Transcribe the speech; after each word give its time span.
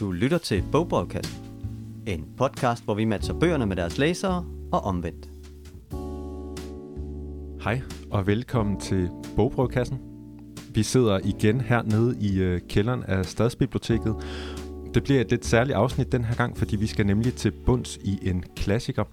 Du 0.00 0.12
lytter 0.12 0.38
til 0.38 0.64
Bogbrevkassen. 0.72 1.44
En 2.06 2.26
podcast, 2.36 2.84
hvor 2.84 2.94
vi 2.94 3.04
matcher 3.04 3.34
bøgerne 3.34 3.66
med 3.66 3.76
deres 3.76 3.98
læsere 3.98 4.44
og 4.72 4.80
omvendt. 4.80 5.28
Hej 7.64 7.80
og 8.10 8.26
velkommen 8.26 8.80
til 8.80 9.08
Bogbrevkassen. 9.36 9.98
Vi 10.74 10.82
sidder 10.82 11.20
igen 11.24 11.60
hernede 11.60 12.16
i 12.20 12.38
øh, 12.38 12.60
kælderen 12.68 13.02
af 13.02 13.26
Stadsbiblioteket. 13.26 14.16
Det 14.94 15.02
bliver 15.04 15.20
et 15.20 15.30
lidt 15.30 15.46
særligt 15.46 15.76
afsnit 15.76 16.12
den 16.12 16.24
her 16.24 16.34
gang, 16.34 16.58
fordi 16.58 16.76
vi 16.76 16.86
skal 16.86 17.06
nemlig 17.06 17.34
til 17.34 17.50
bunds 17.50 17.96
i 17.96 18.18
en 18.22 18.44
klassiker. 18.56 19.04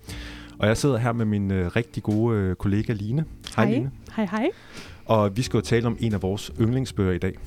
Og 0.59 0.67
jeg 0.67 0.77
sidder 0.77 0.97
her 0.97 1.11
med 1.11 1.25
min 1.25 1.51
øh, 1.51 1.75
rigtig 1.75 2.03
gode 2.03 2.37
øh, 2.37 2.55
kollega 2.55 2.93
Line. 2.93 3.25
Hej. 3.55 3.71
Line. 3.71 3.91
Hej, 4.15 4.25
hej. 4.25 4.49
Og 5.05 5.37
vi 5.37 5.41
skal 5.41 5.57
jo 5.57 5.61
tale 5.61 5.87
om 5.87 5.97
en 5.99 6.13
af 6.13 6.21
vores 6.21 6.51
yndlingsbøger 6.59 7.13
i 7.13 7.17
dag. 7.17 7.37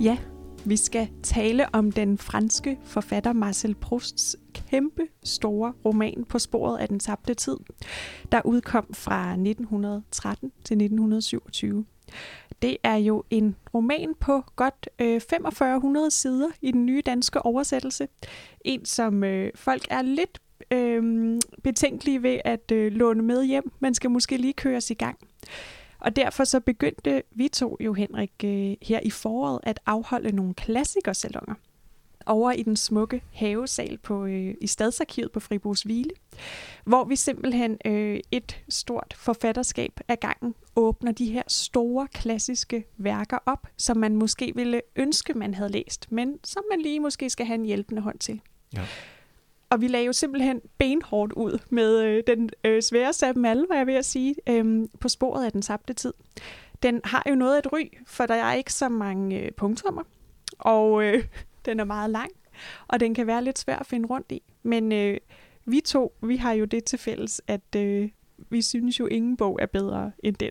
Ja, 0.00 0.16
vi 0.66 0.76
skal 0.76 1.08
tale 1.22 1.74
om 1.74 1.92
den 1.92 2.18
franske 2.18 2.78
forfatter 2.84 3.32
Marcel 3.32 3.74
Prousts 3.74 4.36
kæmpe 4.54 5.02
store 5.24 5.72
roman 5.84 6.24
På 6.28 6.38
sporet 6.38 6.78
af 6.78 6.88
den 6.88 6.98
tabte 6.98 7.34
tid, 7.34 7.56
der 8.32 8.40
udkom 8.44 8.86
fra 8.94 9.30
1913 9.30 10.52
til 10.64 10.74
1927. 10.74 11.84
Det 12.62 12.76
er 12.82 12.96
jo 12.96 13.24
en 13.30 13.56
roman 13.74 14.14
på 14.20 14.42
godt 14.56 14.88
øh, 14.98 15.20
4500 15.30 16.10
sider 16.10 16.48
i 16.62 16.72
den 16.72 16.86
nye 16.86 17.02
danske 17.06 17.42
oversættelse. 17.42 18.08
En, 18.64 18.84
som 18.84 19.24
øh, 19.24 19.50
folk 19.54 19.86
er 19.90 20.02
lidt 20.02 20.38
øh, 20.70 21.38
betænkelige 21.64 22.22
ved 22.22 22.38
at 22.44 22.72
øh, 22.72 22.92
låne 22.92 23.22
med 23.22 23.44
hjem. 23.44 23.72
Man 23.80 23.94
skal 23.94 24.10
måske 24.10 24.36
lige 24.36 24.52
køres 24.52 24.90
i 24.90 24.94
gang. 24.94 25.18
Og 26.06 26.16
derfor 26.16 26.44
så 26.44 26.60
begyndte 26.60 27.22
vi 27.30 27.48
to 27.48 27.76
jo, 27.80 27.92
Henrik, 27.92 28.32
øh, 28.44 28.76
her 28.82 29.00
i 29.02 29.10
foråret 29.10 29.60
at 29.62 29.80
afholde 29.86 30.36
nogle 30.36 30.54
klassikersalonger 30.54 31.54
over 32.26 32.52
i 32.52 32.62
den 32.62 32.76
smukke 32.76 33.22
havesal 33.32 33.98
på, 33.98 34.24
øh, 34.24 34.54
i 34.60 34.66
Stadsarkivet 34.66 35.32
på 35.32 35.40
Fribourgs 35.40 35.82
Hvile, 35.82 36.10
hvor 36.84 37.04
vi 37.04 37.16
simpelthen 37.16 37.78
øh, 37.84 38.20
et 38.30 38.60
stort 38.68 39.14
forfatterskab 39.18 40.00
af 40.08 40.20
gangen 40.20 40.54
åbner 40.76 41.12
de 41.12 41.32
her 41.32 41.42
store 41.48 42.08
klassiske 42.14 42.84
værker 42.96 43.38
op, 43.46 43.66
som 43.76 43.96
man 43.96 44.16
måske 44.16 44.52
ville 44.54 44.80
ønske, 44.96 45.34
man 45.34 45.54
havde 45.54 45.70
læst, 45.70 46.12
men 46.12 46.38
som 46.44 46.62
man 46.70 46.80
lige 46.80 47.00
måske 47.00 47.30
skal 47.30 47.46
have 47.46 47.54
en 47.54 47.64
hjælpende 47.64 48.02
hånd 48.02 48.18
til. 48.18 48.40
Ja. 48.74 48.86
Og 49.70 49.80
vi 49.80 49.88
lagde 49.88 50.06
jo 50.06 50.12
simpelthen 50.12 50.60
benhårdt 50.78 51.32
ud 51.32 51.58
med 51.70 52.02
øh, 52.02 52.22
den 52.26 52.50
øh, 52.64 52.82
sværeste 52.82 53.26
af 53.26 53.34
dem 53.34 53.44
alle, 53.44 53.66
var 53.68 53.76
jeg 53.76 53.86
ved 53.86 53.94
at 53.94 54.04
sige, 54.04 54.34
øh, 54.48 54.88
på 55.00 55.08
sporet 55.08 55.44
af 55.44 55.52
den 55.52 55.62
tabte 55.62 55.92
tid. 55.92 56.12
Den 56.82 57.00
har 57.04 57.22
jo 57.30 57.34
noget 57.34 57.56
at 57.58 57.72
ry, 57.72 57.80
for 58.06 58.26
der 58.26 58.34
er 58.34 58.54
ikke 58.54 58.72
så 58.72 58.88
mange 58.88 59.40
øh, 59.40 59.52
punktummer, 59.52 60.02
og 60.58 61.04
øh, 61.04 61.24
den 61.66 61.80
er 61.80 61.84
meget 61.84 62.10
lang, 62.10 62.30
og 62.88 63.00
den 63.00 63.14
kan 63.14 63.26
være 63.26 63.44
lidt 63.44 63.58
svær 63.58 63.76
at 63.76 63.86
finde 63.86 64.08
rundt 64.08 64.32
i. 64.32 64.42
Men 64.62 64.92
øh, 64.92 65.16
vi 65.64 65.80
to, 65.80 66.12
vi 66.22 66.36
har 66.36 66.52
jo 66.52 66.64
det 66.64 66.84
til 66.84 66.98
fælles, 66.98 67.42
at 67.46 67.76
øh, 67.76 68.08
vi 68.50 68.62
synes 68.62 69.00
jo, 69.00 69.06
ingen 69.06 69.36
bog 69.36 69.58
er 69.62 69.66
bedre 69.66 70.12
end 70.22 70.36
den. 70.36 70.50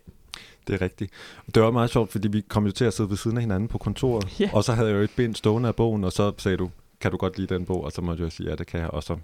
Det 0.68 0.74
er 0.76 0.82
rigtigt. 0.82 1.12
Og 1.48 1.56
det 1.56 1.64
var 1.64 1.72
meget 1.72 1.90
sjovt, 1.90 2.12
fordi 2.12 2.28
vi 2.28 2.42
kom 2.42 2.66
jo 2.66 2.72
til 2.72 2.86
at 2.86 2.94
sidde 2.94 3.10
ved 3.10 3.18
siden 3.18 3.38
af 3.38 3.44
hinanden 3.44 3.70
på 3.70 3.78
kontoret, 3.78 4.40
Ja. 4.40 4.50
og 4.54 4.64
så 4.64 4.74
havde 4.74 4.90
jeg 4.90 4.96
jo 4.98 5.02
et 5.02 5.12
bind 5.16 5.36
stående 5.36 5.68
af 5.70 5.76
bogen, 5.76 6.04
og 6.04 6.12
så 6.12 6.34
sagde 6.38 6.58
du, 6.58 6.70
kan 7.00 7.12
du 7.12 7.18
godt 7.18 7.38
lide 7.38 7.54
den 7.54 7.66
bog? 7.66 7.84
Og 7.84 7.92
så 7.92 8.02
måtte 8.02 8.24
jeg 8.24 8.32
sige, 8.32 8.50
ja, 8.50 8.56
det 8.56 8.68
kan 8.68 8.80
jeg. 8.80 8.90
Og 8.90 9.04
så, 9.04 9.18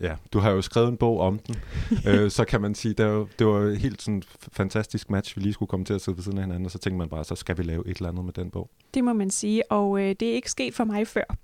ja, 0.00 0.16
du 0.32 0.38
har 0.38 0.50
jo 0.50 0.62
skrevet 0.62 0.88
en 0.88 0.96
bog 0.96 1.20
om 1.20 1.38
den, 1.38 1.56
øh, 2.08 2.30
så 2.30 2.44
kan 2.44 2.60
man 2.60 2.74
sige, 2.74 2.94
det 2.94 3.06
var, 3.06 3.26
det 3.38 3.46
var 3.46 3.74
helt 3.74 4.02
sådan 4.02 4.22
fantastisk 4.52 5.10
match, 5.10 5.36
vi 5.36 5.42
lige 5.42 5.52
skulle 5.52 5.68
komme 5.68 5.86
til 5.86 5.94
at 5.94 6.00
sidde 6.00 6.16
ved 6.18 6.24
siden 6.24 6.38
af 6.38 6.44
hinanden, 6.44 6.64
og 6.64 6.70
så 6.70 6.78
tænkte 6.78 6.98
man 6.98 7.08
bare, 7.08 7.24
så 7.24 7.34
skal 7.34 7.58
vi 7.58 7.62
lave 7.62 7.88
et 7.88 7.96
eller 7.96 8.08
andet 8.08 8.24
med 8.24 8.32
den 8.32 8.50
bog. 8.50 8.70
Det 8.94 9.04
må 9.04 9.12
man 9.12 9.30
sige, 9.30 9.72
og 9.72 10.00
øh, 10.00 10.14
det 10.20 10.28
er 10.28 10.34
ikke 10.34 10.50
sket 10.50 10.74
for 10.74 10.84
mig 10.84 11.06
før. 11.06 11.36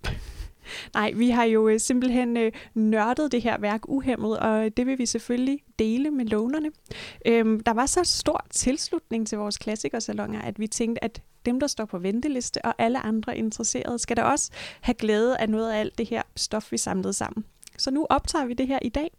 Nej, 0.94 1.12
vi 1.14 1.30
har 1.30 1.44
jo 1.44 1.68
øh, 1.68 1.80
simpelthen 1.80 2.36
øh, 2.36 2.52
nørdet 2.74 3.32
det 3.32 3.42
her 3.42 3.58
værk 3.58 3.88
uhemmet, 3.88 4.38
og 4.38 4.76
det 4.76 4.86
vil 4.86 4.98
vi 4.98 5.06
selvfølgelig 5.06 5.60
dele 5.78 6.10
med 6.10 6.24
lånerne. 6.24 6.70
Øhm, 7.26 7.60
der 7.60 7.72
var 7.72 7.86
så 7.86 8.04
stor 8.04 8.46
tilslutning 8.50 9.26
til 9.26 9.38
vores 9.38 9.58
klassikersalonger, 9.58 10.42
at 10.42 10.58
vi 10.58 10.66
tænkte, 10.66 11.04
at 11.04 11.22
dem, 11.46 11.60
der 11.60 11.66
står 11.66 11.84
på 11.84 11.98
venteliste, 11.98 12.64
og 12.64 12.74
alle 12.78 12.98
andre 12.98 13.38
interesserede, 13.38 13.98
skal 13.98 14.16
da 14.16 14.22
også 14.22 14.50
have 14.80 14.94
glæde 14.94 15.38
af 15.38 15.48
noget 15.48 15.72
af 15.72 15.80
alt 15.80 15.98
det 15.98 16.08
her 16.08 16.22
stof, 16.36 16.72
vi 16.72 16.78
samlede 16.78 17.12
sammen. 17.12 17.44
Så 17.78 17.90
nu 17.90 18.06
optager 18.10 18.44
vi 18.44 18.54
det 18.54 18.66
her 18.66 18.78
i 18.82 18.88
dag, 18.88 19.10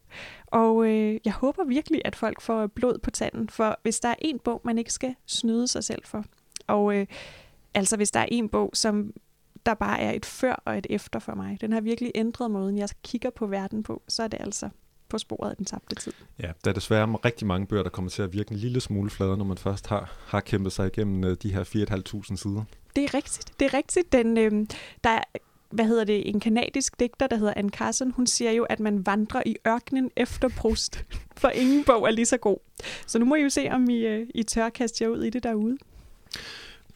og 0.48 0.86
øh, 0.86 1.20
jeg 1.26 1.34
håber 1.34 1.64
virkelig, 1.64 2.02
at 2.06 2.16
folk 2.16 2.42
får 2.42 2.68
blod 2.68 2.98
på 2.98 3.12
tanden, 3.12 3.50
for 3.50 3.80
hvis 3.84 4.00
der 4.00 4.10
er 4.10 4.16
en 4.20 4.40
bog, 4.40 4.62
man 4.64 4.78
ikke 4.78 4.94
skal 4.94 5.16
snyde 5.26 5.68
sig 5.68 5.84
selv 5.84 6.02
for, 6.06 6.26
og 6.68 6.96
øh, 6.96 7.08
altså 7.74 7.98
hvis 7.98 8.12
der 8.12 8.20
er 8.20 8.28
en 8.32 8.50
bog, 8.50 8.72
som 8.74 9.14
der 9.66 9.74
bare 9.74 10.00
er 10.00 10.12
et 10.12 10.26
før 10.26 10.62
og 10.66 10.78
et 10.78 10.88
efter 10.90 11.20
for 11.20 11.36
mig, 11.36 11.58
den 11.62 11.74
har 11.74 11.82
virkelig 11.82 12.12
ændret 12.16 12.52
måden, 12.52 12.78
jeg 12.78 12.90
kigger 13.04 13.30
på 13.30 13.48
verden 13.48 13.84
på, 13.84 14.02
så 14.08 14.24
er 14.24 14.28
det 14.28 14.42
altså 14.42 14.70
på 15.10 15.18
sporet 15.18 15.50
af 15.50 15.56
den 15.56 15.66
tabte 15.66 15.96
tid. 15.96 16.14
Ja, 16.40 16.52
der 16.64 16.70
er 16.72 16.74
desværre 16.74 17.16
rigtig 17.26 17.48
mange 17.48 17.68
bøger, 17.68 17.84
der 17.84 17.90
kommer 17.90 18.12
til 18.12 18.22
at 18.22 18.34
virke 18.34 18.52
en 18.52 18.58
lille 18.58 18.82
smule 18.82 19.10
fladere, 19.10 19.38
når 19.38 19.46
man 19.46 19.58
først 19.58 19.88
har, 19.88 20.14
har 20.28 20.40
kæmpet 20.40 20.72
sig 20.72 20.88
igennem 20.88 21.24
øh, 21.24 21.38
de 21.44 21.54
her 21.54 21.64
4.500 21.64 22.36
sider. 22.36 22.64
Det 22.96 23.04
er 23.04 23.14
rigtigt. 23.14 23.60
Det 23.60 23.66
er 23.66 23.74
rigtigt. 23.74 24.12
Den, 24.12 24.38
øh, 24.38 24.52
der 25.04 25.10
er, 25.10 25.24
hvad 25.70 25.86
hedder 25.86 26.04
det, 26.04 26.30
en 26.30 26.40
kanadisk 26.40 27.00
digter, 27.00 27.28
der 27.28 27.38
hedder 27.38 27.54
Anne 27.56 27.70
Carson, 27.70 28.12
hun 28.12 28.28
siger 28.28 28.52
jo, 28.52 28.64
at 28.64 28.80
man 28.80 29.06
vandrer 29.06 29.44
i 29.46 29.56
ørkenen 29.68 30.12
efter 30.16 30.50
Proust, 30.50 31.06
for 31.42 31.50
ingen 31.50 31.84
bog 31.84 32.08
er 32.08 32.12
lige 32.12 32.26
så 32.26 32.38
god. 32.38 32.58
Så 33.08 33.20
nu 33.20 33.26
må 33.26 33.36
I 33.36 33.42
jo 33.42 33.50
se, 33.50 33.68
om 33.72 33.90
I, 33.90 33.98
øh, 33.98 34.28
I 34.36 34.44
tør 34.44 34.70
kaste 34.70 35.04
jer 35.04 35.10
ud 35.10 35.24
i 35.24 35.30
det 35.30 35.44
derude. 35.44 35.78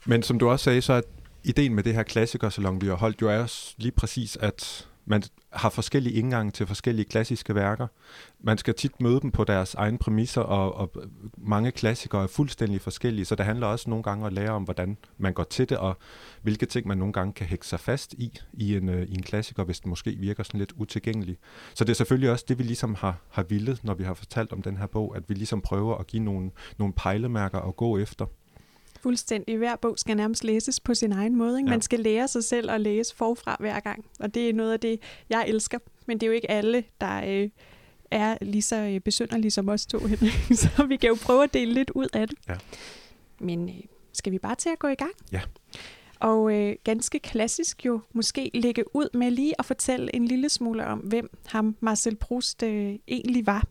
Men 0.05 0.23
som 0.23 0.39
du 0.39 0.49
også 0.49 0.63
sagde, 0.63 0.81
så 0.81 0.93
er 0.93 1.01
ideen 1.45 1.75
med 1.75 1.83
det 1.83 1.94
her 1.94 2.03
klassikersalon, 2.03 2.81
vi 2.81 2.88
har 2.88 2.95
holdt, 2.95 3.22
jo 3.22 3.29
er 3.29 3.73
lige 3.78 3.91
præcis, 3.91 4.38
at 4.38 4.88
man 5.06 5.23
har 5.50 5.69
forskellige 5.69 6.16
indgange 6.16 6.51
til 6.51 6.67
forskellige 6.67 7.06
klassiske 7.06 7.56
værker. 7.56 7.88
Man 8.39 8.57
skal 8.57 8.73
tit 8.73 9.01
møde 9.01 9.22
dem 9.22 9.31
på 9.31 9.44
deres 9.44 9.73
egne 9.73 9.97
præmisser, 9.97 10.41
og, 10.41 10.75
og 10.75 10.91
mange 11.38 11.72
klassikere 11.72 12.23
er 12.23 12.28
fuldstændig 12.28 12.81
forskellige, 12.81 13.25
så 13.25 13.35
det 13.35 13.45
handler 13.45 13.67
også 13.67 13.89
nogle 13.89 14.03
gange 14.03 14.23
om 14.23 14.28
at 14.28 14.34
lære 14.34 14.50
om, 14.50 14.63
hvordan 14.63 14.97
man 15.17 15.34
går 15.34 15.44
til 15.44 15.69
det, 15.69 15.78
og 15.78 15.97
hvilke 16.41 16.66
ting 16.66 16.88
man 16.88 16.97
nogle 16.97 17.13
gange 17.13 17.34
kan 17.34 17.47
hække 17.47 17.67
sig 17.67 17.79
fast 17.79 18.13
i, 18.13 18.39
i 18.53 18.75
en, 18.75 18.89
øh, 18.89 19.07
i 19.07 19.13
en 19.13 19.23
klassiker, 19.23 19.63
hvis 19.63 19.79
den 19.79 19.89
måske 19.89 20.11
virker 20.11 20.44
sådan 20.44 20.59
lidt 20.59 20.73
utilgængelig. 20.75 21.38
Så 21.73 21.84
det 21.84 21.89
er 21.91 21.95
selvfølgelig 21.95 22.31
også 22.31 22.45
det, 22.47 22.57
vi 22.57 22.63
ligesom 22.63 22.95
har, 22.95 23.17
har 23.29 23.44
villet, 23.44 23.84
når 23.84 23.94
vi 23.94 24.03
har 24.03 24.13
fortalt 24.13 24.53
om 24.53 24.61
den 24.61 24.78
her 24.78 24.88
bog, 24.88 25.16
at 25.16 25.23
vi 25.28 25.34
ligesom 25.34 25.61
prøver 25.61 25.97
at 25.97 26.07
give 26.07 26.23
nogle, 26.23 26.51
nogle 26.78 26.94
pejlemærker 26.94 27.59
at 27.59 27.75
gå 27.75 27.97
efter. 27.97 28.25
Fuldstændig. 29.05 29.57
Hver 29.57 29.75
bog 29.75 29.99
skal 29.99 30.17
nærmest 30.17 30.43
læses 30.43 30.79
på 30.79 30.93
sin 30.93 31.11
egen 31.11 31.35
måde. 31.35 31.57
Ikke? 31.57 31.69
Ja. 31.69 31.73
Man 31.73 31.81
skal 31.81 31.99
lære 31.99 32.27
sig 32.27 32.43
selv 32.43 32.71
at 32.71 32.81
læse 32.81 33.16
forfra 33.16 33.57
hver 33.59 33.79
gang. 33.79 34.05
Og 34.19 34.33
det 34.33 34.49
er 34.49 34.53
noget 34.53 34.73
af 34.73 34.79
det, 34.79 34.99
jeg 35.29 35.45
elsker. 35.47 35.79
Men 36.05 36.17
det 36.17 36.23
er 36.23 36.27
jo 36.27 36.33
ikke 36.33 36.51
alle, 36.51 36.83
der 37.01 37.21
øh, 37.27 37.49
er 38.11 38.38
lige 38.41 38.61
så 38.61 38.75
øh, 38.75 38.99
besynderlige 38.99 39.51
som 39.51 39.69
os 39.69 39.85
to. 39.85 39.99
Så 40.61 40.85
vi 40.89 40.97
kan 40.97 41.09
jo 41.09 41.17
prøve 41.21 41.43
at 41.43 41.53
dele 41.53 41.73
lidt 41.73 41.89
ud 41.89 42.07
af 42.13 42.27
det. 42.27 42.38
Ja. 42.47 42.53
Men 43.39 43.69
øh, 43.69 43.75
skal 44.13 44.31
vi 44.31 44.39
bare 44.39 44.55
til 44.55 44.69
at 44.69 44.79
gå 44.79 44.88
i 44.88 44.95
gang? 44.95 45.11
Ja. 45.31 45.41
Og 46.19 46.53
øh, 46.53 46.75
ganske 46.83 47.19
klassisk 47.19 47.85
jo 47.85 48.01
måske 48.13 48.51
lægge 48.53 48.95
ud 48.95 49.17
med 49.17 49.31
lige 49.31 49.53
at 49.59 49.66
fortælle 49.66 50.16
en 50.16 50.25
lille 50.25 50.49
smule 50.49 50.85
om, 50.87 50.99
hvem 50.99 51.29
ham 51.45 51.75
Marcel 51.79 52.16
Proust 52.16 52.63
øh, 52.63 52.95
egentlig 53.07 53.47
var. 53.47 53.67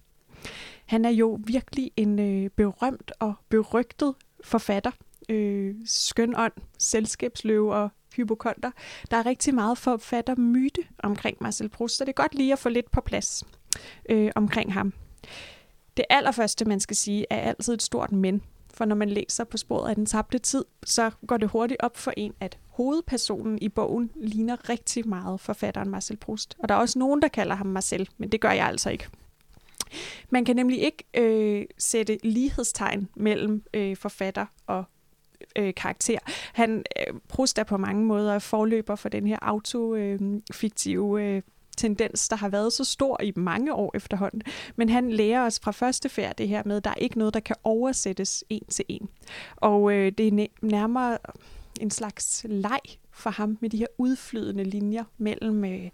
Han 0.87 1.05
er 1.05 1.11
jo 1.11 1.39
virkelig 1.47 1.91
en 1.97 2.19
øh, 2.19 2.51
berømt 2.51 3.13
og 3.21 3.35
berygtet 3.49 4.15
forfatter. 4.45 4.91
Øh, 5.29 5.75
skønånd, 5.85 6.53
selskabsløve 6.79 7.75
og 7.75 7.91
hypokonter. 8.17 8.71
Der 9.11 9.17
er 9.17 9.27
rigtig 9.27 9.55
meget 9.55 9.79
forfattermyte 9.79 10.81
omkring 10.99 11.37
Marcel 11.41 11.69
Proust, 11.69 11.97
så 11.97 12.05
det 12.05 12.09
er 12.09 12.23
godt 12.23 12.35
lige 12.35 12.53
at 12.53 12.59
få 12.59 12.69
lidt 12.69 12.91
på 12.91 13.01
plads 13.01 13.45
øh, 14.09 14.31
omkring 14.35 14.73
ham. 14.73 14.93
Det 15.97 16.05
allerførste, 16.11 16.65
man 16.65 16.81
skal 16.81 16.97
sige, 16.97 17.27
er 17.31 17.41
altid 17.41 17.75
et 17.75 17.83
stort 17.83 18.13
men. 18.13 18.43
For 18.75 18.85
når 18.85 18.97
man 18.97 19.11
læser 19.11 19.45
på 19.45 19.57
sporet 19.57 19.89
af 19.89 19.95
den 19.95 20.07
tabte 20.07 20.39
tid, 20.39 20.65
så 20.85 21.11
går 21.27 21.37
det 21.37 21.49
hurtigt 21.49 21.83
op 21.83 21.97
for 21.97 22.13
en, 22.17 22.35
at 22.41 22.59
hovedpersonen 22.69 23.59
i 23.63 23.69
bogen 23.69 24.11
ligner 24.17 24.69
rigtig 24.69 25.09
meget 25.09 25.41
forfatteren 25.41 25.91
Marcel 25.91 26.17
Proust. 26.17 26.57
Og 26.59 26.69
der 26.69 26.75
er 26.75 26.79
også 26.79 26.99
nogen, 26.99 27.23
der 27.23 27.29
kalder 27.29 27.55
ham 27.55 27.67
Marcel, 27.67 28.09
men 28.19 28.29
det 28.29 28.41
gør 28.41 28.51
jeg 28.51 28.67
altså 28.67 28.91
ikke. 28.91 29.09
Man 30.31 30.45
kan 30.45 30.57
nemlig 30.57 30.83
ikke 30.83 31.05
øh, 31.15 31.65
sætte 31.79 32.19
lighedstegn 32.23 33.09
mellem 33.17 33.63
øh, 33.75 33.97
forfatter 33.97 34.47
og 34.67 34.85
øh, 35.57 35.75
karakter. 35.75 36.19
Han, 36.53 36.85
øh, 36.99 37.15
Proust 37.29 37.59
er 37.59 37.65
på 37.65 37.77
mange 37.77 38.05
måder 38.05 38.39
forløber 38.39 38.97
for 38.97 39.09
den 39.09 39.27
her 39.27 39.39
autofiktive 39.43 41.23
øh, 41.23 41.43
tendens, 41.77 42.29
der 42.29 42.37
har 42.37 42.49
været 42.49 42.73
så 42.73 42.85
stor 42.85 43.23
i 43.23 43.33
mange 43.37 43.75
år 43.75 43.91
efterhånden. 43.95 44.43
Men 44.77 44.89
han 44.89 45.11
lærer 45.11 45.47
os 45.47 45.61
fra 45.61 45.71
første 45.71 46.09
færd 46.09 46.37
det 46.37 46.49
her 46.49 46.63
med, 46.67 46.77
at 46.77 46.85
der 46.85 46.91
er 46.91 46.95
ikke 46.95 47.19
noget, 47.19 47.35
der 47.35 47.41
kan 47.41 47.57
oversættes 47.65 48.45
en 48.49 48.65
til 48.65 48.85
en. 48.89 49.09
Og 49.57 49.93
øh, 49.93 50.13
det 50.19 50.29
er 50.29 50.47
nærmere 50.63 51.19
en 51.81 51.91
slags 51.91 52.47
leg 52.49 52.81
for 53.11 53.31
ham 53.31 53.59
med 53.61 53.71
de 53.71 53.77
her 53.77 53.87
udflydende 53.99 54.65
linjer 54.65 55.05
mellem 55.19 55.65
øh, 55.65 55.91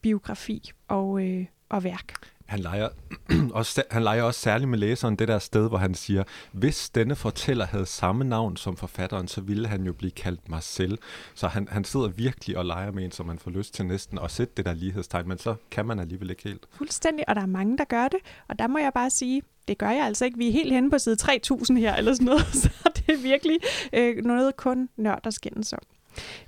biografi 0.00 0.70
og, 0.88 1.24
øh, 1.26 1.46
og 1.68 1.84
værk. 1.84 2.31
Han 2.52 2.60
leger, 2.60 2.88
også, 3.60 3.82
han 3.90 4.02
leger 4.02 4.22
også 4.22 4.40
særligt 4.40 4.70
med 4.70 4.78
læseren 4.78 5.16
det 5.16 5.28
der 5.28 5.38
sted, 5.38 5.68
hvor 5.68 5.78
han 5.78 5.94
siger, 5.94 6.24
hvis 6.52 6.90
denne 6.90 7.16
fortæller 7.16 7.66
havde 7.66 7.86
samme 7.86 8.24
navn 8.24 8.56
som 8.56 8.76
forfatteren, 8.76 9.28
så 9.28 9.40
ville 9.40 9.68
han 9.68 9.84
jo 9.84 9.92
blive 9.92 10.10
kaldt 10.10 10.48
Marcel. 10.48 10.98
Så 11.34 11.48
han, 11.48 11.68
han 11.70 11.84
sidder 11.84 12.08
virkelig 12.08 12.58
og 12.58 12.64
leger 12.64 12.92
med 12.92 13.04
en, 13.04 13.12
som 13.12 13.26
man 13.26 13.38
får 13.38 13.50
lyst 13.50 13.74
til 13.74 13.86
næsten 13.86 14.18
at 14.18 14.30
sætte 14.30 14.52
det 14.56 14.64
der 14.64 14.72
lighedstegn, 14.72 15.28
men 15.28 15.38
så 15.38 15.54
kan 15.70 15.86
man 15.86 15.98
alligevel 15.98 16.30
ikke 16.30 16.42
helt. 16.42 16.66
Fuldstændig, 16.70 17.28
og 17.28 17.34
der 17.34 17.42
er 17.42 17.46
mange, 17.46 17.78
der 17.78 17.84
gør 17.84 18.08
det. 18.08 18.20
Og 18.48 18.58
der 18.58 18.66
må 18.66 18.78
jeg 18.78 18.92
bare 18.94 19.10
sige, 19.10 19.42
det 19.68 19.78
gør 19.78 19.90
jeg 19.90 20.06
altså 20.06 20.24
ikke. 20.24 20.38
Vi 20.38 20.48
er 20.48 20.52
helt 20.52 20.72
henne 20.72 20.90
på 20.90 20.98
side 20.98 21.16
3000 21.16 21.78
her, 21.78 21.96
eller 21.96 22.14
sådan 22.14 22.26
noget, 22.26 22.46
så 22.62 22.70
det 22.96 23.08
er 23.14 23.22
virkelig 23.22 23.58
øh, 23.92 24.24
noget 24.24 24.56
kun 24.56 24.88
nørder 24.96 25.30
skændes 25.30 25.72
om. 25.72 25.82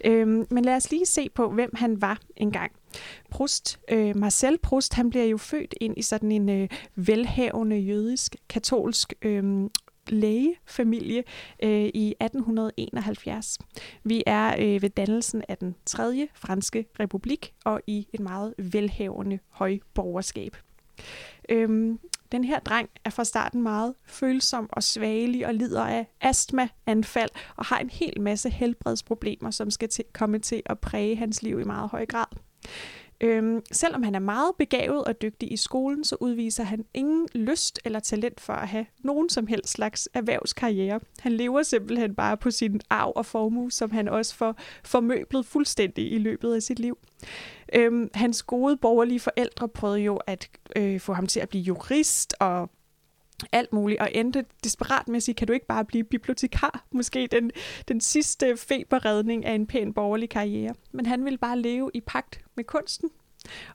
Øhm, 0.04 0.46
men 0.50 0.64
lad 0.64 0.76
os 0.76 0.90
lige 0.90 1.06
se 1.06 1.28
på, 1.34 1.50
hvem 1.50 1.70
han 1.74 2.02
var 2.02 2.18
engang. 2.36 2.72
Proust, 3.30 3.80
øh, 3.90 4.16
Marcel 4.16 4.58
Proust, 4.58 4.94
han 4.94 5.10
bliver 5.10 5.24
jo 5.24 5.36
født 5.36 5.74
ind 5.80 5.98
i 5.98 6.02
sådan 6.02 6.32
en 6.32 6.48
øh, 6.48 6.68
velhavende 6.94 7.76
jødisk, 7.76 8.36
katolsk 8.48 9.14
øh, 9.22 9.70
lægefamilie 10.08 11.24
øh, 11.62 11.90
i 11.94 12.14
1871. 12.20 13.58
Vi 14.04 14.22
er 14.26 14.54
øh, 14.58 14.82
ved 14.82 14.90
dannelsen 14.90 15.42
af 15.48 15.58
den 15.58 15.74
tredje 15.86 16.28
franske 16.34 16.86
republik 17.00 17.52
og 17.64 17.80
i 17.86 18.08
et 18.12 18.20
meget 18.20 18.54
velhavende 18.58 19.38
højborgerskab. 19.48 20.56
Øhm, 21.48 21.98
den 22.32 22.44
her 22.44 22.58
dreng 22.58 22.88
er 23.04 23.10
fra 23.10 23.24
starten 23.24 23.62
meget 23.62 23.94
følsom 24.06 24.68
og 24.72 24.82
svagelig 24.82 25.46
og 25.46 25.54
lider 25.54 25.84
af 25.84 26.06
astmaanfald 26.20 27.30
og 27.56 27.64
har 27.64 27.78
en 27.78 27.90
hel 27.90 28.20
masse 28.20 28.50
helbredsproblemer, 28.50 29.50
som 29.50 29.70
skal 29.70 29.88
til, 29.88 30.04
komme 30.12 30.38
til 30.38 30.62
at 30.66 30.78
præge 30.78 31.16
hans 31.16 31.42
liv 31.42 31.60
i 31.60 31.64
meget 31.64 31.90
høj 31.90 32.06
grad. 32.06 32.26
Øhm, 33.20 33.62
selvom 33.72 34.02
han 34.02 34.14
er 34.14 34.18
meget 34.18 34.52
begavet 34.58 35.04
og 35.04 35.22
dygtig 35.22 35.52
i 35.52 35.56
skolen, 35.56 36.04
så 36.04 36.16
udviser 36.20 36.64
han 36.64 36.84
ingen 36.94 37.28
lyst 37.34 37.80
eller 37.84 38.00
talent 38.00 38.40
for 38.40 38.52
at 38.52 38.68
have 38.68 38.86
nogen 38.98 39.28
som 39.28 39.46
helst 39.46 39.72
slags 39.72 40.08
erhvervskarriere. 40.14 41.00
Han 41.20 41.32
lever 41.32 41.62
simpelthen 41.62 42.14
bare 42.14 42.36
på 42.36 42.50
sin 42.50 42.80
arv 42.90 43.12
og 43.16 43.26
formue, 43.26 43.72
som 43.72 43.90
han 43.90 44.08
også 44.08 44.34
får 44.34 44.56
formøblet 44.84 45.46
fuldstændig 45.46 46.12
i 46.12 46.18
løbet 46.18 46.54
af 46.54 46.62
sit 46.62 46.78
liv. 46.78 46.98
Øhm, 47.72 48.10
hans 48.14 48.42
gode 48.42 48.76
borgerlige 48.76 49.20
forældre 49.20 49.68
prøvede 49.68 50.00
jo 50.00 50.16
at 50.16 50.48
øh, 50.76 51.00
få 51.00 51.12
ham 51.12 51.26
til 51.26 51.40
at 51.40 51.48
blive 51.48 51.62
jurist 51.62 52.34
og 52.40 52.70
alt 53.52 53.72
muligt, 53.72 54.00
og 54.00 54.08
endte 54.14 54.44
desperat 54.64 55.08
med 55.08 55.16
at 55.16 55.22
sige, 55.22 55.34
kan 55.34 55.46
du 55.46 55.52
ikke 55.52 55.66
bare 55.66 55.84
blive 55.84 56.04
bibliotekar? 56.04 56.84
Måske 56.92 57.26
den, 57.26 57.50
den 57.88 58.00
sidste 58.00 58.56
feberredning 58.56 59.44
af 59.44 59.52
en 59.52 59.66
pæn 59.66 59.92
borgerlig 59.92 60.30
karriere. 60.30 60.74
Men 60.92 61.06
han 61.06 61.24
ville 61.24 61.38
bare 61.38 61.58
leve 61.58 61.90
i 61.94 62.00
pagt 62.00 62.40
med 62.54 62.64
kunsten, 62.64 63.10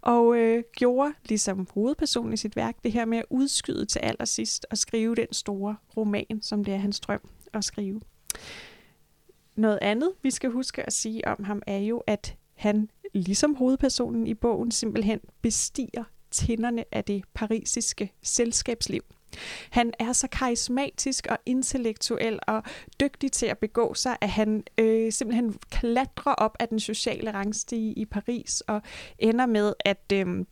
og 0.01 0.38
øh, 0.38 0.63
gjorde, 0.75 1.13
ligesom 1.25 1.68
hovedpersonen 1.74 2.33
i 2.33 2.38
sit 2.38 2.56
værk, 2.56 2.75
det 2.83 2.92
her 2.92 3.06
med 3.06 3.18
at 3.18 3.25
udskyde 3.30 3.85
til 3.85 4.00
allersidst 4.00 4.65
og 4.71 4.77
skrive 4.77 5.15
den 5.15 5.33
store 5.33 5.75
roman, 5.97 6.42
som 6.42 6.63
det 6.63 6.74
er 6.74 6.77
hans 6.77 7.00
drøm 7.00 7.21
at 7.53 7.63
skrive. 7.63 8.01
Noget 9.56 9.80
andet, 9.81 10.12
vi 10.24 10.31
skal 10.31 10.50
huske 10.50 10.83
at 10.83 10.94
sige 10.94 11.27
om 11.27 11.44
ham, 11.44 11.62
er 11.68 11.77
jo, 11.77 11.97
at 12.07 12.35
han, 12.59 12.89
ligesom 13.13 13.56
hovedpersonen 13.56 14.27
i 14.27 14.33
bogen, 14.33 14.71
simpelthen 14.71 15.19
bestiger 15.41 16.03
tænderne 16.31 16.85
af 16.91 17.03
det 17.03 17.23
parisiske 17.33 18.11
selskabsliv. 18.23 19.01
Han 19.69 19.94
er 20.00 20.13
så 20.13 20.27
karismatisk 20.27 21.27
og 21.29 21.38
intellektuel 21.45 22.39
og 22.47 22.63
dygtig 23.00 23.31
til 23.31 23.45
at 23.45 23.57
begå 23.57 23.94
sig, 23.94 24.17
at 24.21 24.29
han 24.29 24.63
øh, 24.77 25.11
simpelthen 25.11 25.56
klatrer 25.71 26.33
op 26.33 26.56
af 26.59 26.67
den 26.67 26.79
sociale 26.79 27.33
rangstige 27.33 27.94
i 27.94 28.06
Paris 28.06 28.61
og 28.61 28.81
ender 29.19 29.45
med 29.45 29.73
at 29.85 30.11
øh, 30.13 30.45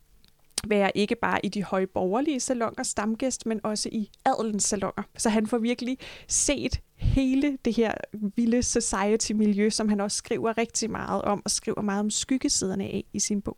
være 0.66 0.96
ikke 0.96 1.14
bare 1.14 1.40
i 1.42 1.48
de 1.48 1.62
høje 1.62 1.86
borgerlige 1.86 2.40
salonger 2.40 2.82
stamgæst, 2.82 3.46
men 3.46 3.60
også 3.64 3.88
i 3.92 4.10
adelens 4.24 4.64
salonger. 4.64 5.02
Så 5.16 5.28
han 5.28 5.46
får 5.46 5.58
virkelig 5.58 5.98
set 6.28 6.80
hele 6.98 7.58
det 7.64 7.74
her 7.74 7.94
vilde 8.12 8.62
society-miljø, 8.62 9.70
som 9.70 9.88
han 9.88 10.00
også 10.00 10.16
skriver 10.16 10.58
rigtig 10.58 10.90
meget 10.90 11.22
om, 11.22 11.42
og 11.44 11.50
skriver 11.50 11.82
meget 11.82 12.00
om 12.00 12.10
skyggesiderne 12.10 12.84
af 12.84 13.04
i 13.12 13.20
sin 13.20 13.42
bog. 13.42 13.56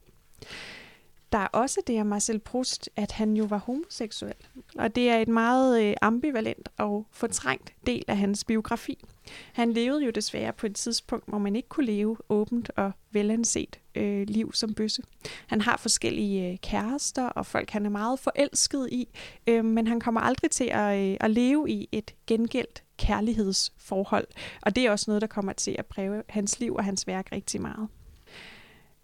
Der 1.32 1.38
er 1.38 1.46
også 1.46 1.80
det 1.86 1.98
af 1.98 2.06
Marcel 2.06 2.38
Proust, 2.38 2.90
at 2.96 3.12
han 3.12 3.36
jo 3.36 3.44
var 3.44 3.58
homoseksuel. 3.58 4.34
Og 4.78 4.94
det 4.94 5.10
er 5.10 5.16
et 5.16 5.28
meget 5.28 5.82
øh, 5.82 5.94
ambivalent 6.02 6.68
og 6.78 7.06
fortrængt 7.10 7.74
del 7.86 8.04
af 8.08 8.16
hans 8.16 8.44
biografi. 8.44 9.04
Han 9.52 9.72
levede 9.72 10.04
jo 10.04 10.10
desværre 10.10 10.52
på 10.52 10.66
et 10.66 10.76
tidspunkt, 10.76 11.28
hvor 11.28 11.38
man 11.38 11.56
ikke 11.56 11.68
kunne 11.68 11.86
leve 11.86 12.16
åbent 12.28 12.70
og 12.76 12.92
velanset 13.10 13.80
øh, 13.94 14.26
liv 14.28 14.52
som 14.52 14.74
bøsse. 14.74 15.02
Han 15.46 15.60
har 15.60 15.76
forskellige 15.76 16.50
øh, 16.52 16.58
kærester, 16.58 17.26
og 17.26 17.46
folk 17.46 17.70
han 17.70 17.86
er 17.86 17.90
meget 17.90 18.18
forelsket 18.18 18.88
i, 18.92 19.08
øh, 19.46 19.64
men 19.64 19.86
han 19.86 20.00
kommer 20.00 20.20
aldrig 20.20 20.50
til 20.50 20.68
at, 20.72 21.10
øh, 21.10 21.16
at 21.20 21.30
leve 21.30 21.70
i 21.70 21.88
et 21.92 22.14
gengældt 22.26 22.82
kærlighedsforhold. 23.06 24.26
Og 24.62 24.76
det 24.76 24.86
er 24.86 24.90
også 24.90 25.04
noget, 25.08 25.20
der 25.20 25.26
kommer 25.26 25.52
til 25.52 25.76
at 25.78 25.86
præge 25.86 26.22
hans 26.28 26.60
liv 26.60 26.74
og 26.74 26.84
hans 26.84 27.06
værk 27.06 27.28
rigtig 27.32 27.60
meget 27.60 27.88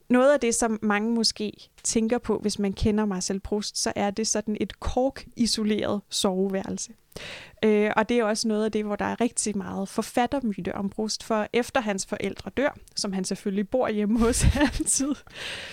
noget 0.08 0.32
af 0.32 0.40
det, 0.40 0.54
som 0.54 0.78
mange 0.82 1.14
måske 1.14 1.52
tænker 1.82 2.18
på, 2.18 2.38
hvis 2.38 2.58
man 2.58 2.72
kender 2.72 3.04
Marcel 3.04 3.40
Proust, 3.40 3.78
så 3.78 3.92
er 3.96 4.10
det 4.10 4.26
sådan 4.26 4.56
et 4.60 4.80
kork-isoleret 4.80 6.00
soveværelse. 6.10 6.92
Øh, 7.64 7.90
og 7.96 8.08
det 8.08 8.18
er 8.18 8.24
også 8.24 8.48
noget 8.48 8.64
af 8.64 8.72
det, 8.72 8.84
hvor 8.84 8.96
der 8.96 9.04
er 9.04 9.20
rigtig 9.20 9.56
meget 9.56 9.88
forfattermyte 9.88 10.74
om 10.74 10.88
Proust, 10.88 11.22
for 11.22 11.46
efter 11.52 11.80
hans 11.80 12.06
forældre 12.06 12.50
dør, 12.56 12.76
som 12.96 13.12
han 13.12 13.24
selvfølgelig 13.24 13.68
bor 13.68 13.88
hjemme 13.88 14.18
hos 14.18 14.44
altid, 14.66 15.14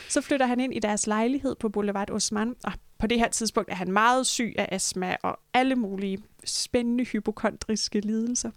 så 0.10 0.22
flytter 0.22 0.46
han 0.46 0.60
ind 0.60 0.74
i 0.74 0.80
deres 0.80 1.08
lejlighed 1.08 1.56
på 1.56 1.70
Boulevard 1.70 2.12
Osman, 2.12 2.56
og 2.64 2.72
på 3.00 3.08
det 3.08 3.20
her 3.20 3.28
tidspunkt 3.28 3.72
er 3.72 3.76
han 3.76 3.92
meget 3.92 4.28
syg 4.28 4.54
af 4.58 4.68
astma 4.72 5.16
og 5.24 5.40
alle 5.54 5.76
mulige 5.76 6.24
spændende 6.46 7.04
hypokondriske 7.04 8.00
lidelser. 8.00 8.52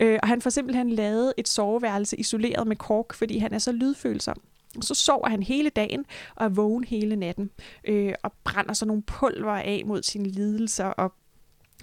Øh, 0.00 0.18
og 0.22 0.28
han 0.28 0.40
får 0.40 0.50
simpelthen 0.50 0.90
lavet 0.90 1.34
et 1.36 1.48
soveværelse 1.48 2.16
isoleret 2.16 2.66
med 2.66 2.76
kork, 2.76 3.14
fordi 3.14 3.38
han 3.38 3.54
er 3.54 3.58
så 3.58 3.72
lydfølsom. 3.72 4.36
Så 4.80 4.94
sover 4.94 5.28
han 5.28 5.42
hele 5.42 5.70
dagen 5.70 6.04
og 6.36 6.44
er 6.44 6.48
vågen 6.48 6.84
hele 6.84 7.16
natten 7.16 7.50
øh, 7.84 8.14
og 8.22 8.32
brænder 8.44 8.74
så 8.74 8.86
nogle 8.86 9.02
pulver 9.02 9.52
af 9.52 9.82
mod 9.86 10.02
sine 10.02 10.28
lidelser 10.28 10.84
og 10.84 11.12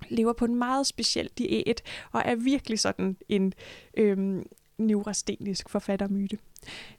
lever 0.10 0.34
på 0.34 0.46
en 0.46 0.56
meget 0.56 0.88
speciel 0.88 1.30
diæt 1.38 1.82
og 2.12 2.22
er 2.26 2.36
virkelig 2.36 2.80
sådan 2.80 3.18
en 3.30 3.54
øh, 3.98 4.44
neurastenisk 4.78 5.70
forfattermyte. 5.70 6.38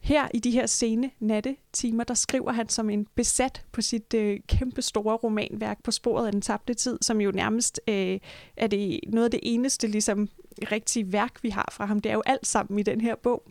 Her 0.00 0.28
i 0.34 0.38
de 0.38 0.50
her 0.50 0.66
sene 0.66 1.10
nattetimer, 1.20 2.04
der 2.04 2.14
skriver 2.14 2.52
han 2.52 2.68
som 2.68 2.90
en 2.90 3.06
besat 3.14 3.62
på 3.72 3.82
sit 3.82 4.14
øh, 4.14 4.40
kæmpe 4.46 4.82
store 4.82 5.16
romanværk 5.16 5.82
på 5.82 5.90
sporet 5.90 6.26
af 6.26 6.32
den 6.32 6.40
tabte 6.40 6.74
tid, 6.74 6.98
som 7.02 7.20
jo 7.20 7.30
nærmest 7.30 7.80
øh, 7.88 8.18
er 8.56 8.66
det 8.66 9.00
noget 9.08 9.24
af 9.24 9.30
det 9.30 9.40
eneste 9.42 9.86
ligesom 9.86 10.28
rigtige 10.72 11.12
værk, 11.12 11.42
vi 11.42 11.50
har 11.50 11.68
fra 11.72 11.86
ham. 11.86 12.00
Det 12.00 12.10
er 12.10 12.14
jo 12.14 12.22
alt 12.26 12.46
sammen 12.46 12.78
i 12.78 12.82
den 12.82 13.00
her 13.00 13.14
bog. 13.16 13.42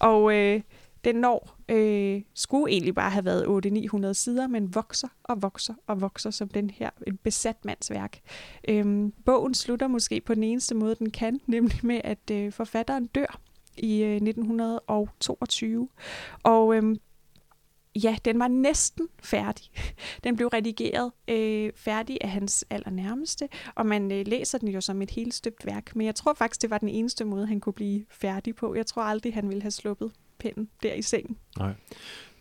Og 0.00 0.34
øh, 0.34 0.60
den 1.04 1.16
når 1.16 1.56
øh, 1.68 2.22
skulle 2.34 2.72
egentlig 2.72 2.94
bare 2.94 3.10
have 3.10 3.24
været 3.24 3.66
800-900 4.08 4.12
sider, 4.12 4.46
men 4.46 4.74
vokser 4.74 5.08
og 5.22 5.42
vokser 5.42 5.74
og 5.86 6.00
vokser 6.00 6.30
som 6.30 6.48
den 6.48 6.70
her 6.70 6.90
en 7.06 7.16
besat 7.16 7.64
mands 7.64 7.90
værk. 7.90 8.20
Øhm, 8.68 9.12
bogen 9.24 9.54
slutter 9.54 9.88
måske 9.88 10.20
på 10.20 10.34
den 10.34 10.42
eneste 10.42 10.74
måde, 10.74 10.94
den 10.94 11.10
kan, 11.10 11.40
nemlig 11.46 11.78
med, 11.82 12.00
at 12.04 12.30
øh, 12.32 12.52
forfatteren 12.52 13.06
dør 13.06 13.40
i 13.82 14.02
øh, 14.02 14.14
1922. 14.14 15.88
Og 16.42 16.74
øh, 16.74 16.96
ja, 17.94 18.16
den 18.24 18.38
var 18.38 18.48
næsten 18.48 19.08
færdig. 19.22 19.64
Den 20.24 20.36
blev 20.36 20.48
redigeret 20.48 21.12
øh, 21.28 21.72
færdig 21.76 22.18
af 22.20 22.30
hans 22.30 22.64
allernærmeste, 22.70 23.48
og 23.74 23.86
man 23.86 24.12
øh, 24.12 24.26
læser 24.26 24.58
den 24.58 24.68
jo 24.68 24.80
som 24.80 25.02
et 25.02 25.10
helt 25.10 25.34
støbt 25.34 25.66
værk. 25.66 25.96
Men 25.96 26.06
jeg 26.06 26.14
tror 26.14 26.34
faktisk, 26.34 26.62
det 26.62 26.70
var 26.70 26.78
den 26.78 26.88
eneste 26.88 27.24
måde, 27.24 27.46
han 27.46 27.60
kunne 27.60 27.72
blive 27.72 28.04
færdig 28.10 28.54
på. 28.54 28.74
Jeg 28.74 28.86
tror 28.86 29.02
aldrig, 29.02 29.34
han 29.34 29.48
ville 29.48 29.62
have 29.62 29.70
sluppet 29.70 30.12
pinden 30.38 30.68
der 30.82 30.94
i 30.94 31.02
sengen. 31.02 31.38
Nej. 31.58 31.72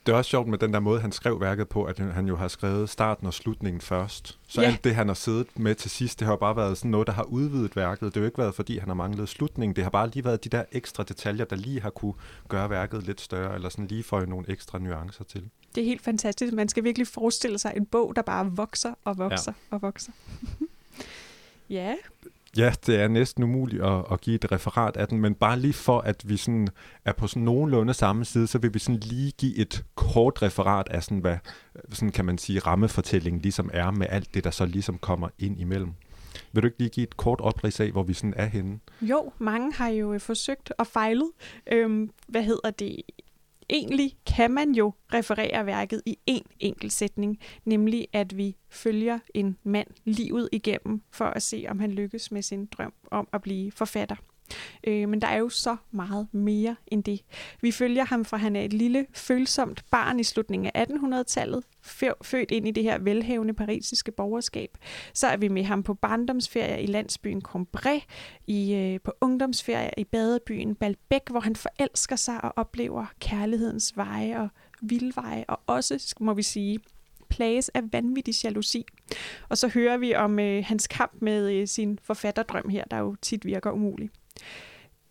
Det 0.06 0.13
er 0.13 0.18
også 0.18 0.29
sjovt 0.29 0.48
med 0.48 0.58
den 0.58 0.74
der 0.74 0.79
måde, 0.79 1.01
han 1.01 1.12
skrev 1.12 1.41
værket 1.41 1.70
på, 1.70 1.84
at 1.84 2.00
han 2.00 2.27
jo 2.27 2.36
har 2.36 2.48
skrevet 2.48 2.89
starten 2.89 3.27
og 3.27 3.34
slutningen 3.34 3.82
først. 3.82 4.39
Så 4.48 4.62
ja. 4.62 4.68
alt 4.68 4.84
det, 4.84 4.96
han 4.96 5.08
har 5.08 5.15
siddet 5.15 5.48
med 5.56 5.75
til 5.75 5.91
sidst, 5.91 6.20
det 6.20 6.25
har 6.25 6.34
jo 6.34 6.38
bare 6.38 6.56
været 6.56 6.77
sådan 6.77 6.91
noget, 6.91 7.08
der 7.08 7.13
har 7.13 7.24
udvidet 7.24 7.75
værket. 7.75 8.06
Det 8.06 8.13
har 8.13 8.22
jo 8.22 8.25
ikke 8.25 8.38
været, 8.38 8.56
fordi 8.56 8.77
han 8.77 8.88
har 8.88 8.96
manglet 8.96 9.29
slutningen. 9.29 9.75
Det 9.75 9.84
har 9.84 9.91
bare 9.91 10.10
lige 10.10 10.25
været 10.25 10.44
de 10.44 10.50
der 10.50 10.63
ekstra 10.72 11.03
detaljer, 11.03 11.46
der 11.46 11.56
lige 11.56 11.82
har 11.82 11.89
kunne 11.89 12.13
gøre 12.48 12.70
værket 12.70 13.03
lidt 13.03 13.22
større, 13.22 13.56
eller 13.56 13.70
sådan 13.70 13.88
lige 13.88 14.03
få 14.03 14.25
nogle 14.25 14.50
ekstra 14.50 14.79
nuancer 14.79 15.24
til. 15.24 15.50
Det 15.75 15.82
er 15.82 15.86
helt 15.86 16.01
fantastisk. 16.01 16.53
Man 16.53 16.70
skal 16.70 16.84
virkelig 16.84 17.08
forestille 17.08 17.60
sig 17.60 17.74
en 17.75 17.86
bog, 17.86 18.15
der 18.15 18.22
bare 18.22 18.51
vokser 18.51 18.94
og 19.03 19.18
vokser 19.18 19.53
ja. 19.72 19.75
og 19.75 19.82
vokser. 19.82 20.12
ja. 21.70 21.96
Ja, 22.58 22.74
det 22.86 22.96
er 22.96 23.08
næsten 23.08 23.44
umuligt 23.44 23.84
at, 23.84 24.06
at 24.12 24.22
give 24.22 24.36
et 24.36 24.51
referat 24.51 24.98
af 24.98 25.08
den, 25.08 25.20
men 25.20 25.36
bare 25.36 25.60
lige 25.60 25.74
for, 25.74 26.00
at 26.00 26.29
vi 26.29 26.38
sådan 26.38 26.68
er 27.06 27.13
på 27.13 27.27
sådan 27.27 27.44
nogenlunde 27.44 27.94
samme 27.94 28.25
side, 28.25 28.48
så 28.48 28.58
vil 28.58 28.74
vi 28.74 28.79
sådan 28.79 29.00
lige 29.00 29.32
give 29.32 29.58
et 29.58 29.84
kort 29.96 30.41
referat 30.41 30.88
af 30.89 31.03
sådan, 31.03 31.20
hvad 31.20 31.38
sådan 31.89 32.12
kan 32.12 32.25
man 32.25 32.38
sige, 32.38 32.60
rammefortællingen 32.60 33.41
ligesom 33.41 33.70
er 33.74 33.91
med 33.91 34.08
alt 34.10 34.34
det, 34.34 34.44
der 34.44 34.51
så 34.51 34.65
ligesom 34.65 34.98
kommer 34.98 35.29
ind 35.39 35.60
imellem. 35.60 35.91
Vil 36.51 36.63
du 36.63 36.68
ikke 36.68 36.79
lige 36.79 36.89
give 36.89 37.03
et 37.03 37.18
kort 37.18 37.41
oprids 37.41 37.79
af, 37.79 37.91
hvor 37.91 38.03
vi 38.03 38.13
sådan 38.13 38.34
er 38.36 38.46
henne? 38.46 38.79
Jo, 39.01 39.32
mange 39.38 39.74
har 39.74 39.89
jo 39.89 40.13
øh, 40.13 40.20
forsøgt 40.20 40.72
og 40.77 40.88
fejlet. 40.88 41.29
Øhm, 41.72 42.10
hvad 42.27 42.44
hedder 42.44 42.72
det? 42.72 43.01
Egentlig 43.69 44.17
kan 44.25 44.51
man 44.51 44.71
jo 44.71 44.93
referere 45.13 45.65
værket 45.65 46.01
i 46.05 46.17
én 46.31 46.55
enkelt 46.59 46.93
sætning, 46.93 47.39
nemlig 47.65 48.07
at 48.13 48.38
vi 48.38 48.55
følger 48.69 49.19
en 49.33 49.57
mand 49.63 49.88
livet 50.03 50.49
igennem 50.51 51.01
for 51.11 51.25
at 51.25 51.41
se, 51.41 51.65
om 51.69 51.79
han 51.79 51.91
lykkes 51.91 52.31
med 52.31 52.41
sin 52.41 52.65
drøm 52.65 52.93
om 53.11 53.27
at 53.33 53.41
blive 53.41 53.71
forfatter. 53.71 54.15
Øh, 54.84 55.10
men 55.10 55.22
der 55.22 55.27
er 55.27 55.38
jo 55.38 55.50
så 55.50 55.75
meget 55.91 56.27
mere 56.32 56.75
end 56.88 57.03
det. 57.03 57.22
Vi 57.62 57.72
følger 57.72 58.06
ham 58.06 58.25
fra 58.25 58.38
han 58.38 58.56
er 58.56 58.62
et 58.62 58.74
lille, 58.74 59.06
følsomt 59.13 59.86
barn 59.91 60.20
i 60.20 60.24
slutningen 60.24 60.72
af 60.74 60.86
1800-tallet, 60.86 61.63
født 62.22 62.51
ind 62.51 62.68
i 62.68 62.72
det 62.72 62.84
her 62.84 62.98
velhavende 63.00 63.53
parisiske 63.53 64.12
borgerskab. 64.12 64.77
Så 65.13 65.27
er 65.27 65.38
vi 65.38 65.48
med 65.48 65.63
ham 65.63 65.84
på 65.84 65.94
barndomsferie 65.94 66.84
i 66.84 66.86
landsbyen 66.86 67.41
Combray, 67.41 68.00
i, 68.48 68.74
øh, 68.74 69.00
på 69.03 69.12
ungdomsferie 69.22 69.91
i 69.98 70.03
badebyen 70.03 70.75
Balbec, 70.75 71.24
hvor 71.29 71.39
han 71.39 71.56
forelsker 71.56 72.15
sig 72.15 72.44
og 72.44 72.53
oplever 72.56 73.06
kærlighedens 73.20 73.98
veje 73.98 74.39
og 74.39 74.50
vildveje, 74.82 75.46
og 75.48 75.60
også, 75.68 76.15
må 76.20 76.34
vi 76.34 76.44
sige, 76.44 76.79
plages 77.29 77.70
af 77.70 77.82
vanvittig 77.91 78.44
jalousi. 78.44 78.86
Og 79.50 79.58
så 79.58 79.68
hører 79.68 79.98
vi 79.98 80.15
om 80.15 80.39
øh, 80.39 80.63
hans 80.65 80.88
kamp 80.88 81.12
med 81.22 81.53
øh, 81.53 81.68
sin 81.68 82.00
forfatterdrøm 82.03 82.70
her, 82.70 82.84
der 82.91 82.98
jo 82.98 83.15
tit 83.22 83.46
virker 83.46 83.72
umulig. 83.72 84.10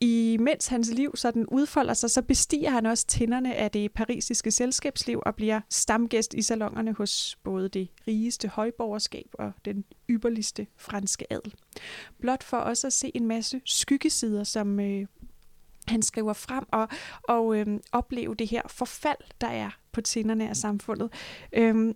I 0.01 0.37
mens 0.41 0.67
hans 0.67 0.91
liv 0.91 1.17
sådan 1.17 1.47
udfolder 1.47 1.95
sig, 1.95 2.11
så 2.11 2.23
bestiger 2.23 2.71
han 2.71 2.87
også 2.87 3.07
tænderne 3.07 3.55
af 3.55 3.71
det 3.71 3.93
parisiske 3.93 4.51
selskabsliv 4.51 5.23
og 5.27 5.35
bliver 5.35 5.61
stamgæst 5.71 6.35
i 6.35 6.43
salongerne 6.43 6.93
hos 6.93 7.39
både 7.45 7.69
det 7.69 7.89
rigeste 8.09 8.49
højborgerskab 8.49 9.27
og 9.33 9.53
den 9.65 9.85
ypperligste 10.11 10.67
franske 10.77 11.33
adel. 11.33 11.55
Blot 12.21 12.43
for 12.43 12.57
også 12.57 12.87
at 12.87 12.93
se 12.93 13.11
en 13.15 13.27
masse 13.27 13.61
skyggesider, 13.65 14.45
som 14.45 14.81
øh, 14.81 15.07
han 15.89 16.03
skriver 16.03 16.33
frem 16.33 16.65
og, 16.73 16.89
og 17.23 17.57
øh, 17.57 17.67
opleve 17.93 18.35
det 18.35 18.49
her 18.49 18.63
forfald, 18.67 19.19
der 19.41 19.49
er 19.49 19.71
på 19.93 20.01
tænderne 20.01 20.49
af 20.49 20.57
samfundet. 20.57 21.13
Øh, 21.53 21.95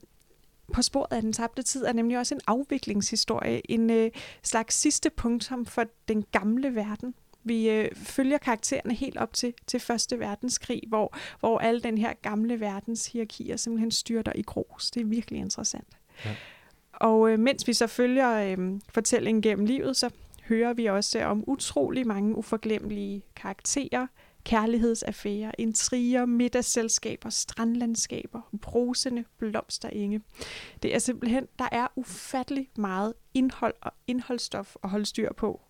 på 0.73 0.83
sporet 0.83 1.17
af 1.17 1.23
den 1.23 1.33
tabte 1.33 1.62
tid 1.62 1.85
er 1.85 1.93
nemlig 1.93 2.19
også 2.19 2.35
en 2.35 2.41
afviklingshistorie, 2.47 3.71
en 3.71 3.91
øh, 3.91 4.11
slags 4.43 4.75
sidste 4.75 5.11
punktum 5.11 5.67
for 5.67 5.85
den 6.09 6.23
gamle 6.23 6.75
verden. 6.75 7.15
Vi 7.45 7.71
øh, 7.71 7.89
følger 7.95 8.39
karaktererne 8.39 8.95
helt 8.95 9.17
op 9.17 9.33
til, 9.33 9.55
til 9.67 9.81
Første 9.81 10.19
Verdenskrig, 10.19 10.83
hvor, 10.89 11.17
hvor 11.41 11.59
alle 11.59 11.81
den 11.81 11.99
her 11.99 12.13
gamle 12.23 12.61
verdens 12.61 13.07
hierarkier 13.07 13.57
simpelthen 13.57 13.91
styrter 13.91 14.33
i 14.35 14.43
grus. 14.43 14.91
Det 14.91 15.01
er 15.01 15.05
virkelig 15.05 15.41
interessant. 15.41 15.89
Ja. 16.25 16.31
Og 16.93 17.31
øh, 17.31 17.39
mens 17.39 17.69
vi 17.69 17.73
så 17.73 17.87
følger 17.87 18.31
øh, 18.31 18.81
fortællingen 18.89 19.43
gennem 19.43 19.67
livet, 19.67 19.97
så 19.97 20.11
hører 20.49 20.73
vi 20.73 20.87
også 20.87 21.25
om 21.25 21.45
utrolig 21.47 22.07
mange 22.07 22.37
uforglemmelige 22.37 23.23
karakterer, 23.37 24.07
kærlighedsaffærer, 24.45 25.51
intriger, 25.59 26.27
middagsselskaber, 26.27 27.31
strandlandskaber, 27.31 28.41
brusende 28.61 29.25
blomsterenge. 29.39 30.21
Det 30.83 30.95
er 30.95 30.99
simpelthen, 30.99 31.47
der 31.59 31.69
er 31.73 31.87
ufattelig 31.97 32.69
meget 32.77 33.15
indhold 33.35 33.75
og 33.81 33.93
indholdsstof 34.07 34.77
at 34.85 34.91
holde 34.91 35.07
styr 35.07 35.33
på. 35.33 35.61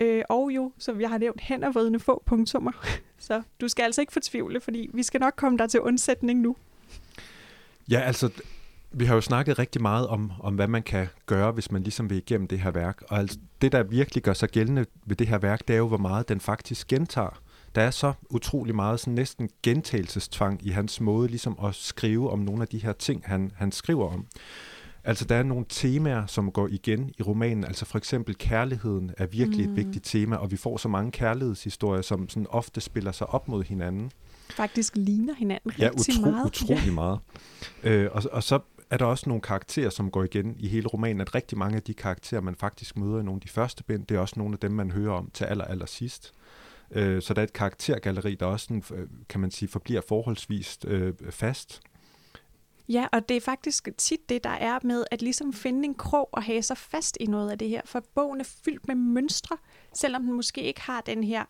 Øh, 0.00 0.22
og 0.28 0.50
jo, 0.50 0.72
som 0.78 1.00
jeg 1.00 1.10
har 1.10 1.18
nævnt, 1.18 1.40
henovervridende 1.40 2.00
få 2.00 2.22
punktummer. 2.26 2.72
Så 3.18 3.42
du 3.60 3.68
skal 3.68 3.82
altså 3.82 4.00
ikke 4.00 4.12
fortvivle, 4.12 4.60
fordi 4.60 4.90
vi 4.94 5.02
skal 5.02 5.20
nok 5.20 5.34
komme 5.36 5.58
der 5.58 5.66
til 5.66 5.80
undsætning 5.80 6.40
nu. 6.40 6.56
Ja, 7.90 8.00
altså, 8.00 8.30
vi 8.92 9.04
har 9.04 9.14
jo 9.14 9.20
snakket 9.20 9.58
rigtig 9.58 9.82
meget 9.82 10.06
om, 10.06 10.32
om, 10.40 10.54
hvad 10.54 10.68
man 10.68 10.82
kan 10.82 11.06
gøre, 11.26 11.52
hvis 11.52 11.70
man 11.70 11.82
ligesom 11.82 12.10
vil 12.10 12.18
igennem 12.18 12.48
det 12.48 12.60
her 12.60 12.70
værk. 12.70 13.02
Og 13.08 13.18
altså, 13.18 13.38
det, 13.60 13.72
der 13.72 13.82
virkelig 13.82 14.22
gør 14.22 14.32
sig 14.32 14.48
gældende 14.48 14.86
ved 15.06 15.16
det 15.16 15.26
her 15.26 15.38
værk, 15.38 15.68
det 15.68 15.74
er 15.74 15.78
jo, 15.78 15.88
hvor 15.88 15.96
meget 15.96 16.28
den 16.28 16.40
faktisk 16.40 16.86
gentager 16.86 17.42
der 17.74 17.82
er 17.82 17.90
så 17.90 18.12
utrolig 18.30 18.74
meget 18.74 19.00
sådan 19.00 19.14
næsten 19.14 19.50
gentagelsestvang 19.62 20.66
i 20.66 20.70
hans 20.70 21.00
måde 21.00 21.28
ligesom 21.28 21.58
at 21.64 21.74
skrive 21.74 22.30
om 22.30 22.38
nogle 22.38 22.62
af 22.62 22.68
de 22.68 22.78
her 22.78 22.92
ting, 22.92 23.22
han, 23.26 23.52
han 23.56 23.72
skriver 23.72 24.12
om. 24.12 24.26
Altså, 25.04 25.24
der 25.24 25.34
er 25.34 25.42
nogle 25.42 25.64
temaer, 25.68 26.26
som 26.26 26.52
går 26.52 26.68
igen 26.68 27.10
i 27.18 27.22
romanen. 27.22 27.64
Altså 27.64 27.84
for 27.84 27.98
eksempel 27.98 28.34
kærligheden 28.34 29.10
er 29.18 29.26
virkelig 29.26 29.66
mm. 29.66 29.72
et 29.72 29.76
vigtigt 29.76 30.04
tema, 30.04 30.36
og 30.36 30.50
vi 30.50 30.56
får 30.56 30.76
så 30.76 30.88
mange 30.88 31.12
kærlighedshistorier, 31.12 32.02
som 32.02 32.28
sådan 32.28 32.46
ofte 32.50 32.80
spiller 32.80 33.12
sig 33.12 33.26
op 33.26 33.48
mod 33.48 33.64
hinanden. 33.64 34.12
Faktisk 34.50 34.96
ligner 34.96 35.34
hinanden 35.34 35.72
ja, 35.78 35.88
rigtig 35.88 36.14
utro, 36.14 36.30
meget. 36.30 36.46
utrolig 36.46 36.86
ja. 36.86 36.92
meget. 36.92 37.18
Øh, 37.82 38.08
og, 38.12 38.22
og 38.32 38.42
så 38.42 38.58
er 38.90 38.96
der 38.96 39.04
også 39.04 39.28
nogle 39.28 39.40
karakterer, 39.40 39.90
som 39.90 40.10
går 40.10 40.24
igen 40.24 40.56
i 40.58 40.68
hele 40.68 40.86
romanen, 40.88 41.20
at 41.20 41.34
rigtig 41.34 41.58
mange 41.58 41.76
af 41.76 41.82
de 41.82 41.94
karakterer, 41.94 42.40
man 42.40 42.54
faktisk 42.54 42.96
møder 42.96 43.20
i 43.20 43.22
nogle 43.22 43.36
af 43.36 43.40
de 43.40 43.48
første 43.48 43.84
bind, 43.84 44.06
det 44.06 44.16
er 44.16 44.20
også 44.20 44.34
nogle 44.36 44.52
af 44.52 44.58
dem, 44.58 44.72
man 44.72 44.90
hører 44.90 45.12
om 45.12 45.30
til 45.34 45.44
aller, 45.44 45.64
aller 45.64 45.86
sidst. 45.86 46.32
Øh, 46.90 47.22
så 47.22 47.34
der 47.34 47.40
er 47.40 47.44
et 47.44 47.52
karaktergalleri, 47.52 48.34
der 48.34 48.46
også, 48.46 48.64
sådan, 48.64 48.98
øh, 48.98 49.08
kan 49.28 49.40
man 49.40 49.50
sige, 49.50 49.68
forbliver 49.68 50.00
forholdsvis 50.08 50.78
øh, 50.86 51.14
fast. 51.30 51.80
Ja, 52.88 53.06
og 53.12 53.28
det 53.28 53.36
er 53.36 53.40
faktisk 53.40 53.88
tit 53.98 54.28
det, 54.28 54.44
der 54.44 54.50
er 54.50 54.78
med 54.82 55.04
at 55.10 55.22
ligesom 55.22 55.52
finde 55.52 55.84
en 55.84 55.94
krog 55.94 56.28
og 56.32 56.42
have 56.42 56.62
sig 56.62 56.76
fast 56.76 57.16
i 57.20 57.26
noget 57.26 57.50
af 57.50 57.58
det 57.58 57.68
her. 57.68 57.80
For 57.84 58.04
bogen 58.14 58.40
er 58.40 58.44
fyldt 58.64 58.88
med 58.88 58.94
mønstre, 58.94 59.56
selvom 59.94 60.22
den 60.22 60.32
måske 60.32 60.62
ikke 60.62 60.80
har 60.80 61.00
den 61.00 61.24
her... 61.24 61.44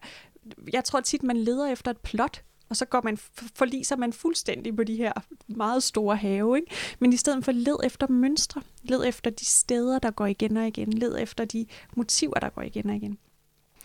Jeg 0.73 0.85
tror 0.85 1.01
tit, 1.01 1.23
man 1.23 1.37
leder 1.37 1.73
efter 1.73 1.91
et 1.91 1.99
plot, 1.99 2.43
og 2.69 2.77
så 2.77 2.85
går 2.85 3.01
man, 3.05 3.17
forliser 3.55 3.97
man 3.97 4.13
fuldstændig 4.13 4.77
på 4.77 4.85
de 4.85 4.97
her 4.97 5.13
meget 5.47 5.83
store 5.83 6.17
have. 6.17 6.57
Ikke? 6.57 6.73
Men 6.99 7.13
i 7.13 7.17
stedet 7.17 7.45
for 7.45 7.53
led 7.53 7.77
efter 7.85 8.09
mønstre, 8.09 8.63
led 8.83 9.05
efter 9.07 9.31
de 9.31 9.45
steder, 9.45 9.99
der 9.99 10.11
går 10.11 10.27
igen 10.27 10.57
og 10.57 10.67
igen, 10.67 10.93
led 10.93 11.19
efter 11.19 11.45
de 11.45 11.67
motiver, 11.97 12.35
der 12.35 12.49
går 12.49 12.63
igen 12.63 12.91
og 12.91 12.97
igen. 12.97 13.19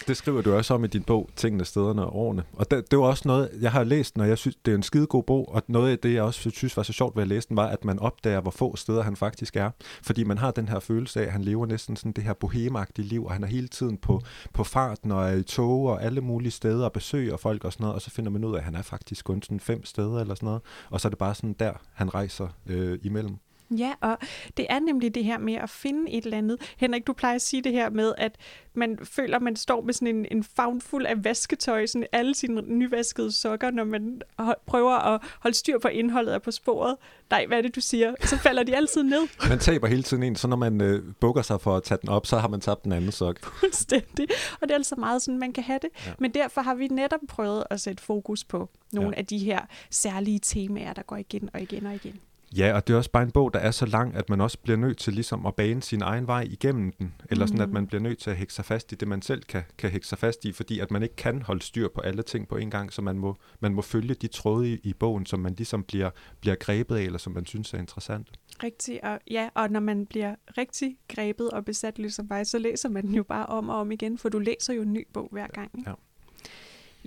Det 0.08 0.18
skriver 0.18 0.42
du 0.42 0.54
også 0.56 0.74
om 0.74 0.84
i 0.84 0.88
din 0.88 1.04
bog, 1.04 1.30
Tingene, 1.36 1.66
Stederne 1.66 2.06
og 2.06 2.16
Årene. 2.16 2.44
Og 2.54 2.72
det, 2.72 2.92
det 2.92 3.00
var 3.00 3.06
også 3.06 3.24
noget, 3.26 3.50
jeg 3.62 3.72
har 3.72 3.84
læst, 3.84 4.18
når 4.18 4.26
jeg 4.26 4.38
synes, 4.38 4.56
det 4.66 4.72
er 4.72 4.76
en 4.76 4.84
skidegod 4.84 5.24
bog, 5.24 5.56
og 5.56 5.64
noget 5.68 5.92
af 5.92 6.00
det, 6.00 6.14
jeg 6.14 6.24
også 6.24 6.50
synes 6.50 6.78
var 6.78 6.84
så 6.84 6.94
sjovt 6.94 7.16
ved 7.16 7.24
at 7.24 7.28
læse 7.28 7.48
den, 7.50 7.58
var, 7.58 7.68
at 7.68 7.86
man 7.86 8.00
opdager, 8.00 8.42
hvor 8.42 8.52
få 8.52 8.76
steder 8.76 9.04
han 9.04 9.16
faktisk 9.16 9.56
er. 9.56 9.72
Fordi 10.04 10.24
man 10.24 10.38
har 10.38 10.52
den 10.52 10.70
her 10.70 10.80
følelse 10.80 11.22
af, 11.22 11.26
at 11.26 11.32
han 11.32 11.42
lever 11.42 11.66
næsten 11.66 11.96
sådan 11.96 12.12
det 12.12 12.24
her 12.24 12.34
bohemagtige 12.34 13.08
liv, 13.08 13.26
og 13.26 13.32
han 13.32 13.44
er 13.44 13.48
hele 13.48 13.68
tiden 13.68 13.98
på, 13.98 14.22
på 14.54 14.64
farten 14.64 15.12
og 15.12 15.30
er 15.30 15.34
i 15.34 15.44
tog 15.44 15.86
og 15.86 16.04
alle 16.04 16.22
mulige 16.22 16.52
steder 16.52 16.86
og 16.86 16.94
besøger 16.94 17.38
folk 17.38 17.64
og 17.64 17.74
sådan 17.74 17.84
noget, 17.84 17.96
og 17.96 18.02
så 18.02 18.10
finder 18.10 18.32
man 18.32 18.44
ud 18.44 18.54
af, 18.54 18.58
at 18.58 18.64
han 18.64 18.76
er 18.76 18.82
faktisk 18.82 19.26
kun 19.26 19.42
sådan 19.42 19.60
fem 19.60 19.86
steder 19.86 20.20
eller 20.20 20.36
sådan 20.36 20.48
noget, 20.48 20.62
og 20.90 21.02
så 21.02 21.08
er 21.08 21.10
det 21.10 21.20
bare 21.20 21.36
sådan 21.36 21.56
der, 21.60 21.74
han 21.94 22.14
rejser 22.14 22.48
øh, 22.68 23.00
imellem. 23.04 23.38
Ja, 23.78 23.94
og 24.02 24.18
det 24.58 24.66
er 24.70 24.80
nemlig 24.80 25.16
det 25.16 25.24
her 25.24 25.38
med 25.38 25.54
at 25.54 25.70
finde 25.70 26.12
et 26.12 26.26
eller 26.26 26.38
andet. 26.38 26.74
Henrik, 26.78 27.08
du 27.08 27.14
plejer 27.14 27.36
at 27.36 27.42
sige 27.42 27.62
det 27.62 27.72
her 27.72 27.90
med, 27.90 28.14
at 28.18 28.36
man 28.74 29.00
føler, 29.04 29.40
man 29.40 29.56
står 29.56 29.82
med 29.82 29.94
sådan 29.94 30.16
en, 30.16 30.26
en 30.32 30.44
favn 30.44 30.82
fuld 30.82 31.06
af 31.06 31.24
vasketøj, 31.24 31.86
sådan 31.86 32.08
alle 32.12 32.36
sine 32.36 32.62
nyvaskede 32.62 33.32
sokker, 33.32 33.72
når 33.72 33.84
man 33.84 34.22
prøver 34.66 34.92
at 34.92 35.22
holde 35.40 35.58
styr 35.58 35.80
på 35.80 35.88
indholdet 35.88 36.32
af 36.32 36.42
på 36.42 36.52
sporet. 36.52 36.96
Nej, 37.30 37.46
hvad 37.46 37.58
er 37.58 37.62
det, 37.62 37.76
du 37.76 37.82
siger? 37.82 38.16
Så 38.22 38.38
falder 38.38 38.64
de 38.64 38.76
altid 38.76 39.04
ned. 39.04 39.28
Man 39.50 39.60
taber 39.60 39.88
hele 39.88 40.04
tiden 40.04 40.24
en, 40.24 40.36
så 40.36 40.48
når 40.48 40.58
man 40.58 40.82
øh, 40.82 41.14
bukker 41.20 41.42
sig 41.42 41.62
for 41.62 41.78
at 41.78 41.84
tage 41.84 41.98
den 42.02 42.10
op, 42.10 42.26
så 42.26 42.38
har 42.38 42.48
man 42.48 42.62
tabt 42.62 42.84
den 42.84 42.92
anden 42.92 43.12
sok. 43.12 43.40
Fuldstændig. 43.60 44.28
Og 44.62 44.62
det 44.62 44.72
er 44.72 44.76
altså 44.76 44.96
meget 44.96 45.22
sådan, 45.22 45.40
man 45.40 45.54
kan 45.54 45.64
have 45.64 45.80
det. 45.82 45.90
Ja. 46.06 46.12
Men 46.20 46.32
derfor 46.32 46.62
har 46.62 46.76
vi 46.76 46.88
netop 46.88 47.20
prøvet 47.28 47.64
at 47.70 47.82
sætte 47.82 48.04
fokus 48.04 48.44
på 48.44 48.70
nogle 48.92 49.10
ja. 49.10 49.16
af 49.18 49.26
de 49.26 49.38
her 49.38 49.60
særlige 49.90 50.40
temaer, 50.40 50.94
der 50.94 51.02
går 51.02 51.16
igen 51.16 51.50
og 51.54 51.62
igen 51.62 51.86
og 51.86 51.96
igen. 51.96 52.20
Ja, 52.58 52.74
og 52.76 52.88
det 52.88 52.94
er 52.94 52.98
også 52.98 53.12
bare 53.12 53.24
en 53.24 53.32
bog, 53.32 53.54
der 53.54 53.60
er 53.60 53.72
så 53.72 53.86
lang, 53.86 54.16
at 54.16 54.30
man 54.30 54.42
også 54.42 54.58
bliver 54.60 54.78
nødt 54.78 54.98
til 54.98 55.14
ligesom 55.14 55.46
at 55.46 55.56
bane 55.56 55.82
sin 55.82 56.02
egen 56.02 56.28
vej 56.28 56.42
igennem 56.42 56.92
den. 56.92 57.14
Eller 57.30 57.46
sådan, 57.46 57.58
mm. 57.58 57.64
at 57.64 57.70
man 57.70 57.88
bliver 57.88 58.02
nødt 58.02 58.20
til 58.20 58.30
at 58.30 58.36
hække 58.36 58.54
sig 58.54 58.66
fast 58.66 58.92
i 58.92 58.96
det, 58.96 59.08
man 59.08 59.22
selv 59.22 59.44
kan, 59.44 59.64
kan 59.78 59.90
hække 59.90 60.08
sig 60.08 60.18
fast 60.18 60.46
i, 60.46 60.52
fordi 60.52 60.80
at 60.80 60.92
man 60.92 61.04
ikke 61.04 61.16
kan 61.16 61.42
holde 61.42 61.62
styr 61.62 61.88
på 61.88 62.02
alle 62.02 62.24
ting 62.24 62.48
på 62.48 62.58
en 62.58 62.70
gang, 62.70 62.94
så 62.94 63.02
man 63.02 63.18
må, 63.18 63.36
man 63.60 63.74
må 63.74 63.82
følge 63.82 64.14
de 64.14 64.28
tråde 64.28 64.74
i, 64.74 64.80
i 64.84 64.94
bogen, 64.94 65.26
som 65.26 65.40
man 65.40 65.54
ligesom 65.54 65.84
bliver, 65.84 66.10
bliver 66.42 66.56
grebet 66.56 66.96
af, 66.96 67.02
eller 67.02 67.20
som 67.20 67.34
man 67.34 67.46
synes 67.46 67.74
er 67.74 67.78
interessant. 67.78 68.28
Rigtig, 68.64 69.04
og 69.04 69.20
ja, 69.32 69.50
og 69.54 69.70
når 69.70 69.80
man 69.80 70.06
bliver 70.06 70.36
rigtig 70.58 70.98
grebet 71.08 71.52
og 71.52 71.66
besat 71.66 71.98
ligesom 71.98 72.28
mig, 72.30 72.48
så 72.48 72.60
læser 72.60 72.90
man 72.90 73.08
den 73.08 73.16
jo 73.16 73.24
bare 73.24 73.46
om 73.46 73.70
og 73.70 73.76
om 73.76 73.92
igen, 73.92 74.18
for 74.18 74.30
du 74.30 74.40
læser 74.40 74.74
jo 74.74 74.82
en 74.82 74.94
ny 74.94 75.08
bog 75.14 75.28
hver 75.32 75.48
gang. 75.48 75.72
Ikke? 75.78 75.90
Ja. 75.90 75.96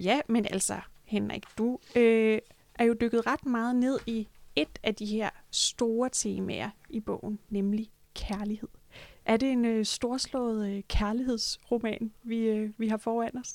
ja, 0.02 0.20
men 0.28 0.46
altså, 0.50 0.76
Henrik, 1.04 1.42
du 1.58 1.78
øh, 1.96 2.38
er 2.74 2.84
jo 2.84 2.94
dykket 3.00 3.26
ret 3.26 3.46
meget 3.46 3.76
ned 3.76 3.98
i 4.06 4.28
et 4.62 4.78
af 4.82 4.94
de 4.94 5.06
her 5.06 5.30
store 5.50 6.08
temaer 6.12 6.70
i 6.90 7.00
bogen, 7.00 7.38
nemlig 7.50 7.90
kærlighed. 8.14 8.68
Er 9.24 9.36
det 9.36 9.48
en 9.52 9.64
øh, 9.64 9.84
storslået 9.84 10.70
øh, 10.70 10.82
kærlighedsroman, 10.88 12.12
vi, 12.22 12.38
øh, 12.38 12.70
vi 12.78 12.88
har 12.88 12.96
foran 12.96 13.38
os? 13.40 13.54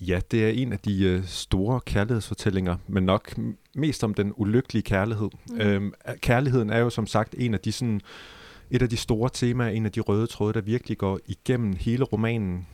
Ja, 0.00 0.20
det 0.30 0.44
er 0.44 0.48
en 0.48 0.72
af 0.72 0.78
de 0.78 1.04
øh, 1.04 1.24
store 1.24 1.80
kærlighedsfortællinger, 1.80 2.76
men 2.86 3.04
nok 3.04 3.34
mest 3.74 4.04
om 4.04 4.14
den 4.14 4.32
ulykkelige 4.36 4.82
kærlighed. 4.82 5.28
Mm. 5.50 5.60
Øhm, 5.60 5.92
kærligheden 6.20 6.70
er 6.70 6.78
jo 6.78 6.90
som 6.90 7.06
sagt 7.06 7.34
en 7.38 7.54
af 7.54 7.60
de 7.60 7.72
sådan, 7.72 8.00
et 8.70 8.82
af 8.82 8.88
de 8.88 8.96
store 8.96 9.30
temaer, 9.32 9.68
en 9.68 9.86
af 9.86 9.92
de 9.92 10.00
røde 10.00 10.26
tråde, 10.26 10.52
der 10.52 10.60
virkelig 10.60 10.98
går 10.98 11.20
igennem 11.26 11.72
hele 11.72 12.04
romanen 12.04 12.66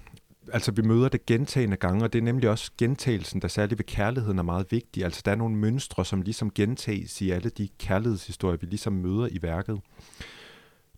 altså 0.52 0.72
vi 0.72 0.82
møder 0.82 1.08
det 1.08 1.26
gentagende 1.26 1.76
gange, 1.76 2.04
og 2.04 2.12
det 2.12 2.18
er 2.18 2.22
nemlig 2.22 2.50
også 2.50 2.70
gentagelsen, 2.78 3.42
der 3.42 3.48
særligt 3.48 3.78
ved 3.78 3.84
kærligheden 3.84 4.38
er 4.38 4.42
meget 4.42 4.66
vigtig. 4.70 5.04
Altså 5.04 5.22
der 5.24 5.30
er 5.30 5.36
nogle 5.36 5.56
mønstre, 5.56 6.04
som 6.04 6.22
ligesom 6.22 6.50
gentages 6.50 7.20
i 7.20 7.30
alle 7.30 7.50
de 7.50 7.68
kærlighedshistorier, 7.78 8.56
vi 8.56 8.66
ligesom 8.66 8.92
møder 8.92 9.28
i 9.30 9.38
værket. 9.42 9.80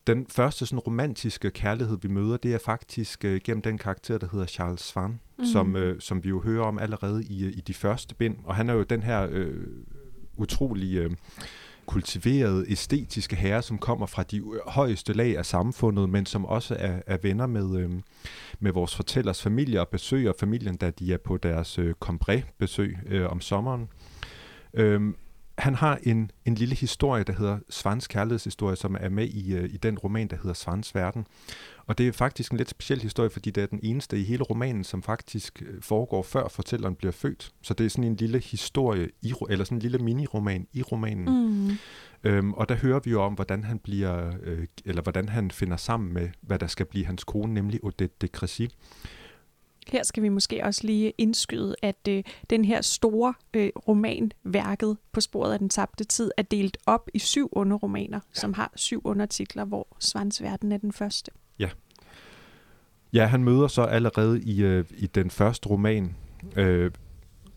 den 0.06 0.26
første 0.26 0.66
sådan 0.66 0.78
romantiske 0.78 1.50
kærlighed, 1.50 1.98
vi 2.02 2.08
møder, 2.08 2.36
det 2.36 2.54
er 2.54 2.58
faktisk 2.58 3.24
øh, 3.24 3.40
gennem 3.44 3.62
den 3.62 3.78
karakter, 3.78 4.18
der 4.18 4.26
hedder 4.32 4.46
Charles 4.46 4.80
Svan, 4.80 5.20
mm. 5.38 5.44
som, 5.44 5.76
øh, 5.76 6.00
som 6.00 6.24
vi 6.24 6.28
jo 6.28 6.40
hører 6.40 6.64
om 6.64 6.78
allerede 6.78 7.24
i, 7.24 7.46
i 7.46 7.60
de 7.60 7.74
første 7.74 8.14
bind. 8.14 8.36
Og 8.44 8.54
han 8.54 8.68
er 8.68 8.74
jo 8.74 8.82
den 8.82 9.02
her 9.02 9.26
øh, 9.30 9.66
utrolig 10.36 10.96
øh, 10.96 11.10
kultiverede, 11.86 12.64
æstetiske 12.68 13.36
herre, 13.36 13.62
som 13.62 13.78
kommer 13.78 14.06
fra 14.06 14.22
de 14.22 14.42
højeste 14.66 15.12
lag 15.12 15.38
af 15.38 15.46
samfundet, 15.46 16.08
men 16.08 16.26
som 16.26 16.44
også 16.44 16.76
er, 16.78 17.00
er 17.06 17.18
venner 17.22 17.46
med, 17.46 17.80
øh, 17.80 17.90
med 18.60 18.72
vores 18.72 18.96
fortællers 18.96 19.42
familie 19.42 19.80
og 19.80 19.88
besøger 19.88 20.32
familien, 20.40 20.76
da 20.76 20.90
de 20.90 21.12
er 21.12 21.18
på 21.18 21.36
deres 21.36 21.78
øh, 21.78 21.94
kombré-besøg 22.00 22.98
øh, 23.06 23.30
om 23.30 23.40
sommeren. 23.40 23.88
Øh, 24.74 25.00
han 25.58 25.74
har 25.74 25.98
en, 26.02 26.30
en 26.44 26.54
lille 26.54 26.74
historie, 26.74 27.24
der 27.24 27.32
hedder 27.32 27.58
Svans 27.70 28.08
kærlighedshistorie, 28.08 28.76
som 28.76 28.96
er 29.00 29.08
med 29.08 29.28
i, 29.28 29.58
uh, 29.58 29.64
i 29.64 29.76
den 29.76 29.98
roman, 29.98 30.28
der 30.28 30.36
hedder 30.36 30.54
Svans 30.54 30.94
Verden. 30.94 31.26
Og 31.86 31.98
det 31.98 32.08
er 32.08 32.12
faktisk 32.12 32.52
en 32.52 32.58
lidt 32.58 32.70
speciel 32.70 33.02
historie, 33.02 33.30
fordi 33.30 33.50
det 33.50 33.62
er 33.62 33.66
den 33.66 33.80
eneste 33.82 34.20
i 34.20 34.24
hele 34.24 34.42
romanen, 34.42 34.84
som 34.84 35.02
faktisk 35.02 35.62
øh, 35.66 35.82
foregår 35.82 36.22
før 36.22 36.48
fortælleren 36.48 36.94
bliver 36.94 37.12
født. 37.12 37.50
Så 37.62 37.74
det 37.74 37.86
er 37.86 37.90
sådan 37.90 38.04
en 38.04 38.16
lille 38.16 38.38
historie, 38.38 39.08
i, 39.22 39.34
eller 39.50 39.64
sådan 39.64 39.78
en 39.78 39.82
lille 39.82 39.98
mini-roman 39.98 40.66
i 40.72 40.82
romanen. 40.82 41.24
Mm. 41.24 41.70
Øhm, 42.24 42.52
og 42.52 42.68
der 42.68 42.74
hører 42.74 43.00
vi 43.04 43.10
jo 43.10 43.22
om, 43.22 43.34
hvordan 43.34 43.64
han 43.64 43.78
bliver, 43.78 44.32
øh, 44.42 44.66
eller 44.84 45.02
hvordan 45.02 45.28
han 45.28 45.50
finder 45.50 45.76
sammen 45.76 46.12
med, 46.12 46.28
hvad 46.40 46.58
der 46.58 46.66
skal 46.66 46.86
blive 46.86 47.06
hans 47.06 47.24
kone, 47.24 47.54
nemlig 47.54 47.84
Odette 47.84 48.16
de 48.20 48.28
Crécy. 48.36 48.66
Her 49.92 50.02
skal 50.02 50.22
vi 50.22 50.28
måske 50.28 50.64
også 50.64 50.86
lige 50.86 51.12
indskyde, 51.18 51.74
at 51.82 52.08
øh, 52.08 52.24
den 52.50 52.64
her 52.64 52.80
store 52.80 53.34
øh, 53.54 53.70
romanværket 53.88 54.96
på 55.12 55.20
sporet 55.20 55.52
af 55.52 55.58
den 55.58 55.68
tabte 55.68 56.04
tid 56.04 56.30
er 56.36 56.42
delt 56.42 56.76
op 56.86 57.08
i 57.14 57.18
syv 57.18 57.48
underromaner, 57.52 58.20
ja. 58.34 58.40
som 58.40 58.54
har 58.54 58.72
syv 58.76 59.00
undertitler, 59.04 59.64
hvor 59.64 59.96
Svansverden 60.00 60.72
er 60.72 60.76
den 60.76 60.92
første. 60.92 61.30
Ja. 61.58 61.68
Ja, 63.12 63.26
han 63.26 63.44
møder 63.44 63.68
så 63.68 63.82
allerede 63.82 64.42
i, 64.42 64.62
øh, 64.62 64.84
i 64.90 65.06
den 65.06 65.30
første 65.30 65.68
roman 65.68 66.16
øh, 66.56 66.90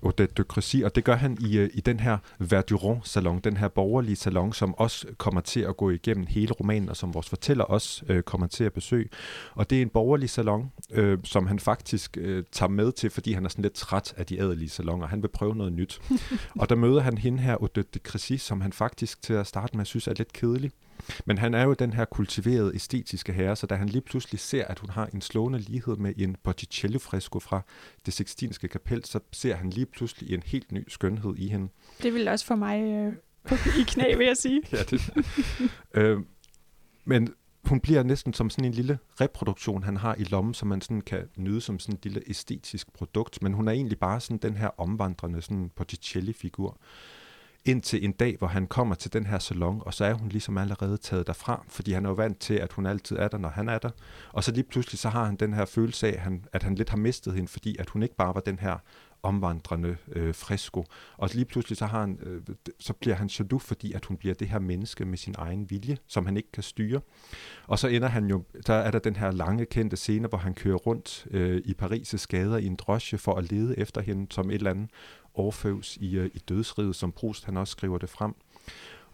Odette 0.01 0.33
de 0.37 0.43
Crécy, 0.53 0.83
og 0.85 0.95
det 0.95 1.03
gør 1.03 1.15
han 1.15 1.37
i, 1.41 1.57
øh, 1.57 1.69
i 1.73 1.81
den 1.81 1.99
her 1.99 2.17
Verduron-salon, 2.39 3.39
den 3.39 3.57
her 3.57 3.67
borgerlige 3.67 4.15
salon, 4.15 4.53
som 4.53 4.73
også 4.73 5.07
kommer 5.17 5.41
til 5.41 5.59
at 5.59 5.77
gå 5.77 5.89
igennem 5.89 6.25
hele 6.29 6.53
romanen, 6.53 6.89
og 6.89 6.97
som 6.97 7.13
vores 7.13 7.29
fortæller 7.29 7.63
også 7.63 8.05
øh, 8.09 8.23
kommer 8.23 8.47
til 8.47 8.63
at 8.63 8.73
besøge. 8.73 9.09
Og 9.53 9.69
det 9.69 9.77
er 9.77 9.81
en 9.81 9.89
borgerlig 9.89 10.29
salon, 10.29 10.71
øh, 10.91 11.17
som 11.23 11.47
han 11.47 11.59
faktisk 11.59 12.17
øh, 12.17 12.43
tager 12.51 12.69
med 12.69 12.91
til, 12.91 13.09
fordi 13.09 13.33
han 13.33 13.45
er 13.45 13.49
sådan 13.49 13.61
lidt 13.61 13.73
træt 13.73 14.13
af 14.17 14.25
de 14.25 14.39
adelige 14.39 14.69
salonger. 14.69 15.07
Han 15.07 15.21
vil 15.21 15.27
prøve 15.27 15.55
noget 15.55 15.73
nyt. 15.73 16.01
og 16.59 16.69
der 16.69 16.75
møder 16.75 17.01
han 17.01 17.17
hende 17.17 17.39
her, 17.39 17.63
Odette 17.63 17.89
de 17.93 17.99
Crécy, 18.09 18.37
som 18.37 18.61
han 18.61 18.73
faktisk 18.73 19.21
til 19.21 19.33
at 19.33 19.47
starte 19.47 19.77
med 19.77 19.85
synes 19.85 20.07
er 20.07 20.13
lidt 20.17 20.33
kedelig. 20.33 20.71
Men 21.25 21.37
han 21.37 21.53
er 21.53 21.63
jo 21.63 21.73
den 21.73 21.93
her 21.93 22.05
kultiverede 22.05 22.75
æstetiske 22.75 23.33
herre, 23.33 23.55
så 23.55 23.67
da 23.67 23.75
han 23.75 23.89
lige 23.89 24.01
pludselig 24.01 24.39
ser, 24.39 24.65
at 24.65 24.79
hun 24.79 24.89
har 24.89 25.05
en 25.05 25.21
slående 25.21 25.59
lighed 25.59 25.95
med 25.95 26.13
en 26.17 26.35
Botticelli-fresko 26.43 27.39
fra 27.39 27.61
det 28.05 28.13
Sixtinske 28.13 28.67
kapel, 28.67 29.05
så 29.05 29.19
ser 29.31 29.55
han 29.55 29.69
lige 29.69 29.85
pludselig 29.85 30.33
en 30.33 30.43
helt 30.45 30.71
ny 30.71 30.83
skønhed 30.87 31.35
i 31.37 31.47
hende. 31.47 31.67
Det 32.03 32.13
vil 32.13 32.27
også 32.27 32.45
for 32.45 32.55
mig 32.55 32.81
øh, 32.81 33.13
på, 33.43 33.55
i 33.79 33.83
knæ, 33.87 34.15
vil 34.15 34.25
jeg 34.25 34.37
sige. 34.37 34.61
ja, 34.71 34.83
det 34.83 35.13
øh, 35.93 36.19
Men 37.05 37.33
hun 37.63 37.79
bliver 37.79 38.03
næsten 38.03 38.33
som 38.33 38.49
sådan 38.49 38.65
en 38.65 38.71
lille 38.71 38.99
reproduktion, 39.21 39.83
han 39.83 39.97
har 39.97 40.15
i 40.15 40.23
lommen, 40.23 40.53
som 40.53 40.67
man 40.67 40.81
sådan 40.81 41.01
kan 41.01 41.29
nyde 41.35 41.61
som 41.61 41.79
sådan 41.79 41.95
en 41.95 41.99
lille 42.03 42.21
æstetisk 42.27 42.93
produkt. 42.93 43.41
Men 43.41 43.53
hun 43.53 43.67
er 43.67 43.71
egentlig 43.71 43.99
bare 43.99 44.19
sådan 44.19 44.37
den 44.37 44.57
her 44.57 44.69
omvandrende 44.77 45.41
sådan 45.41 45.71
Botticelli-figur 45.75 46.77
indtil 47.67 48.05
en 48.05 48.11
dag, 48.11 48.35
hvor 48.37 48.47
han 48.47 48.67
kommer 48.67 48.95
til 48.95 49.13
den 49.13 49.25
her 49.25 49.39
salon, 49.39 49.81
og 49.85 49.93
så 49.93 50.05
er 50.05 50.13
hun 50.13 50.29
ligesom 50.29 50.57
allerede 50.57 50.97
taget 50.97 51.27
derfra, 51.27 51.65
fordi 51.69 51.91
han 51.91 52.05
er 52.05 52.09
jo 52.09 52.15
vant 52.15 52.39
til, 52.39 52.53
at 52.53 52.73
hun 52.73 52.85
altid 52.85 53.17
er 53.17 53.27
der, 53.27 53.37
når 53.37 53.49
han 53.49 53.69
er 53.69 53.77
der. 53.77 53.89
Og 54.33 54.43
så 54.43 54.51
lige 54.51 54.63
pludselig, 54.63 54.99
så 54.99 55.09
har 55.09 55.25
han 55.25 55.35
den 55.35 55.53
her 55.53 55.65
følelse 55.65 56.07
af, 56.07 56.11
at 56.11 56.19
han, 56.19 56.45
at 56.53 56.63
han 56.63 56.75
lidt 56.75 56.89
har 56.89 56.97
mistet 56.97 57.33
hende, 57.33 57.47
fordi 57.47 57.75
at 57.79 57.89
hun 57.89 58.03
ikke 58.03 58.15
bare 58.15 58.35
var 58.35 58.41
den 58.41 58.59
her 58.59 58.77
omvandrende 59.23 59.97
øh, 60.11 60.35
fresko. 60.35 60.85
Og 61.17 61.29
lige 61.33 61.45
pludselig 61.45 61.77
så, 61.77 61.85
har 61.85 61.99
han, 61.99 62.19
øh, 62.23 62.41
så 62.79 62.93
bliver 62.93 63.15
han 63.15 63.27
jaloux, 63.27 63.63
fordi 63.63 63.93
at 63.93 64.05
hun 64.05 64.17
bliver 64.17 64.35
det 64.35 64.49
her 64.49 64.59
menneske 64.59 65.05
med 65.05 65.17
sin 65.17 65.35
egen 65.37 65.69
vilje, 65.69 65.97
som 66.07 66.25
han 66.25 66.37
ikke 66.37 66.51
kan 66.51 66.63
styre. 66.63 67.01
Og 67.67 67.79
så 67.79 67.87
ender 67.87 68.07
han 68.07 68.25
jo, 68.25 68.43
der 68.67 68.73
er 68.73 68.91
der 68.91 68.99
den 68.99 69.15
her 69.15 69.31
lange 69.31 69.65
kendte 69.65 69.97
scene, 69.97 70.27
hvor 70.27 70.37
han 70.37 70.53
kører 70.53 70.75
rundt 70.75 71.27
øh, 71.31 71.61
i 71.65 71.73
Paris' 71.81 72.25
gader 72.29 72.57
i 72.57 72.65
en 72.65 72.75
drosje 72.75 73.17
for 73.17 73.35
at 73.35 73.51
lede 73.51 73.79
efter 73.79 74.01
hende 74.01 74.27
som 74.31 74.49
et 74.49 74.55
eller 74.55 74.71
andet 74.71 74.89
Orfeus 75.39 75.97
i, 76.01 76.15
øh, 76.15 76.29
i 76.33 76.39
dødsriget, 76.39 76.95
som 76.95 77.11
Proust 77.11 77.45
han 77.45 77.57
også 77.57 77.71
skriver 77.71 77.97
det 77.97 78.09
frem. 78.09 78.35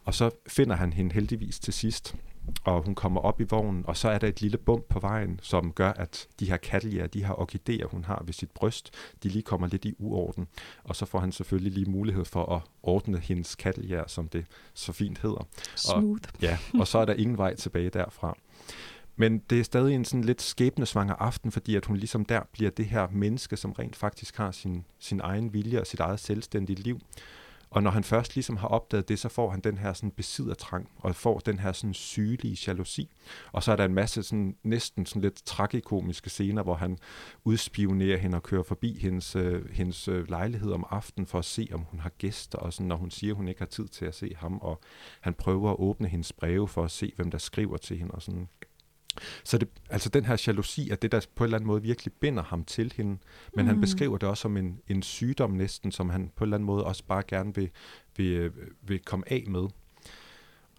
Og 0.05 0.13
så 0.13 0.29
finder 0.47 0.75
han 0.75 0.93
hende 0.93 1.13
heldigvis 1.13 1.59
til 1.59 1.73
sidst, 1.73 2.15
og 2.63 2.81
hun 2.85 2.95
kommer 2.95 3.21
op 3.21 3.41
i 3.41 3.43
vognen, 3.43 3.83
og 3.87 3.97
så 3.97 4.09
er 4.09 4.17
der 4.17 4.27
et 4.27 4.41
lille 4.41 4.57
bump 4.57 4.85
på 4.89 4.99
vejen, 4.99 5.39
som 5.43 5.71
gør, 5.71 5.91
at 5.91 6.27
de 6.39 6.45
her 6.45 6.57
katteljer, 6.57 7.07
de 7.07 7.25
her 7.25 7.39
orkideer, 7.39 7.87
hun 7.87 8.03
har 8.03 8.23
ved 8.25 8.33
sit 8.33 8.51
bryst, 8.51 8.91
de 9.23 9.29
lige 9.29 9.43
kommer 9.43 9.67
lidt 9.67 9.85
i 9.85 9.93
uorden. 9.99 10.47
Og 10.83 10.95
så 10.95 11.05
får 11.05 11.19
han 11.19 11.31
selvfølgelig 11.31 11.71
lige 11.71 11.91
mulighed 11.91 12.25
for 12.25 12.55
at 12.55 12.61
ordne 12.83 13.19
hendes 13.19 13.55
katteljer, 13.55 14.03
som 14.07 14.27
det 14.27 14.45
så 14.73 14.91
fint 14.93 15.17
hedder. 15.17 15.47
Smooth. 15.75 16.29
Og, 16.33 16.41
ja, 16.41 16.57
og 16.79 16.87
så 16.87 16.97
er 16.97 17.05
der 17.05 17.13
ingen 17.13 17.37
vej 17.37 17.55
tilbage 17.55 17.89
derfra. 17.89 18.37
Men 19.15 19.39
det 19.39 19.59
er 19.59 19.63
stadig 19.63 19.95
en 19.95 20.05
sådan 20.05 20.23
lidt 20.23 20.41
skæbnesvanger 20.41 21.15
aften, 21.15 21.51
fordi 21.51 21.75
at 21.75 21.85
hun 21.85 21.97
ligesom 21.97 22.25
der 22.25 22.41
bliver 22.51 22.71
det 22.71 22.85
her 22.85 23.07
menneske, 23.11 23.57
som 23.57 23.71
rent 23.71 23.95
faktisk 23.95 24.37
har 24.37 24.51
sin, 24.51 24.85
sin 24.99 25.19
egen 25.23 25.53
vilje 25.53 25.81
og 25.81 25.87
sit 25.87 25.99
eget 25.99 26.19
selvstændige 26.19 26.79
liv. 26.79 26.99
Og 27.73 27.83
når 27.83 27.91
han 27.91 28.03
først 28.03 28.35
ligesom 28.35 28.57
har 28.57 28.67
opdaget 28.67 29.09
det, 29.09 29.19
så 29.19 29.29
får 29.29 29.49
han 29.49 29.59
den 29.59 29.77
her 29.77 29.93
sådan 29.93 30.11
besiddertrang, 30.11 30.89
og 30.97 31.15
får 31.15 31.39
den 31.39 31.59
her 31.59 31.71
sådan 31.71 31.93
sygelige 31.93 32.57
jalousi. 32.67 33.09
Og 33.51 33.63
så 33.63 33.71
er 33.71 33.75
der 33.75 33.85
en 33.85 33.93
masse 33.93 34.23
sådan, 34.23 34.55
næsten 34.63 35.05
sådan 35.05 35.21
lidt 35.21 35.45
tragikomiske 35.45 36.29
scener, 36.29 36.63
hvor 36.63 36.75
han 36.75 36.97
udspionerer 37.43 38.17
hende 38.17 38.35
og 38.35 38.43
kører 38.43 38.63
forbi 38.63 38.99
hendes, 38.99 39.35
øh, 39.35 39.69
hendes 39.71 40.07
øh, 40.07 40.29
lejlighed 40.29 40.71
om 40.71 40.85
aftenen 40.89 41.27
for 41.27 41.39
at 41.39 41.45
se, 41.45 41.67
om 41.73 41.79
hun 41.79 41.99
har 41.99 42.11
gæster, 42.17 42.57
og 42.57 42.73
sådan, 42.73 42.87
når 42.87 42.95
hun 42.95 43.11
siger, 43.11 43.33
at 43.33 43.37
hun 43.37 43.47
ikke 43.47 43.61
har 43.61 43.65
tid 43.65 43.87
til 43.87 44.05
at 44.05 44.15
se 44.15 44.35
ham, 44.37 44.57
og 44.57 44.81
han 45.21 45.33
prøver 45.33 45.71
at 45.71 45.79
åbne 45.79 46.07
hendes 46.07 46.33
breve 46.33 46.67
for 46.67 46.83
at 46.83 46.91
se, 46.91 47.13
hvem 47.15 47.31
der 47.31 47.37
skriver 47.37 47.77
til 47.77 47.97
hende, 47.97 48.11
og 48.11 48.21
sådan 48.21 48.47
så 49.43 49.57
det, 49.57 49.69
altså 49.89 50.09
den 50.09 50.25
her 50.25 50.43
jalousi 50.47 50.89
er 50.89 50.95
det, 50.95 51.11
der 51.11 51.25
på 51.35 51.43
en 51.43 51.45
eller 51.45 51.57
anden 51.57 51.67
måde 51.67 51.81
virkelig 51.81 52.13
binder 52.13 52.43
ham 52.43 52.65
til 52.65 52.93
hende. 52.95 53.17
Men 53.55 53.65
mm. 53.65 53.67
han 53.67 53.81
beskriver 53.81 54.17
det 54.17 54.29
også 54.29 54.41
som 54.41 54.57
en, 54.57 54.79
en 54.87 55.03
sygdom 55.03 55.51
næsten, 55.51 55.91
som 55.91 56.09
han 56.09 56.31
på 56.35 56.43
en 56.43 56.47
eller 56.47 56.57
anden 56.57 56.65
måde 56.65 56.83
også 56.83 57.03
bare 57.03 57.23
gerne 57.27 57.55
vil, 57.55 57.69
vil, 58.17 58.51
vil 58.81 58.99
komme 58.99 59.31
af 59.31 59.43
med. 59.47 59.67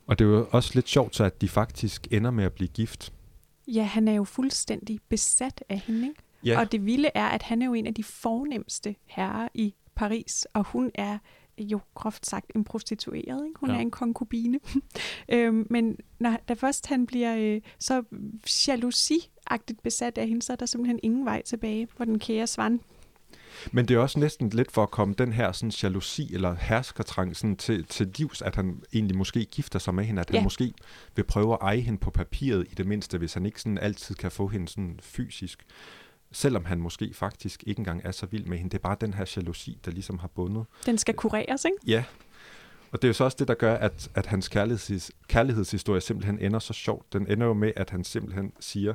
Og 0.07 0.19
det 0.19 0.25
er 0.25 0.29
jo 0.29 0.49
også 0.51 0.71
lidt 0.75 0.89
sjovt 0.89 1.17
så, 1.17 1.25
at 1.25 1.41
de 1.41 1.49
faktisk 1.49 2.07
ender 2.11 2.31
med 2.31 2.45
at 2.45 2.53
blive 2.53 2.69
gift. 2.69 3.13
Ja, 3.69 3.83
han 3.83 4.09
er 4.09 4.13
jo 4.13 4.25
fuldstændig 4.25 5.01
besat 5.09 5.65
af 5.69 5.79
hende, 5.79 6.09
ikke? 6.09 6.23
Ja. 6.45 6.61
Og 6.61 6.73
det 6.73 6.87
vilde 6.87 7.11
er, 7.15 7.27
at 7.27 7.43
han 7.43 7.63
er 7.63 7.67
jo 7.67 7.75
en 7.75 7.87
af 7.87 7.95
de 7.95 8.05
fornemmeste 8.05 8.97
herrer 9.07 9.49
i 9.55 9.75
Paris, 9.95 10.47
og 10.53 10.65
hun 10.65 10.91
er 10.95 11.19
jo 11.59 11.81
groft 11.95 12.27
sagt 12.27 12.53
en 12.55 12.65
prostitueret. 12.65 13.47
Ikke? 13.47 13.61
Hun 13.61 13.71
ja. 13.71 13.77
er 13.77 13.81
en 13.81 13.91
konkubine. 13.91 14.61
øhm, 15.33 15.67
men 15.71 15.97
når, 16.19 16.37
da 16.49 16.55
først 16.55 16.87
han 16.87 17.07
bliver 17.07 17.37
øh, 17.39 17.61
så 17.79 18.03
jalousiagtigt 18.69 19.83
besat 19.83 20.19
af 20.19 20.29
hende, 20.29 20.43
så 20.43 20.53
er 20.53 20.57
der 20.57 20.67
simpelthen 20.67 21.01
ingen 21.03 21.25
vej 21.25 21.43
tilbage 21.43 21.89
for 21.97 22.05
den 22.05 22.19
kære 22.19 22.47
Svan. 22.47 22.81
Men 23.73 23.89
det 23.89 23.95
er 23.95 23.99
også 23.99 24.19
næsten 24.19 24.49
lidt 24.49 24.73
for 24.73 24.83
at 24.83 24.91
komme 24.91 25.15
den 25.19 25.33
her 25.33 25.53
sådan, 25.53 25.73
jalousi 25.83 26.35
eller 26.35 26.55
herskertrang 26.55 27.37
sådan, 27.37 27.57
til, 27.57 27.85
til 27.85 28.13
livs, 28.19 28.43
at 28.43 28.57
han 28.57 28.83
egentlig 28.95 29.17
måske 29.17 29.45
gifter 29.45 29.79
sig 29.79 29.95
med 29.95 30.05
hende, 30.05 30.21
at 30.21 30.31
ja. 30.31 30.37
han 30.37 30.45
måske 30.45 30.73
vil 31.17 31.25
prøve 31.25 31.53
at 31.53 31.59
eje 31.61 31.81
hende 31.81 31.99
på 31.99 32.11
papiret 32.11 32.67
i 32.71 32.75
det 32.75 32.87
mindste, 32.87 33.19
hvis 33.19 33.35
han 33.35 33.47
ikke 33.47 33.61
sådan 33.61 33.79
altid 33.79 34.15
kan 34.15 34.31
få 34.31 34.49
hende 34.49 34.69
sådan 34.69 34.99
fysisk 35.03 35.67
selvom 36.35 36.65
han 36.65 36.81
måske 36.81 37.15
faktisk 37.15 37.65
ikke 37.67 37.79
engang 37.79 38.01
er 38.05 38.11
så 38.11 38.27
vild 38.27 38.45
med 38.45 38.59
hende. 38.59 38.71
Det 38.71 38.79
er 38.79 38.83
bare 38.83 38.97
den 39.01 39.15
her 39.15 39.33
jalousi, 39.37 39.79
der 39.85 39.91
ligesom 39.91 40.19
har 40.19 40.29
bundet. 40.29 40.65
Den 40.87 40.99
skal 40.99 41.15
kureres, 41.15 41.65
ikke? 41.65 41.77
Ja, 41.87 42.05
og 42.95 43.03
det 43.03 43.09
er 43.09 43.09
jo 43.09 43.15
så 43.15 43.25
også 43.25 43.37
det, 43.39 43.49
der 43.49 43.55
gør, 43.55 43.75
at, 43.75 44.11
at 44.15 44.27
hans 44.27 44.49
kærligheds, 44.49 45.11
kærlighedshistorie 45.29 46.01
simpelthen 46.01 46.39
ender 46.39 46.59
så 46.59 46.73
sjovt. 46.73 47.13
Den 47.13 47.31
ender 47.31 47.47
jo 47.47 47.53
med, 47.53 47.73
at 47.77 47.91
han 47.91 48.05
simpelthen 48.05 48.53
siger, 48.61 48.95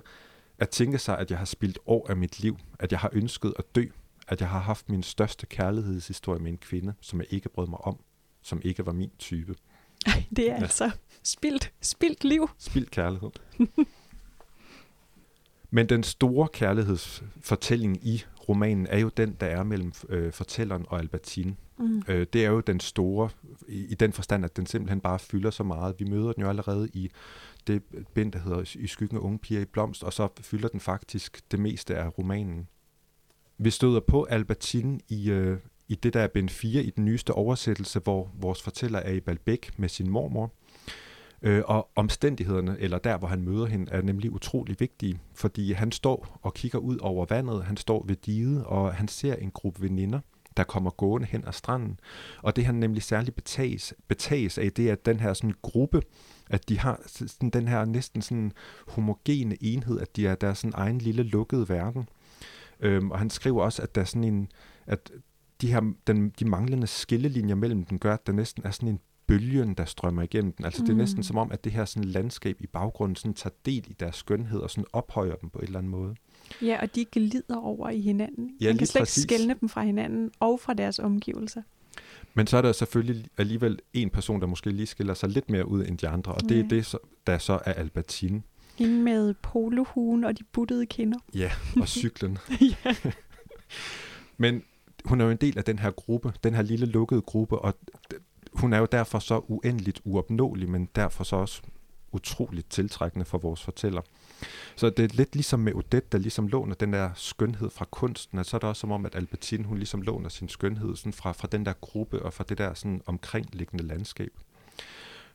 at 0.60 0.70
tænke 0.70 0.98
sig, 0.98 1.18
at 1.18 1.32
jeg 1.32 1.38
har 1.38 1.46
spildt 1.46 1.80
år 1.86 2.10
af 2.10 2.18
mit 2.18 2.40
liv, 2.40 2.58
at 2.80 2.92
jeg 2.92 3.00
har 3.00 3.10
ønsket 3.14 3.54
at 3.60 3.76
dø, 3.76 3.86
at 4.28 4.42
jeg 4.42 4.50
har 4.50 4.60
haft 4.60 4.90
min 4.90 5.04
største 5.04 5.46
kærlighedshistorie 5.46 6.40
med 6.40 6.52
en 6.52 6.58
kvinde, 6.58 6.94
som 7.02 7.20
jeg 7.20 7.28
ikke 7.30 7.50
brød 7.50 7.68
mig 7.68 7.82
om, 7.82 7.98
som 8.42 8.62
ikke 8.64 8.86
var 8.86 8.92
min 8.92 9.12
type. 9.20 9.56
Ej, 10.06 10.24
det 10.36 10.50
er 10.50 10.56
ja. 10.56 10.62
altså 10.62 10.92
spildt, 11.24 11.72
spildt 11.82 12.24
liv. 12.24 12.50
Spildt 12.58 12.92
kærlighed. 12.92 13.30
Men 15.72 15.90
den 15.90 16.04
store 16.04 16.48
kærlighedsfortælling 16.54 18.08
i 18.08 18.24
romanen 18.50 18.88
er 18.88 19.00
jo 19.00 19.10
den, 19.18 19.38
der 19.40 19.48
er 19.48 19.64
mellem 19.64 19.94
øh, 20.10 20.32
fortælleren 20.32 20.86
og 20.88 21.00
Albertine. 21.00 21.56
Mm. 21.78 22.04
Øh, 22.08 22.28
det 22.34 22.46
er 22.46 22.50
jo 22.50 22.60
den 22.60 22.80
store, 22.80 23.30
i, 23.68 23.86
i 23.86 23.96
den 23.96 24.14
forstand, 24.14 24.46
at 24.46 24.58
den 24.58 24.66
simpelthen 24.66 25.02
bare 25.02 25.20
fylder 25.20 25.50
så 25.50 25.64
meget. 25.64 25.96
Vi 26.00 26.06
møder 26.06 26.34
den 26.34 26.44
jo 26.44 26.50
allerede 26.50 26.90
i 26.94 27.12
det 27.68 27.84
bind, 28.14 28.32
der 28.32 28.40
hedder 28.40 28.78
I 28.80 28.88
skyggen 28.88 29.18
af 29.18 29.22
unge 29.22 29.40
piger 29.40 29.62
i 29.62 29.66
blomst, 29.66 30.04
og 30.04 30.14
så 30.14 30.28
fylder 30.42 30.68
den 30.68 30.80
faktisk 30.80 31.52
det 31.52 31.60
meste 31.60 31.96
af 31.96 32.18
romanen. 32.18 32.68
Vi 33.58 33.70
støder 33.70 34.00
på 34.00 34.24
Albertine 34.24 35.00
i, 35.08 35.32
øh, 35.32 35.58
i 35.88 35.96
det, 35.96 36.14
der 36.14 36.20
er 36.20 36.28
bind 36.28 36.50
4 36.50 36.84
i 36.84 36.90
den 36.90 37.06
nyeste 37.06 37.34
oversættelse, 37.34 38.00
hvor 38.00 38.32
vores 38.42 38.62
fortæller 38.62 39.00
er 39.00 39.12
i 39.12 39.20
Balbæk 39.20 39.72
med 39.78 39.90
sin 39.90 40.10
mormor. 40.10 40.52
Øh, 41.42 41.64
og 41.66 41.90
omstændighederne, 41.96 42.78
eller 42.80 42.98
der, 42.98 43.18
hvor 43.18 43.28
han 43.28 43.42
møder 43.42 43.66
hende, 43.66 43.92
er 43.92 44.02
nemlig 44.02 44.32
utrolig 44.32 44.76
vigtige, 44.80 45.20
fordi 45.34 45.74
han 45.74 45.92
står 45.92 46.40
og 46.42 46.54
kigger 46.54 46.80
ud 46.80 46.98
over 46.98 47.26
vandet, 47.30 47.64
han 47.64 47.78
står 47.78 48.06
ved 48.08 48.16
diget, 48.16 48.64
og 48.66 48.94
han 48.94 49.08
ser 49.08 49.36
en 49.36 49.52
gruppe 49.52 49.82
veninder, 49.82 50.20
der 50.58 50.64
kommer 50.64 50.90
gående 50.90 51.28
hen 51.28 51.44
ad 51.48 51.54
stranden. 51.54 52.00
Og 52.42 52.56
det 52.56 52.66
han 52.66 52.76
nemlig 52.76 53.04
særligt 53.04 53.36
betages, 53.36 53.94
betages 54.08 54.58
af, 54.58 54.72
det 54.72 54.88
er, 54.88 54.92
at 54.92 55.06
den 55.06 55.20
her 55.20 55.34
sådan 55.34 55.56
gruppe, 55.62 56.02
at 56.50 56.70
de 56.70 56.80
har 56.80 57.02
sådan, 57.06 57.50
den 57.50 57.68
her 57.68 57.86
næsten 57.86 58.22
sådan 58.22 58.52
homogene 58.88 59.64
enhed, 59.64 60.00
at 60.00 60.16
de 60.16 60.28
er 60.28 60.36
deres 60.36 60.58
sådan 60.58 60.74
egen 60.76 60.98
lille 60.98 61.24
lukkede 61.24 61.70
verden. 61.70 62.10
Øhm, 62.80 63.12
og 63.12 63.20
han 63.20 63.30
skriver 63.30 63.64
også, 63.64 63.82
at 63.82 63.96
der 63.96 64.02
er 64.02 64.06
sådan 64.06 64.24
en, 64.24 64.52
at 64.86 65.12
de 65.62 65.72
her, 65.72 65.94
den, 66.08 66.30
de 66.30 66.46
manglende 66.46 66.88
skillelinjer 66.88 67.56
mellem 67.56 67.84
dem 67.84 68.00
gør, 68.00 68.14
at 68.14 68.28
der 68.28 68.34
næsten 68.34 68.64
er 68.66 68.72
sådan 68.72 68.90
en 68.90 69.00
bølgen, 69.30 69.74
der 69.74 69.86
strømmer 69.86 70.22
igennem 70.22 70.52
den. 70.52 70.66
Altså 70.66 70.82
mm. 70.82 70.86
det 70.86 70.94
er 70.94 70.98
næsten 70.98 71.24
som 71.24 71.38
om, 71.38 71.52
at 71.52 71.64
det 71.64 71.72
her 71.72 71.86
sådan 71.86 72.10
landskab 72.10 72.62
i 72.62 72.68
baggrunden 72.68 73.16
sådan 73.16 73.34
tager 73.34 73.54
del 73.66 73.86
i 73.88 73.94
deres 74.00 74.16
skønhed 74.16 74.60
og 74.60 74.70
sådan 74.70 74.86
ophøjer 74.94 75.36
dem 75.36 75.50
på 75.50 75.60
en 75.60 75.66
eller 75.66 75.80
anden 75.80 75.92
måde. 75.92 76.16
Ja, 76.62 76.82
og 76.82 76.96
de 76.96 77.06
glider 77.06 77.56
over 77.56 77.90
i 77.90 78.02
hinanden. 78.02 78.52
Ja, 78.62 78.68
Man 78.68 78.78
kan 78.78 78.88
slet 78.88 79.02
præcis. 79.02 79.24
ikke 79.24 79.36
skelne 79.36 79.56
dem 79.62 79.70
fra 79.70 79.84
hinanden 79.84 80.32
og 80.40 80.60
fra 80.60 80.74
deres 80.74 81.00
omgivelser. 81.00 81.62
Men 82.34 82.48
så 82.48 82.58
er 82.58 82.62
der 82.62 82.72
selvfølgelig 82.72 83.26
alligevel 83.38 83.80
en 83.94 84.10
person, 84.10 84.42
der 84.42 84.48
måske 84.48 84.70
lige 84.70 84.88
skiller 84.88 85.14
sig 85.14 85.30
lidt 85.30 85.50
mere 85.50 85.68
ud 85.68 85.86
end 85.86 85.98
de 85.98 86.08
andre, 86.08 86.32
og 86.32 86.42
det 86.42 86.58
ja. 86.58 86.64
er 86.64 86.68
det, 86.68 86.96
der 87.28 87.38
så 87.38 87.60
er 87.66 87.74
Albertine. 87.74 88.42
Hende 88.76 89.04
med 89.04 89.34
polohuen 89.34 90.24
og 90.24 90.40
de 90.40 90.44
buttede 90.44 90.86
kinder. 90.86 91.20
Ja, 91.36 91.52
og 91.82 91.88
cyklen. 92.00 92.38
ja. 92.62 92.96
Men 94.38 94.64
hun 95.06 95.22
er 95.22 95.26
jo 95.26 95.32
en 95.32 95.38
del 95.38 95.58
af 95.58 95.64
den 95.64 95.80
her 95.80 95.92
gruppe, 95.92 96.34
den 96.44 96.54
her 96.54 96.62
lille 96.62 96.86
lukkede 96.86 97.22
gruppe, 97.22 97.60
og 97.60 97.74
hun 98.54 98.74
er 98.74 98.78
jo 98.78 98.88
derfor 98.92 99.20
så 99.20 99.42
uendeligt 99.48 100.02
uopnåelig, 100.06 100.70
men 100.70 100.90
derfor 100.96 101.24
så 101.24 101.36
også 101.36 101.62
utroligt 102.12 102.70
tiltrækkende 102.70 103.26
for 103.26 103.38
vores 103.38 103.64
fortæller. 103.64 104.02
Så 104.76 104.90
det 104.90 105.06
er 105.06 105.16
lidt 105.16 105.36
ligesom 105.36 105.60
med 105.60 105.74
Odette, 105.74 106.08
der 106.12 106.18
ligesom 106.18 106.48
låner 106.48 106.76
den 106.76 106.94
der 106.94 107.10
skønhed 107.16 107.70
fra 107.70 107.86
kunsten, 107.92 108.40
at 108.40 108.46
så 108.46 108.58
er 108.58 108.60
det 108.60 108.70
også 108.70 108.80
som 108.80 108.92
om, 108.92 109.06
at 109.06 109.16
Albertine, 109.16 109.64
hun 109.64 109.78
ligesom 109.78 110.02
låner 110.02 110.30
sin 110.30 110.50
skønhed 110.50 110.96
sådan 110.96 111.14
fra, 111.14 111.32
fra 111.32 111.48
den 111.52 111.66
der 111.66 111.74
gruppe 111.82 112.22
og 112.22 112.34
fra 112.34 112.44
det 112.50 112.58
der 112.58 112.74
sådan 112.74 113.02
omkringliggende 113.06 113.84
landskab. 113.84 114.32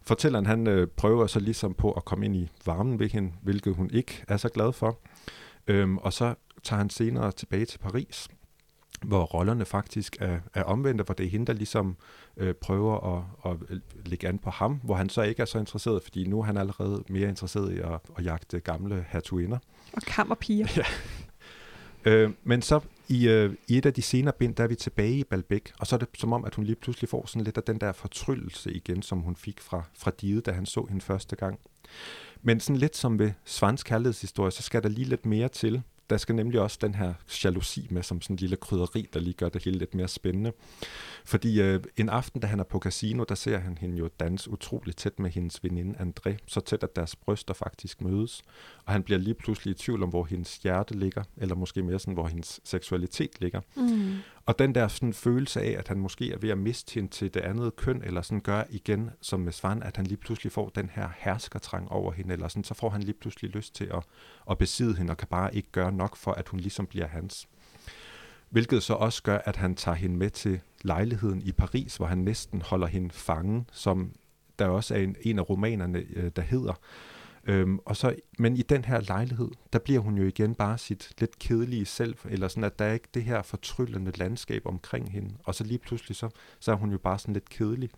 Fortælleren 0.03 0.47
han 0.47 0.67
øh, 0.67 0.87
prøver 0.87 1.27
så 1.27 1.41
ligesom 1.41 1.75
på 1.75 1.93
at 1.93 2.05
komme 2.05 2.25
ind 2.25 2.37
i 2.37 2.51
varmen 2.67 2.99
ved 2.99 3.09
hende, 3.09 3.33
hvilket 3.43 3.75
hun 3.75 3.91
ikke 3.93 4.25
er 4.29 4.37
så 4.37 4.49
glad 4.49 4.73
for. 4.73 4.99
Øhm, 5.67 5.99
og 5.99 6.13
så 6.13 6.35
tager 6.63 6.79
han 6.79 6.91
senere 6.91 7.33
tilbage 7.33 7.65
til 7.65 7.79
Paris, 7.79 8.29
hvor 9.05 9.25
rollerne 9.25 9.65
faktisk 9.65 10.17
er, 10.21 10.39
er 10.55 10.63
omvendte, 10.63 11.05
hvor 11.05 11.15
det 11.15 11.27
er 11.27 11.31
hende, 11.31 11.47
der 11.47 11.53
ligesom 11.53 11.97
øh, 12.37 12.55
prøver 12.55 13.17
at, 13.17 13.51
at 13.51 13.79
lægge 14.07 14.29
an 14.29 14.39
på 14.39 14.51
ham, 14.51 14.81
hvor 14.83 14.95
han 14.95 15.09
så 15.09 15.23
ikke 15.23 15.43
er 15.43 15.47
så 15.47 15.59
interesseret, 15.59 16.03
fordi 16.03 16.27
nu 16.29 16.41
er 16.41 16.45
han 16.45 16.57
allerede 16.57 17.05
mere 17.09 17.29
interesseret 17.29 17.73
i 17.73 17.79
at, 17.79 18.01
at 18.19 18.25
jagte 18.25 18.61
gamle 18.61 19.05
hertuginder. 19.09 19.59
Og 19.93 20.03
kammerpiger. 20.03 20.67
Øh, 22.05 22.31
men 22.43 22.63
så 22.63 22.81
i, 23.09 23.29
øh, 23.29 23.55
i 23.69 23.79
et 23.79 23.87
af 23.87 23.95
de 23.95 24.03
senere 24.03 24.35
bind, 24.39 24.55
der 24.55 24.65
er 24.65 24.69
vi 24.69 24.75
tilbage 24.75 25.19
i 25.19 25.25
Balbæk, 25.25 25.73
og 25.79 25.87
så 25.87 25.97
er 25.97 25.99
det 25.99 26.09
som 26.19 26.33
om, 26.33 26.45
at 26.45 26.55
hun 26.55 26.65
lige 26.65 26.77
pludselig 26.77 27.09
får 27.09 27.27
sådan 27.27 27.45
lidt 27.45 27.57
af 27.57 27.63
den 27.63 27.79
der 27.81 27.93
fortryllelse 27.93 28.73
igen, 28.73 29.03
som 29.03 29.19
hun 29.19 29.37
fik 29.37 29.61
fra, 29.61 29.83
fra 29.99 30.11
Diet, 30.21 30.47
da 30.47 30.53
han 30.53 30.67
så 30.67 30.87
hende 30.89 31.05
første 31.05 31.37
gang. 31.37 31.59
Men 32.43 32.61
sådan 32.61 32.77
lidt 32.77 32.97
som 32.97 33.19
ved 33.19 33.33
Svans 33.45 33.83
kærlighedshistorie, 33.83 34.51
så 34.51 34.63
skal 34.63 34.83
der 34.83 34.89
lige 34.89 35.09
lidt 35.09 35.27
mere 35.27 35.49
til. 35.49 35.83
Der 36.11 36.17
skal 36.17 36.35
nemlig 36.35 36.61
også 36.61 36.79
den 36.81 36.95
her 36.95 37.15
jalousi 37.45 37.87
med, 37.91 38.03
som 38.03 38.21
sådan 38.21 38.35
en 38.35 38.39
lille 38.39 38.57
krydderi, 38.57 39.09
der 39.13 39.21
lige 39.21 39.35
gør 39.35 39.49
det 39.49 39.65
hele 39.65 39.79
lidt 39.79 39.95
mere 39.95 40.09
spændende. 40.09 40.53
Fordi 41.25 41.61
øh, 41.61 41.81
en 41.97 42.09
aften, 42.09 42.41
da 42.41 42.47
han 42.47 42.61
er 42.61 42.65
på 42.65 42.79
casino, 42.79 43.25
der 43.29 43.35
ser 43.35 43.59
han 43.59 43.79
hende 43.79 43.99
jo 43.99 44.09
danse 44.21 44.51
utroligt 44.51 44.97
tæt 44.97 45.19
med 45.19 45.31
hendes 45.31 45.65
veninde 45.65 45.99
André, 45.99 46.37
så 46.47 46.61
tæt, 46.61 46.83
at 46.83 46.97
deres 46.97 47.17
bryster 47.17 47.55
faktisk 47.55 48.01
mødes. 48.01 48.43
Og 48.85 48.93
han 48.93 49.03
bliver 49.03 49.19
lige 49.19 49.35
pludselig 49.35 49.73
i 49.73 49.79
tvivl 49.79 50.03
om, 50.03 50.09
hvor 50.09 50.25
hendes 50.25 50.57
hjerte 50.57 50.95
ligger, 50.95 51.23
eller 51.37 51.55
måske 51.55 51.83
mere 51.83 51.99
sådan, 51.99 52.15
hvor 52.15 52.29
hendes 52.29 52.61
seksualitet 52.65 53.41
ligger. 53.41 53.61
Mm. 53.77 54.17
Og 54.47 54.59
den 54.59 54.75
der 54.75 54.89
sådan 54.89 55.13
følelse 55.13 55.61
af, 55.61 55.79
at 55.79 55.89
han 55.89 55.99
måske 55.99 56.33
er 56.33 56.39
ved 56.39 56.51
at 56.51 56.59
miste 56.59 56.95
hende 56.95 57.09
til 57.09 57.35
det 57.35 57.41
andet 57.41 57.77
køn, 57.77 58.03
eller 58.05 58.23
sådan 58.23 58.41
gør 58.41 58.63
igen 58.71 59.11
som 59.21 59.41
med 59.41 59.53
Svan, 59.53 59.83
at 59.83 59.97
han 59.97 60.07
lige 60.07 60.17
pludselig 60.17 60.53
får 60.53 60.69
den 60.69 60.91
her 60.95 61.09
herskertrang 61.17 61.91
over 61.91 62.13
hende, 62.13 62.33
eller 62.33 62.49
sådan, 62.49 62.65
så 62.65 62.75
får 62.75 62.91
han 62.91 63.03
lige 63.03 63.15
pludselig 63.21 63.51
lyst 63.51 63.75
til 63.75 63.85
at, 63.85 64.03
at 64.51 64.59
besidde 64.59 64.97
hende, 64.97 65.11
og 65.11 65.17
kan 65.17 65.29
bare 65.29 65.55
ikke 65.55 65.69
gøre 65.73 65.93
nok 65.93 66.17
for, 66.17 66.33
at 66.33 66.49
hun 66.49 66.61
ligesom 66.61 66.87
bliver 66.87 67.07
hans. 67.07 67.49
Hvilket 68.51 68.83
så 68.83 68.95
også 68.95 69.23
gør, 69.23 69.39
at 69.45 69.57
han 69.57 69.75
tager 69.75 69.97
hende 69.97 70.17
med 70.17 70.31
til 70.31 70.61
lejligheden 70.83 71.43
i 71.43 71.53
Paris, 71.53 71.97
hvor 71.97 72.07
han 72.07 72.19
næsten 72.19 72.63
holder 72.63 72.87
hende 72.87 73.11
fangen, 73.11 73.69
som 73.73 74.13
der 74.59 74.69
også 74.69 74.95
er 74.95 74.99
en, 74.99 75.17
en 75.21 75.39
af 75.39 75.51
romanerne, 75.51 75.99
øh, 75.99 76.31
der 76.37 76.43
hedder. 76.43 76.81
Øhm, 77.47 77.79
og 77.85 77.97
så, 77.97 78.15
men 78.39 78.57
i 78.57 78.63
den 78.63 78.85
her 78.85 79.01
lejlighed, 79.01 79.49
der 79.73 79.79
bliver 79.79 80.01
hun 80.01 80.19
jo 80.19 80.25
igen 80.25 80.55
bare 80.55 80.79
sit 80.79 81.11
lidt 81.19 81.39
kedelige 81.39 81.87
selv, 81.87 82.15
eller 82.25 82.49
sådan, 82.49 82.65
at 82.65 82.79
der 82.79 82.85
er 82.85 82.93
ikke 82.93 83.09
det 83.15 83.25
her 83.25 83.43
fortryllende 83.43 84.13
landskab 84.19 84.63
omkring 84.67 85.13
hende. 85.13 85.35
Og 85.45 85.55
så 85.55 85.65
lige 85.65 85.79
pludselig, 85.79 86.17
så, 86.17 86.29
så 86.61 86.73
er 86.73 86.77
hun 86.77 86.91
jo 86.93 86.99
bare 86.99 87.19
sådan 87.19 87.33
lidt 87.35 87.49
kedelig. 87.49 87.91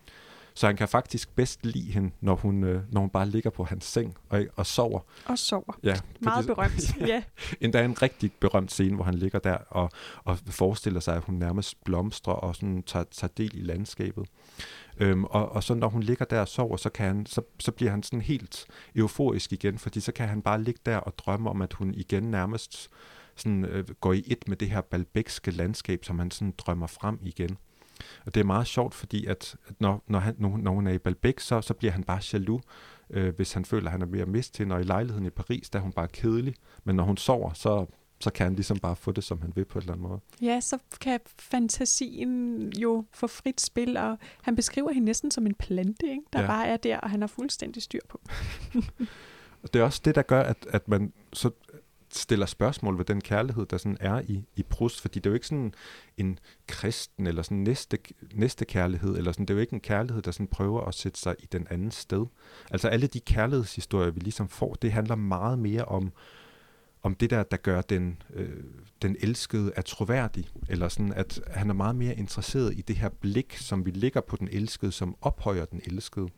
Så 0.54 0.66
han 0.66 0.76
kan 0.76 0.88
faktisk 0.88 1.34
bedst 1.34 1.66
lide 1.66 1.92
hende, 1.92 2.10
når 2.20 2.34
hun, 2.34 2.64
øh, 2.64 2.82
når 2.92 3.00
hun 3.00 3.10
bare 3.10 3.28
ligger 3.28 3.50
på 3.50 3.64
hans 3.64 3.84
seng 3.84 4.16
og, 4.28 4.44
og 4.56 4.66
sover. 4.66 5.00
Og 5.26 5.38
sover. 5.38 5.78
Ja, 5.82 5.94
Meget 6.20 6.44
fordi- 6.44 6.54
berømt. 6.54 6.96
ja. 7.12 7.22
Endda 7.60 7.84
en 7.84 8.02
rigtig 8.02 8.32
berømt 8.40 8.72
scene, 8.72 8.94
hvor 8.94 9.04
han 9.04 9.14
ligger 9.14 9.38
der 9.38 9.56
og, 9.56 9.90
og 10.24 10.38
forestiller 10.38 11.00
sig, 11.00 11.16
at 11.16 11.22
hun 11.22 11.34
nærmest 11.34 11.84
blomstrer 11.84 12.34
og 12.34 12.56
sådan 12.56 12.82
tager, 12.82 13.04
tager 13.10 13.30
del 13.36 13.50
i 13.58 13.60
landskabet. 13.60 14.26
Øhm, 15.00 15.24
og, 15.24 15.52
og 15.52 15.62
så 15.64 15.74
når 15.74 15.88
hun 15.88 16.02
ligger 16.02 16.24
der 16.24 16.40
og 16.40 16.48
sover, 16.48 16.76
så, 16.76 16.90
kan 16.90 17.06
han, 17.06 17.26
så, 17.26 17.42
så 17.58 17.72
bliver 17.72 17.90
han 17.90 18.02
sådan 18.02 18.20
helt 18.20 18.66
euforisk 18.94 19.52
igen, 19.52 19.78
fordi 19.78 20.00
så 20.00 20.12
kan 20.12 20.28
han 20.28 20.42
bare 20.42 20.62
ligge 20.62 20.80
der 20.86 20.96
og 20.96 21.18
drømme 21.18 21.50
om, 21.50 21.62
at 21.62 21.72
hun 21.72 21.94
igen 21.94 22.22
nærmest 22.22 22.88
sådan, 23.36 23.64
øh, 23.64 23.84
går 24.00 24.12
i 24.12 24.22
et 24.26 24.48
med 24.48 24.56
det 24.56 24.70
her 24.70 24.80
balbækske 24.80 25.50
landskab, 25.50 26.04
som 26.04 26.18
han 26.18 26.30
sådan 26.30 26.54
drømmer 26.58 26.86
frem 26.86 27.18
igen. 27.22 27.58
Og 28.26 28.34
det 28.34 28.40
er 28.40 28.44
meget 28.44 28.66
sjovt, 28.66 28.94
fordi 28.94 29.26
at, 29.26 29.56
at 29.68 29.74
når, 29.80 30.04
når, 30.06 30.18
han, 30.18 30.34
når, 30.38 30.48
hun- 30.48 30.60
når 30.60 30.70
hun 30.72 30.86
er 30.86 30.92
i 30.92 30.98
Balbæk, 30.98 31.40
så, 31.40 31.60
så 31.60 31.74
bliver 31.74 31.92
han 31.92 32.04
bare 32.04 32.20
jaloux, 32.32 32.62
øh, 33.10 33.36
hvis 33.36 33.52
han 33.52 33.64
føler, 33.64 33.86
at 33.86 33.92
han 33.92 34.02
er 34.02 34.06
ved 34.06 34.20
at 34.20 34.28
miste 34.28 34.58
hende. 34.58 34.74
Og 34.74 34.80
i 34.80 34.84
lejligheden 34.84 35.26
i 35.26 35.30
Paris, 35.30 35.70
der 35.70 35.78
er 35.78 35.82
hun 35.82 35.92
bare 35.92 36.08
kedelig. 36.08 36.54
Men 36.84 36.96
når 36.96 37.04
hun 37.04 37.16
sover, 37.16 37.52
så, 37.52 37.86
så 38.20 38.30
kan 38.30 38.46
han 38.46 38.54
ligesom 38.54 38.78
bare 38.78 38.96
få 38.96 39.12
det, 39.12 39.24
som 39.24 39.40
han 39.40 39.52
vil 39.54 39.64
på 39.64 39.78
en 39.78 39.82
eller 39.82 39.92
anden 39.92 40.08
måde. 40.08 40.20
ja, 40.42 40.60
så 40.60 40.78
kan 41.00 41.20
fantasien 41.38 42.72
jo 42.72 43.04
få 43.12 43.26
frit 43.26 43.60
spil, 43.60 43.96
og 43.96 44.18
han 44.42 44.56
beskriver 44.56 44.92
hende 44.92 45.06
næsten 45.06 45.30
som 45.30 45.46
en 45.46 45.54
plante, 45.54 46.10
ikke? 46.10 46.22
der 46.32 46.38
Ja. 46.38 46.44
ja. 46.44 46.50
bare 46.50 46.66
er 46.66 46.76
der, 46.76 46.98
og 46.98 47.10
han 47.10 47.20
har 47.20 47.28
fuldstændig 47.28 47.82
styr 47.82 48.00
på. 48.08 48.20
Og 49.62 49.74
det 49.74 49.80
er 49.80 49.84
også 49.84 50.00
det, 50.04 50.14
der 50.14 50.22
gør, 50.22 50.42
at, 50.42 50.66
at 50.70 50.88
man 50.88 51.12
så 51.32 51.50
stiller 52.12 52.46
spørgsmål 52.46 52.98
ved 52.98 53.04
den 53.04 53.20
kærlighed, 53.20 53.66
der 53.66 53.76
sådan 53.76 53.96
er 54.00 54.20
i, 54.28 54.44
i 54.56 54.62
Proust, 54.62 55.00
fordi 55.00 55.18
det 55.18 55.26
er 55.26 55.30
jo 55.30 55.34
ikke 55.34 55.46
sådan 55.46 55.74
en 56.16 56.38
kristen 56.66 57.26
eller 57.26 57.42
sådan 57.42 57.56
næste, 57.56 57.98
næste 58.34 58.64
kærlighed, 58.64 59.16
eller 59.16 59.32
sådan, 59.32 59.46
det 59.46 59.54
er 59.54 59.56
jo 59.56 59.60
ikke 59.60 59.74
en 59.74 59.80
kærlighed, 59.80 60.22
der 60.22 60.30
sådan 60.30 60.46
prøver 60.46 60.84
at 60.84 60.94
sætte 60.94 61.20
sig 61.20 61.34
i 61.38 61.46
den 61.52 61.66
anden 61.70 61.90
sted. 61.90 62.26
Altså 62.70 62.88
alle 62.88 63.06
de 63.06 63.20
kærlighedshistorier, 63.20 64.10
vi 64.10 64.20
ligesom 64.20 64.48
får, 64.48 64.74
det 64.74 64.92
handler 64.92 65.14
meget 65.14 65.58
mere 65.58 65.84
om, 65.84 66.12
om 67.06 67.14
det 67.14 67.30
der, 67.30 67.42
der 67.42 67.56
gør 67.56 67.80
den, 67.80 68.22
øh, 68.34 68.64
den 69.02 69.16
elskede 69.20 69.72
er 69.76 69.82
troværdig, 69.82 70.48
eller 70.68 70.88
sådan, 70.88 71.12
at 71.12 71.40
han 71.50 71.70
er 71.70 71.74
meget 71.74 71.96
mere 71.96 72.14
interesseret 72.14 72.74
i 72.76 72.80
det 72.80 72.96
her 72.96 73.08
blik, 73.08 73.56
som 73.56 73.86
vi 73.86 73.90
lægger 73.90 74.20
på 74.20 74.36
den 74.36 74.48
elskede, 74.52 74.92
som 74.92 75.16
ophøjer 75.20 75.64
den 75.64 75.80
elskede 75.84 76.28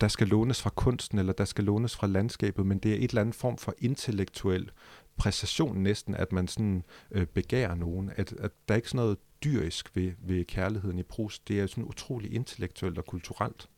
der 0.00 0.08
skal 0.08 0.26
lånes 0.26 0.62
fra 0.62 0.70
kunsten, 0.70 1.18
eller 1.18 1.32
der 1.32 1.44
skal 1.44 1.64
lånes 1.64 1.96
fra 1.96 2.06
landskabet, 2.06 2.66
men 2.66 2.78
det 2.78 2.92
er 2.92 2.96
et 2.96 3.08
eller 3.08 3.20
andet 3.20 3.34
form 3.34 3.58
for 3.58 3.74
intellektuel 3.78 4.70
præstation 5.16 5.78
næsten, 5.78 6.14
at 6.14 6.32
man 6.32 6.48
sådan 6.48 6.84
øh, 7.10 7.26
begærer 7.26 7.74
nogen. 7.74 8.10
At, 8.16 8.32
at 8.32 8.50
der 8.68 8.74
er 8.74 8.76
ikke 8.76 8.88
sådan 8.88 9.04
noget 9.04 9.18
dyrisk 9.44 9.96
ved, 9.96 10.12
ved 10.18 10.44
kærligheden 10.44 10.98
i 10.98 11.02
Proust. 11.02 11.48
Det 11.48 11.60
er 11.60 11.66
sådan 11.66 11.84
utrolig 11.84 12.34
intellektuelt 12.34 12.98
og 12.98 13.06
kulturelt. 13.06 13.68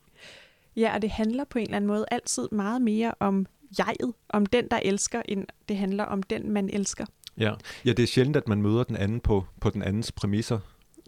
Ja, 0.75 0.95
og 0.95 1.01
det 1.01 1.09
handler 1.09 1.43
på 1.43 1.59
en 1.59 1.65
eller 1.65 1.75
anden 1.75 1.87
måde 1.87 2.05
altid 2.11 2.47
meget 2.51 2.81
mere 2.81 3.13
om 3.19 3.45
jeget, 3.79 4.13
om 4.29 4.45
den, 4.45 4.67
der 4.71 4.79
elsker, 4.85 5.21
end 5.25 5.45
det 5.69 5.77
handler 5.77 6.03
om 6.03 6.23
den, 6.23 6.51
man 6.51 6.69
elsker. 6.69 7.05
Ja. 7.37 7.53
ja, 7.85 7.93
det 7.93 8.03
er 8.03 8.07
sjældent, 8.07 8.35
at 8.37 8.47
man 8.47 8.61
møder 8.61 8.83
den 8.83 8.95
anden 8.97 9.19
på, 9.19 9.45
på 9.61 9.69
den 9.69 9.81
andens 9.83 10.11
præmisser. 10.11 10.59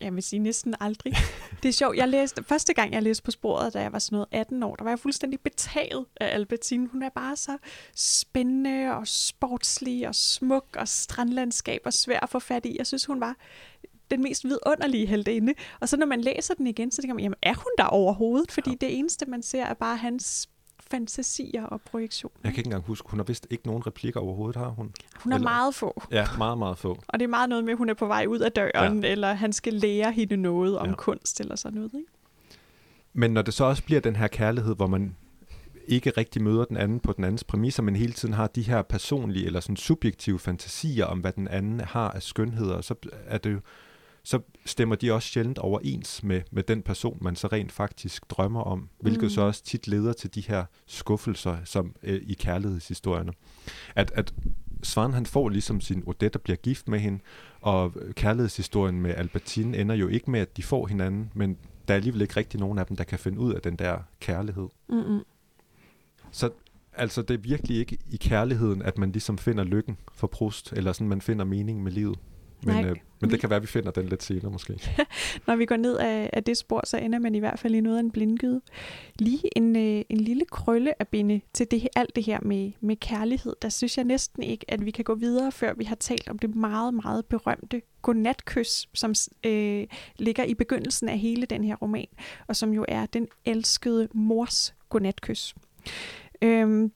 Jeg 0.02 0.16
vil 0.16 0.24
sige 0.24 0.40
næsten 0.40 0.76
aldrig. 0.80 1.14
Det 1.64 1.70
er 1.70 1.74
sjovt. 1.74 1.98
Jeg 1.98 2.08
læste, 2.10 2.44
første 2.44 2.74
gang, 2.74 2.94
jeg 2.94 3.04
læste 3.04 3.24
på 3.24 3.32
sporet, 3.32 3.74
da 3.74 3.82
jeg 3.82 3.92
var 3.94 4.00
sådan 4.00 4.16
noget 4.16 4.28
18 4.32 4.64
år, 4.64 4.76
der 4.76 4.84
var 4.84 4.92
jeg 4.92 5.00
fuldstændig 5.00 5.40
betaget 5.40 6.06
af 6.22 6.34
Albertine. 6.36 6.88
Hun 6.92 7.04
er 7.04 7.10
bare 7.10 7.36
så 7.36 7.58
spændende 7.96 8.96
og 8.96 9.08
sportslig 9.08 10.08
og 10.08 10.16
smuk 10.16 10.66
og 10.78 10.88
strandlandskab 10.88 11.82
og 11.86 11.94
svær 11.94 12.20
at 12.20 12.30
få 12.30 12.40
fat 12.40 12.66
i. 12.66 12.76
Jeg 12.78 12.88
synes, 12.88 13.06
hun 13.06 13.22
var 13.22 13.36
den 14.12 14.24
mest 14.24 14.44
vidunderlige 14.44 15.06
heldinde. 15.06 15.54
Og 15.80 15.90
så 15.90 15.98
når 15.98 16.06
man 16.06 16.22
læser 16.22 16.54
den 16.54 16.68
igen, 16.68 16.92
så 16.92 17.02
tænker 17.02 17.14
man, 17.14 17.24
jamen 17.24 17.38
er 17.42 17.54
hun 17.56 17.72
der 17.78 17.84
overhovedet? 17.86 18.52
Fordi 18.52 18.70
Ja. 18.70 18.76
det 18.82 18.98
eneste, 18.98 19.26
man 19.26 19.42
ser, 19.42 19.64
er 19.66 19.74
bare 19.74 19.98
hans 19.98 20.50
fantasier 20.98 21.64
og 21.64 21.82
projektioner. 21.82 22.36
Jeg 22.44 22.52
kan 22.52 22.60
ikke 22.60 22.68
engang 22.68 22.84
huske, 22.84 23.10
hun 23.10 23.20
har 23.20 23.24
vist 23.24 23.48
ikke 23.50 23.68
nogen 23.68 23.88
replikker 23.88 24.20
overhovedet, 24.20 24.56
har 24.56 24.68
hun? 24.70 24.92
Hun 25.24 25.32
har 25.32 25.40
eller- 25.40 25.50
meget 25.50 25.76
få. 25.76 26.04
Ja, 26.12 26.26
meget, 26.38 26.58
meget 26.58 26.78
få. 26.78 27.00
Og 27.08 27.20
det 27.20 27.24
er 27.24 27.30
meget 27.30 27.50
noget 27.50 27.64
med, 27.64 27.72
at 27.72 27.78
hun 27.78 27.90
er 27.90 27.94
på 27.94 28.06
vej 28.08 28.26
ud 28.30 28.40
af 28.40 28.52
døren, 28.52 29.04
ja. 29.04 29.12
eller 29.12 29.34
han 29.34 29.54
skal 29.54 29.74
lære 29.74 30.12
hende 30.12 30.38
noget 30.38 30.78
om 30.78 30.88
Ja. 30.90 30.96
kunst 30.96 31.40
eller 31.40 31.56
sådan 31.56 31.76
noget. 31.76 31.92
Ikke? 31.94 32.08
Men 33.14 33.32
når 33.32 33.42
det 33.42 33.54
så 33.54 33.64
også 33.64 33.84
bliver 33.84 34.02
den 34.02 34.16
her 34.16 34.28
kærlighed, 34.28 34.76
hvor 34.76 34.88
man 34.88 35.16
ikke 35.88 36.10
rigtig 36.18 36.42
møder 36.44 36.66
den 36.66 36.78
anden 36.78 37.00
på 37.00 37.14
den 37.14 37.24
andens 37.24 37.44
præmisser, 37.44 37.84
men 37.84 37.96
hele 37.96 38.14
tiden 38.14 38.34
har 38.34 38.48
de 38.48 38.62
her 38.62 38.82
personlige 38.82 39.46
eller 39.46 39.60
sådan 39.60 39.76
subjektive 39.78 40.40
fantasier 40.40 41.06
om, 41.06 41.20
hvad 41.20 41.32
den 41.32 41.48
anden 41.48 41.80
har 41.80 42.10
af 42.12 42.24
skønheder, 42.24 42.82
så 42.82 42.96
er 43.26 43.38
det 43.38 43.54
jo, 43.54 43.60
så 44.24 44.40
stemmer 44.66 44.96
de 44.96 45.14
også 45.14 45.30
sjældent 45.30 45.58
overens 45.58 46.24
med, 46.24 46.42
med 46.52 46.64
den 46.64 46.82
person, 46.82 47.18
man 47.22 47.36
så 47.36 47.48
rent 47.48 47.72
faktisk 47.72 48.30
drømmer 48.30 48.62
om, 48.62 48.90
hvilket 49.00 49.24
mm. 49.24 49.30
så 49.30 49.42
også 49.42 49.64
tit 49.64 49.88
leder 49.88 50.14
til 50.14 50.36
de 50.36 50.42
her 50.42 50.66
skuffelser 50.86 51.58
som 51.66 51.96
øh, 52.04 52.22
i 52.26 52.34
kærlighedshistorierne. 52.34 53.34
At, 53.96 54.12
at 54.16 54.34
Svan 54.84 55.14
han 55.14 55.26
får 55.26 55.50
ligesom 55.50 55.82
sin 55.82 56.04
Odette 56.06 56.38
og 56.38 56.42
bliver 56.42 56.58
gift 56.58 56.88
med 56.88 57.00
hende, 57.00 57.20
og 57.62 57.94
kærlighedshistorien 58.16 59.02
med 59.02 59.14
Albertine 59.16 59.78
ender 59.78 59.96
jo 59.96 60.08
ikke 60.08 60.32
med, 60.32 60.40
at 60.40 60.58
de 60.58 60.64
får 60.64 60.88
hinanden, 60.88 61.32
men 61.34 61.58
der 61.88 61.94
er 61.94 61.96
alligevel 61.96 62.22
ikke 62.22 62.38
rigtig 62.38 62.60
nogen 62.60 62.78
af 62.78 62.86
dem, 62.86 62.98
der 62.98 63.04
kan 63.04 63.20
finde 63.20 63.40
ud 63.40 63.54
af 63.54 63.62
den 63.62 63.76
der 63.76 63.98
kærlighed. 64.20 64.68
Mm-mm. 64.90 65.24
Så 66.32 66.50
altså, 66.94 67.22
det 67.22 67.34
er 67.34 67.38
virkelig 67.38 67.78
ikke 67.78 67.98
i 68.10 68.18
kærligheden, 68.18 68.82
at 68.82 68.98
man 68.98 69.12
ligesom 69.12 69.38
finder 69.38 69.64
lykken 69.64 69.98
for 70.14 70.28
Proust, 70.28 70.74
eller 70.74 70.94
sådan, 70.94 71.08
man 71.08 71.22
finder 71.22 71.46
mening 71.46 71.84
med 71.84 71.92
livet. 71.92 72.20
Men, 72.66 72.86
øh, 72.86 72.96
men 73.20 73.32
det 73.32 73.40
kan 73.40 73.50
være, 73.50 73.58
at 73.58 73.62
vi 73.62 73.68
finder 73.68 73.92
den 73.92 74.06
lidt 74.06 74.24
senere 74.24 74.52
måske. 74.52 74.80
Når 75.48 75.56
vi 75.56 75.66
går 75.66 75.76
ned 75.76 75.98
af, 75.98 76.30
af 76.34 76.44
det 76.44 76.58
spor, 76.58 76.82
så 76.86 76.98
ender 76.98 77.20
man 77.20 77.36
i 77.36 77.40
hvert 77.40 77.60
fald 77.60 77.76
i 77.76 77.82
noget 77.82 77.98
af 77.98 78.00
en 78.00 78.12
blindgyde. 78.12 78.62
Lige 79.20 79.58
en, 79.58 79.76
øh, 79.76 80.04
en 80.10 80.18
lille 80.18 80.46
krølle 80.46 81.02
at 81.02 81.08
binde 81.08 81.42
til 81.54 81.72
det, 81.72 81.88
alt 81.96 82.16
det 82.16 82.24
her 82.24 82.40
med, 82.42 82.72
med 82.82 82.96
kærlighed. 82.96 83.56
Der 83.62 83.70
synes 83.70 83.98
jeg 83.98 84.06
næsten 84.06 84.44
ikke, 84.44 84.72
at 84.72 84.86
vi 84.86 84.92
kan 84.92 85.04
gå 85.04 85.16
videre, 85.16 85.52
før 85.52 85.74
vi 85.74 85.84
har 85.84 85.96
talt 85.96 86.30
om 86.30 86.40
det 86.40 86.56
meget, 86.56 86.94
meget 86.94 87.26
berømte 87.26 87.82
godnatkys, 88.02 88.90
som 88.94 89.14
øh, 89.44 89.88
ligger 90.18 90.44
i 90.44 90.54
begyndelsen 90.54 91.10
af 91.10 91.20
hele 91.20 91.46
den 91.46 91.64
her 91.64 91.76
roman, 91.76 92.08
og 92.48 92.56
som 92.56 92.74
jo 92.74 92.86
er 92.88 93.06
den 93.06 93.28
elskede 93.46 94.08
mors 94.14 94.76
godnatkys. 94.90 95.56
Øhm, 96.42 96.92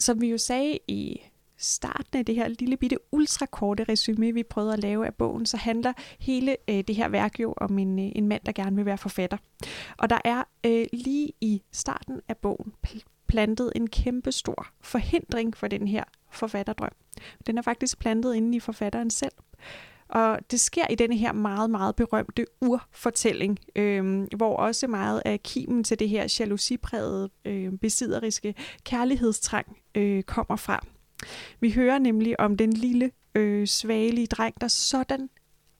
som 0.00 0.20
vi 0.20 0.26
jo 0.30 0.38
sagde 0.38 0.78
i 0.88 1.20
starten 1.58 2.18
af 2.18 2.24
det 2.24 2.34
her 2.34 2.48
lille 2.48 2.76
bitte 2.76 2.98
ultrakorte 3.12 3.84
resume, 3.84 4.34
vi 4.34 4.42
prøvede 4.42 4.72
at 4.72 4.78
lave 4.78 5.06
af 5.06 5.14
bogen, 5.14 5.46
så 5.46 5.56
handler 5.56 5.92
hele 6.18 6.56
øh, 6.68 6.84
det 6.88 6.94
her 6.94 7.08
værk 7.08 7.40
jo 7.40 7.54
om 7.56 7.78
en, 7.78 7.98
øh, 7.98 8.12
en 8.14 8.28
mand, 8.28 8.42
der 8.46 8.52
gerne 8.52 8.76
vil 8.76 8.86
være 8.86 8.98
forfatter. 8.98 9.36
Og 9.98 10.10
der 10.10 10.18
er 10.24 10.44
øh, 10.66 10.86
lige 10.92 11.32
i 11.40 11.62
starten 11.72 12.20
af 12.28 12.36
bogen 12.36 12.72
plantet 13.26 13.72
en 13.76 13.86
kæmpe 13.86 14.32
stor 14.32 14.66
forhindring 14.80 15.56
for 15.56 15.68
den 15.68 15.88
her 15.88 16.04
forfatterdrøm. 16.30 16.92
Den 17.46 17.58
er 17.58 17.62
faktisk 17.62 17.98
plantet 17.98 18.34
inde 18.34 18.56
i 18.56 18.60
forfatteren 18.60 19.10
selv. 19.10 19.32
Og 20.08 20.38
det 20.50 20.60
sker 20.60 20.86
i 20.90 20.94
denne 20.94 21.16
her 21.16 21.32
meget, 21.32 21.70
meget 21.70 21.96
berømte 21.96 22.46
urfortælling, 22.60 23.58
øh, 23.76 24.26
hvor 24.36 24.56
også 24.56 24.86
meget 24.86 25.22
af 25.24 25.42
kimen 25.42 25.84
til 25.84 25.98
det 25.98 26.08
her 26.08 26.36
jalousiprægede, 26.40 27.30
øh, 27.44 27.72
besidderiske 27.72 28.54
kærlighedstrang 28.84 29.76
øh, 29.94 30.22
kommer 30.22 30.56
fra. 30.56 30.86
Vi 31.60 31.70
hører 31.72 31.98
nemlig 31.98 32.40
om 32.40 32.56
den 32.56 32.72
lille, 32.72 33.10
øh, 33.34 33.66
svagelige 33.66 34.26
dreng, 34.26 34.60
der 34.60 34.68
sådan 34.68 35.28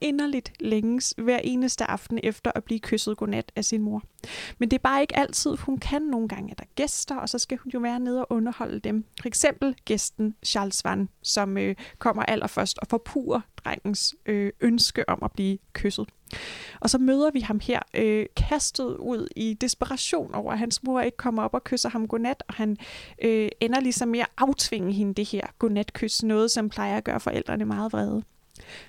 inderligt 0.01 0.53
længes 0.59 1.13
hver 1.17 1.39
eneste 1.43 1.85
aften 1.85 2.19
efter 2.23 2.51
at 2.55 2.63
blive 2.63 2.79
kysset 2.79 3.17
godnat 3.17 3.51
af 3.55 3.65
sin 3.65 3.81
mor. 3.81 4.03
Men 4.57 4.71
det 4.71 4.77
er 4.77 4.81
bare 4.81 5.01
ikke 5.01 5.17
altid, 5.17 5.57
hun 5.57 5.77
kan. 5.77 6.01
Nogle 6.01 6.27
gange 6.27 6.51
er 6.51 6.55
der 6.55 6.63
gæster, 6.75 7.15
og 7.15 7.29
så 7.29 7.39
skal 7.39 7.57
hun 7.57 7.71
jo 7.73 7.79
være 7.79 7.99
nede 7.99 8.25
og 8.25 8.31
underholde 8.31 8.79
dem. 8.79 9.05
For 9.21 9.27
eksempel 9.27 9.75
gæsten 9.85 10.35
Charles 10.45 10.85
Van, 10.85 11.09
som 11.23 11.57
øh, 11.57 11.75
kommer 11.97 12.23
allerførst 12.23 12.79
og 12.79 12.87
forpurer 12.87 13.41
drengens 13.57 14.15
øh, 14.25 14.51
ønske 14.61 15.09
om 15.09 15.19
at 15.23 15.31
blive 15.31 15.57
kysset. 15.73 16.09
Og 16.79 16.89
så 16.89 16.97
møder 16.97 17.31
vi 17.31 17.39
ham 17.39 17.59
her 17.63 17.79
øh, 17.93 18.25
kastet 18.35 18.97
ud 18.97 19.27
i 19.35 19.53
desperation 19.53 20.35
over, 20.35 20.51
at 20.51 20.59
hans 20.59 20.83
mor 20.83 21.01
ikke 21.01 21.17
kommer 21.17 21.43
op 21.43 21.53
og 21.53 21.63
kysser 21.63 21.89
ham 21.89 22.07
godnat, 22.07 22.43
og 22.47 22.53
han 22.53 22.77
øh, 23.21 23.49
ender 23.61 23.79
ligesom 23.79 24.07
med 24.07 24.19
at 24.19 24.29
aftvinge 24.37 24.93
hende 24.93 25.13
det 25.13 25.25
her 25.25 25.41
godnatkys, 25.59 26.23
noget 26.23 26.51
som 26.51 26.69
plejer 26.69 26.97
at 26.97 27.03
gøre 27.03 27.19
forældrene 27.19 27.65
meget 27.65 27.93
vrede. 27.93 28.23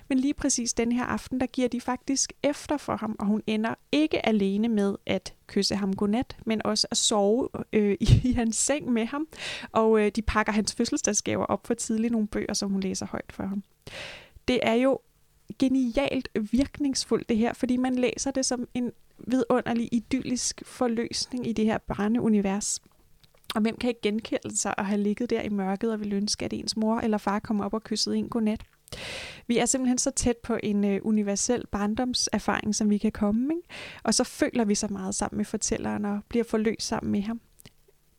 Men 0.07 0.19
lige 0.19 0.33
præcis 0.33 0.73
den 0.73 0.91
her 0.91 1.03
aften, 1.03 1.39
der 1.39 1.45
giver 1.45 1.67
de 1.67 1.81
faktisk 1.81 2.33
efter 2.43 2.77
for 2.77 2.95
ham, 2.95 3.15
og 3.19 3.25
hun 3.25 3.43
ender 3.47 3.73
ikke 3.91 4.25
alene 4.25 4.67
med 4.67 4.95
at 5.05 5.33
kysse 5.47 5.75
ham 5.75 5.95
godnat, 5.95 6.37
men 6.45 6.65
også 6.65 6.87
at 6.91 6.97
sove 6.97 7.49
øh, 7.73 7.97
i, 7.99 8.21
i 8.23 8.33
hans 8.33 8.57
seng 8.57 8.91
med 8.91 9.05
ham. 9.05 9.27
Og 9.71 9.99
øh, 9.99 10.11
de 10.15 10.21
pakker 10.21 10.53
hans 10.53 10.75
fødselsdagsgaver 10.75 11.45
op 11.45 11.67
for 11.67 11.73
tidligt 11.73 12.11
nogle 12.11 12.27
bøger, 12.27 12.53
som 12.53 12.71
hun 12.71 12.81
læser 12.81 13.05
højt 13.05 13.31
for 13.31 13.43
ham. 13.43 13.63
Det 14.47 14.59
er 14.63 14.73
jo 14.73 14.99
genialt 15.59 16.29
virkningsfuldt 16.51 17.29
det 17.29 17.37
her, 17.37 17.53
fordi 17.53 17.77
man 17.77 17.95
læser 17.95 18.31
det 18.31 18.45
som 18.45 18.67
en 18.73 18.91
vidunderlig, 19.27 19.89
idyllisk 19.91 20.61
forløsning 20.65 21.47
i 21.47 21.53
det 21.53 21.65
her 21.65 21.77
barneunivers. 21.77 22.79
Og 23.55 23.61
hvem 23.61 23.77
kan 23.77 23.87
ikke 23.87 24.01
genkende 24.01 24.57
sig 24.57 24.73
at 24.77 24.85
have 24.85 25.01
ligget 25.01 25.29
der 25.29 25.41
i 25.41 25.49
mørket 25.49 25.91
og 25.91 25.99
vil 25.99 26.13
ønske, 26.13 26.45
at 26.45 26.53
ens 26.53 26.77
mor 26.77 26.99
eller 26.99 27.17
far 27.17 27.39
kommer 27.39 27.65
op 27.65 27.73
og 27.73 27.83
kyssede 27.83 28.17
en 28.17 28.29
godnat? 28.29 28.61
Vi 29.47 29.57
er 29.57 29.65
simpelthen 29.65 29.97
så 29.97 30.11
tæt 30.11 30.37
på 30.37 30.57
en 30.63 30.83
øh, 30.83 30.99
universel 31.03 31.67
barndomserfaring, 31.71 32.75
som 32.75 32.89
vi 32.89 32.97
kan 32.97 33.11
komme. 33.11 33.53
Ikke? 33.53 33.67
Og 34.03 34.13
så 34.13 34.23
føler 34.23 34.65
vi 34.65 34.75
så 34.75 34.87
meget 34.87 35.15
sammen 35.15 35.37
med 35.37 35.45
fortælleren 35.45 36.05
og 36.05 36.19
bliver 36.29 36.43
forløst 36.43 36.87
sammen 36.87 37.11
med 37.11 37.21
ham. 37.21 37.41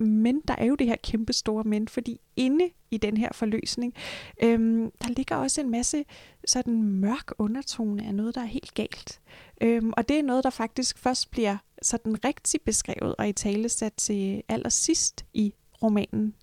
Men 0.02 0.42
der 0.48 0.54
er 0.58 0.64
jo 0.64 0.74
det 0.74 0.86
her 0.86 0.96
kæmpe 0.96 1.32
store 1.32 1.64
men, 1.64 1.88
fordi 1.88 2.20
inde 2.36 2.70
i 2.90 2.96
den 2.96 3.16
her 3.16 3.28
forløsning, 3.32 3.94
øhm, 4.42 4.90
der 5.02 5.08
ligger 5.08 5.36
også 5.36 5.60
en 5.60 5.70
masse 5.70 6.04
sådan 6.48 6.82
mørk 6.82 7.32
undertone 7.38 8.06
af 8.06 8.14
noget, 8.14 8.34
der 8.34 8.40
er 8.40 8.46
helt 8.46 8.74
galt. 8.74 9.20
Øhm, 9.60 9.92
og 9.96 10.08
det 10.08 10.18
er 10.18 10.22
noget, 10.22 10.44
der 10.44 10.50
faktisk 10.50 10.98
først 10.98 11.30
bliver 11.30 11.56
sådan 11.82 12.24
rigtig 12.24 12.60
beskrevet 12.60 13.14
og 13.18 13.28
i 13.28 13.32
tale 13.32 13.68
sat 13.68 13.92
til 13.92 14.42
allersidst 14.48 15.24
i 15.32 15.54
romanen, 15.82 16.34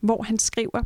hvor 0.00 0.22
han 0.22 0.38
skriver, 0.38 0.82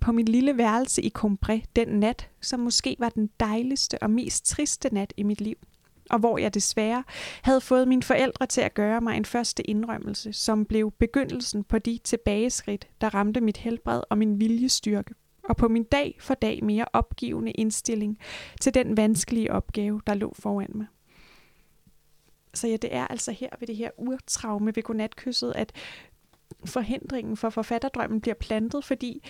på 0.00 0.12
mit 0.12 0.28
lille 0.28 0.56
værelse 0.56 1.02
i 1.02 1.12
Combré 1.18 1.60
den 1.76 1.88
nat, 1.88 2.30
som 2.40 2.60
måske 2.60 2.96
var 2.98 3.08
den 3.08 3.30
dejligste 3.40 4.02
og 4.02 4.10
mest 4.10 4.46
triste 4.46 4.94
nat 4.94 5.12
i 5.16 5.22
mit 5.22 5.40
liv, 5.40 5.56
og 6.10 6.18
hvor 6.18 6.38
jeg 6.38 6.54
desværre 6.54 7.04
havde 7.42 7.60
fået 7.60 7.88
mine 7.88 8.02
forældre 8.02 8.46
til 8.46 8.60
at 8.60 8.74
gøre 8.74 9.00
mig 9.00 9.16
en 9.16 9.24
første 9.24 9.70
indrømmelse, 9.70 10.32
som 10.32 10.64
blev 10.64 10.92
begyndelsen 10.98 11.64
på 11.64 11.78
de 11.78 11.98
tilbageskridt, 12.04 12.88
der 13.00 13.14
ramte 13.14 13.40
mit 13.40 13.56
helbred 13.56 14.02
og 14.10 14.18
min 14.18 14.40
viljestyrke, 14.40 15.14
og 15.44 15.56
på 15.56 15.68
min 15.68 15.84
dag 15.84 16.16
for 16.20 16.34
dag 16.34 16.64
mere 16.64 16.84
opgivende 16.92 17.50
indstilling 17.50 18.18
til 18.60 18.74
den 18.74 18.96
vanskelige 18.96 19.52
opgave, 19.52 20.00
der 20.06 20.14
lå 20.14 20.34
foran 20.38 20.70
mig. 20.74 20.86
Så 22.54 22.68
ja, 22.68 22.76
det 22.76 22.94
er 22.94 23.06
altså 23.06 23.32
her 23.32 23.48
ved 23.60 23.68
det 23.68 23.76
her 23.76 23.90
urtraume 23.98 24.76
ved 24.76 24.82
godnatkysset, 24.82 25.52
at 25.56 25.72
forhindringen 26.64 27.36
for 27.36 27.50
forfatterdrømmen 27.50 28.20
bliver 28.20 28.34
plantet, 28.34 28.84
fordi 28.84 29.22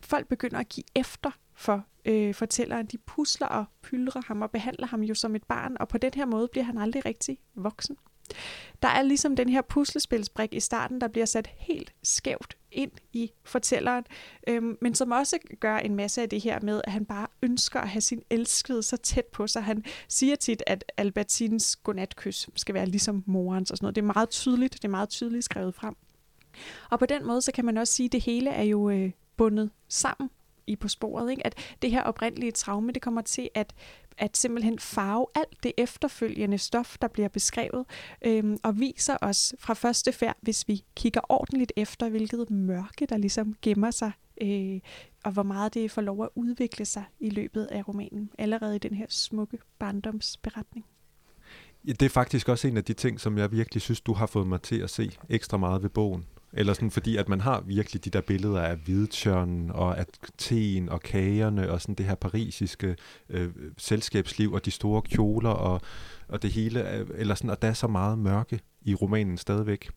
folk 0.00 0.28
begynder 0.28 0.58
at 0.58 0.68
give 0.68 0.84
efter 0.94 1.30
for 1.54 1.84
øh, 2.06 2.34
at 2.40 2.92
De 2.92 2.98
pusler 2.98 3.46
og 3.46 3.64
pyldrer 3.82 4.22
ham 4.26 4.42
og 4.42 4.50
behandler 4.50 4.86
ham 4.86 5.02
jo 5.02 5.14
som 5.14 5.36
et 5.36 5.44
barn, 5.44 5.76
og 5.80 5.88
på 5.88 5.98
den 5.98 6.10
her 6.14 6.26
måde 6.26 6.48
bliver 6.48 6.64
han 6.64 6.78
aldrig 6.78 7.06
rigtig 7.06 7.38
voksen. 7.54 7.96
Der 8.82 8.88
er 8.88 9.02
ligesom 9.02 9.36
den 9.36 9.48
her 9.48 9.62
puslespilsbrik 9.62 10.54
i 10.54 10.60
starten, 10.60 11.00
der 11.00 11.08
bliver 11.08 11.26
sat 11.26 11.50
helt 11.56 11.94
skævt 12.02 12.56
ind 12.72 12.90
i 13.12 13.30
fortælleren, 13.44 14.04
øhm, 14.48 14.78
men 14.80 14.94
som 14.94 15.10
også 15.10 15.38
gør 15.60 15.76
en 15.76 15.94
masse 15.94 16.22
af 16.22 16.28
det 16.28 16.40
her 16.40 16.60
med, 16.60 16.80
at 16.84 16.92
han 16.92 17.04
bare 17.04 17.26
ønsker 17.42 17.80
at 17.80 17.88
have 17.88 18.00
sin 18.00 18.22
elskede 18.30 18.82
så 18.82 18.96
tæt 18.96 19.24
på 19.24 19.46
sig. 19.46 19.62
Han 19.62 19.84
siger 20.08 20.36
tit, 20.36 20.62
at 20.66 20.84
Albertines 20.96 21.76
godnatkys 21.76 22.48
skal 22.56 22.74
være 22.74 22.86
ligesom 22.86 23.24
morens 23.26 23.70
og 23.70 23.76
sådan 23.76 23.84
noget. 23.84 23.94
Det 23.94 24.02
er 24.02 24.12
meget 24.14 24.30
tydeligt, 24.30 24.74
det 24.74 24.84
er 24.84 24.88
meget 24.88 25.08
tydeligt 25.08 25.44
skrevet 25.44 25.74
frem. 25.74 25.96
Og 26.90 26.98
på 26.98 27.06
den 27.06 27.26
måde, 27.26 27.42
så 27.42 27.52
kan 27.52 27.64
man 27.64 27.76
også 27.76 27.94
sige, 27.94 28.04
at 28.04 28.12
det 28.12 28.20
hele 28.20 28.50
er 28.50 28.62
jo 28.62 28.90
øh, 28.90 29.10
bundet 29.36 29.70
sammen 29.88 30.30
i 30.66 30.76
på 30.76 30.88
sporet, 30.88 31.30
ikke? 31.30 31.46
at 31.46 31.54
det 31.82 31.90
her 31.90 32.02
oprindelige 32.02 32.52
traume, 32.52 32.92
det 32.92 33.02
kommer 33.02 33.20
til 33.20 33.48
at, 33.54 33.74
at 34.18 34.36
simpelthen 34.36 34.78
farve 34.78 35.26
alt 35.34 35.62
det 35.62 35.72
efterfølgende 35.78 36.58
stof, 36.58 36.96
der 37.00 37.08
bliver 37.08 37.28
beskrevet, 37.28 37.84
øhm, 38.24 38.58
og 38.62 38.80
viser 38.80 39.16
os 39.20 39.54
fra 39.58 39.74
første 39.74 40.12
færd, 40.12 40.36
hvis 40.40 40.68
vi 40.68 40.84
kigger 40.96 41.20
ordentligt 41.28 41.72
efter, 41.76 42.08
hvilket 42.08 42.50
mørke, 42.50 43.06
der 43.06 43.16
ligesom 43.16 43.54
gemmer 43.62 43.90
sig, 43.90 44.12
øh, 44.40 44.80
og 45.24 45.32
hvor 45.32 45.42
meget 45.42 45.74
det 45.74 45.90
får 45.90 46.02
lov 46.02 46.22
at 46.22 46.28
udvikle 46.34 46.84
sig 46.84 47.04
i 47.20 47.30
løbet 47.30 47.64
af 47.64 47.88
romanen, 47.88 48.30
allerede 48.38 48.76
i 48.76 48.78
den 48.78 48.94
her 48.94 49.06
smukke 49.08 49.58
barndomsberetning. 49.78 50.86
Ja, 51.86 51.92
det 51.92 52.06
er 52.06 52.10
faktisk 52.10 52.48
også 52.48 52.68
en 52.68 52.76
af 52.76 52.84
de 52.84 52.92
ting, 52.92 53.20
som 53.20 53.38
jeg 53.38 53.52
virkelig 53.52 53.82
synes, 53.82 54.00
du 54.00 54.12
har 54.12 54.26
fået 54.26 54.46
mig 54.46 54.62
til 54.62 54.80
at 54.80 54.90
se 54.90 55.10
ekstra 55.28 55.56
meget 55.56 55.82
ved 55.82 55.90
bogen. 55.90 56.26
Eller 56.56 56.72
sådan, 56.72 56.90
fordi 56.90 57.16
at 57.16 57.28
man 57.28 57.40
har 57.40 57.60
virkelig 57.60 58.04
de 58.04 58.10
der 58.10 58.20
billeder 58.20 58.60
af 58.60 58.76
hvidtjørnen 58.76 59.70
og 59.70 59.98
at 59.98 60.08
teen 60.38 60.88
og 60.88 61.00
kagerne 61.00 61.70
og 61.70 61.80
sådan 61.80 61.94
det 61.94 62.06
her 62.06 62.14
parisiske 62.14 62.96
øh, 63.30 63.50
selskabsliv 63.78 64.52
og 64.52 64.64
de 64.64 64.70
store 64.70 65.02
kjoler 65.02 65.50
og, 65.50 65.80
og 66.28 66.42
det 66.42 66.50
hele. 66.52 66.92
Øh, 66.92 67.06
eller 67.14 67.34
sådan, 67.34 67.50
og 67.50 67.62
der 67.62 67.68
er 67.68 67.72
så 67.72 67.86
meget 67.86 68.18
mørke 68.18 68.60
i 68.82 68.94
romanen 68.94 69.38
stadigvæk. 69.38 69.90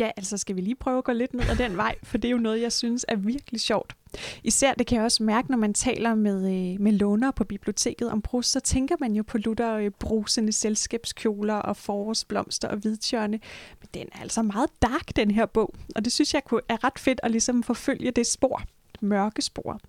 Ja, 0.00 0.10
altså 0.16 0.36
skal 0.36 0.56
vi 0.56 0.60
lige 0.60 0.74
prøve 0.74 0.98
at 0.98 1.04
gå 1.04 1.12
lidt 1.12 1.34
ned 1.34 1.44
ad 1.50 1.56
den 1.56 1.76
vej, 1.76 1.94
for 2.02 2.18
det 2.18 2.28
er 2.28 2.32
jo 2.32 2.38
noget, 2.38 2.62
jeg 2.62 2.72
synes 2.72 3.04
er 3.08 3.16
virkelig 3.16 3.60
sjovt. 3.60 3.96
Især 4.44 4.74
det 4.74 4.86
kan 4.86 4.96
jeg 4.96 5.04
også 5.04 5.22
mærke, 5.22 5.50
når 5.50 5.58
man 5.58 5.74
taler 5.74 6.14
med, 6.14 6.36
øh, 6.36 6.80
med 6.80 6.92
lånere 6.92 7.32
på 7.32 7.44
biblioteket 7.44 8.10
om 8.10 8.22
brus, 8.22 8.46
så 8.46 8.60
tænker 8.60 8.96
man 9.00 9.12
jo 9.12 9.22
på 9.22 9.38
Luther 9.38 9.76
øh, 9.76 9.90
brusende 9.90 10.52
selskabskjoler 10.52 11.54
og 11.54 11.76
forårsblomster 11.76 12.68
og 12.68 12.76
hvidtjørne. 12.76 13.40
Men 13.80 13.88
den 13.94 14.08
er 14.12 14.20
altså 14.20 14.42
meget 14.42 14.68
dark, 14.82 15.16
den 15.16 15.30
her 15.30 15.46
bog, 15.46 15.74
og 15.96 16.04
det 16.04 16.12
synes 16.12 16.34
jeg 16.34 16.42
er 16.68 16.84
ret 16.84 16.98
fedt 16.98 17.20
at 17.22 17.30
ligesom 17.30 17.62
forfølge 17.62 18.10
det 18.10 18.26
spor, 18.26 18.62
det 18.92 19.02
mørke 19.02 19.42
spor. 19.42 19.80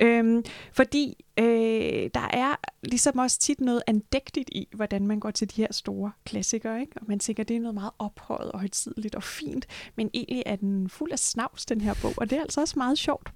Øhm, 0.00 0.44
fordi 0.72 1.24
øh, 1.38 2.10
der 2.14 2.28
er 2.30 2.56
ligesom 2.82 3.18
også 3.18 3.38
tit 3.38 3.60
noget 3.60 3.82
andægtigt 3.86 4.50
i, 4.52 4.68
hvordan 4.74 5.06
man 5.06 5.20
går 5.20 5.30
til 5.30 5.50
de 5.50 5.62
her 5.62 5.72
store 5.72 6.12
klassikere. 6.24 6.80
Ikke? 6.80 6.92
Og 6.96 7.04
man 7.08 7.18
tænker, 7.18 7.44
det 7.44 7.56
er 7.56 7.60
noget 7.60 7.74
meget 7.74 7.92
ophøjet 7.98 8.52
og 8.52 8.58
højtidligt 8.58 9.14
og 9.14 9.22
fint, 9.22 9.66
men 9.96 10.10
egentlig 10.14 10.42
er 10.46 10.56
den 10.56 10.88
fuld 10.88 11.12
af 11.12 11.18
snavs, 11.18 11.66
den 11.66 11.80
her 11.80 11.94
bog, 12.02 12.14
og 12.16 12.30
det 12.30 12.38
er 12.38 12.42
altså 12.42 12.60
også 12.60 12.74
meget 12.78 12.98
sjovt. 12.98 13.32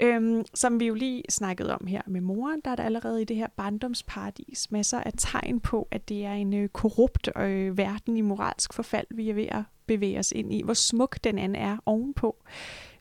Øhm, 0.00 0.44
som 0.54 0.80
vi 0.80 0.86
jo 0.86 0.94
lige 0.94 1.22
snakkede 1.28 1.74
om 1.74 1.86
her 1.86 2.02
med 2.06 2.20
moren, 2.20 2.60
der 2.64 2.70
er 2.70 2.76
der 2.76 2.82
allerede 2.82 3.22
i 3.22 3.24
det 3.24 3.36
her 3.36 3.48
barndomsparadis 3.56 4.70
masser 4.70 5.00
af 5.00 5.12
tegn 5.18 5.60
på, 5.60 5.88
at 5.90 6.08
det 6.08 6.24
er 6.24 6.32
en 6.32 6.54
øh, 6.54 6.68
korrupt 6.68 7.28
øh, 7.36 7.78
verden 7.78 8.16
i 8.16 8.20
moralsk 8.20 8.72
forfald, 8.72 9.06
vi 9.10 9.30
er 9.30 9.34
ved 9.34 9.46
at 9.48 9.62
bevæge 9.86 10.18
os 10.18 10.32
ind 10.32 10.52
i. 10.52 10.62
Hvor 10.62 10.74
smuk 10.74 11.24
den 11.24 11.38
anden 11.38 11.56
er 11.56 11.76
ovenpå. 11.86 12.36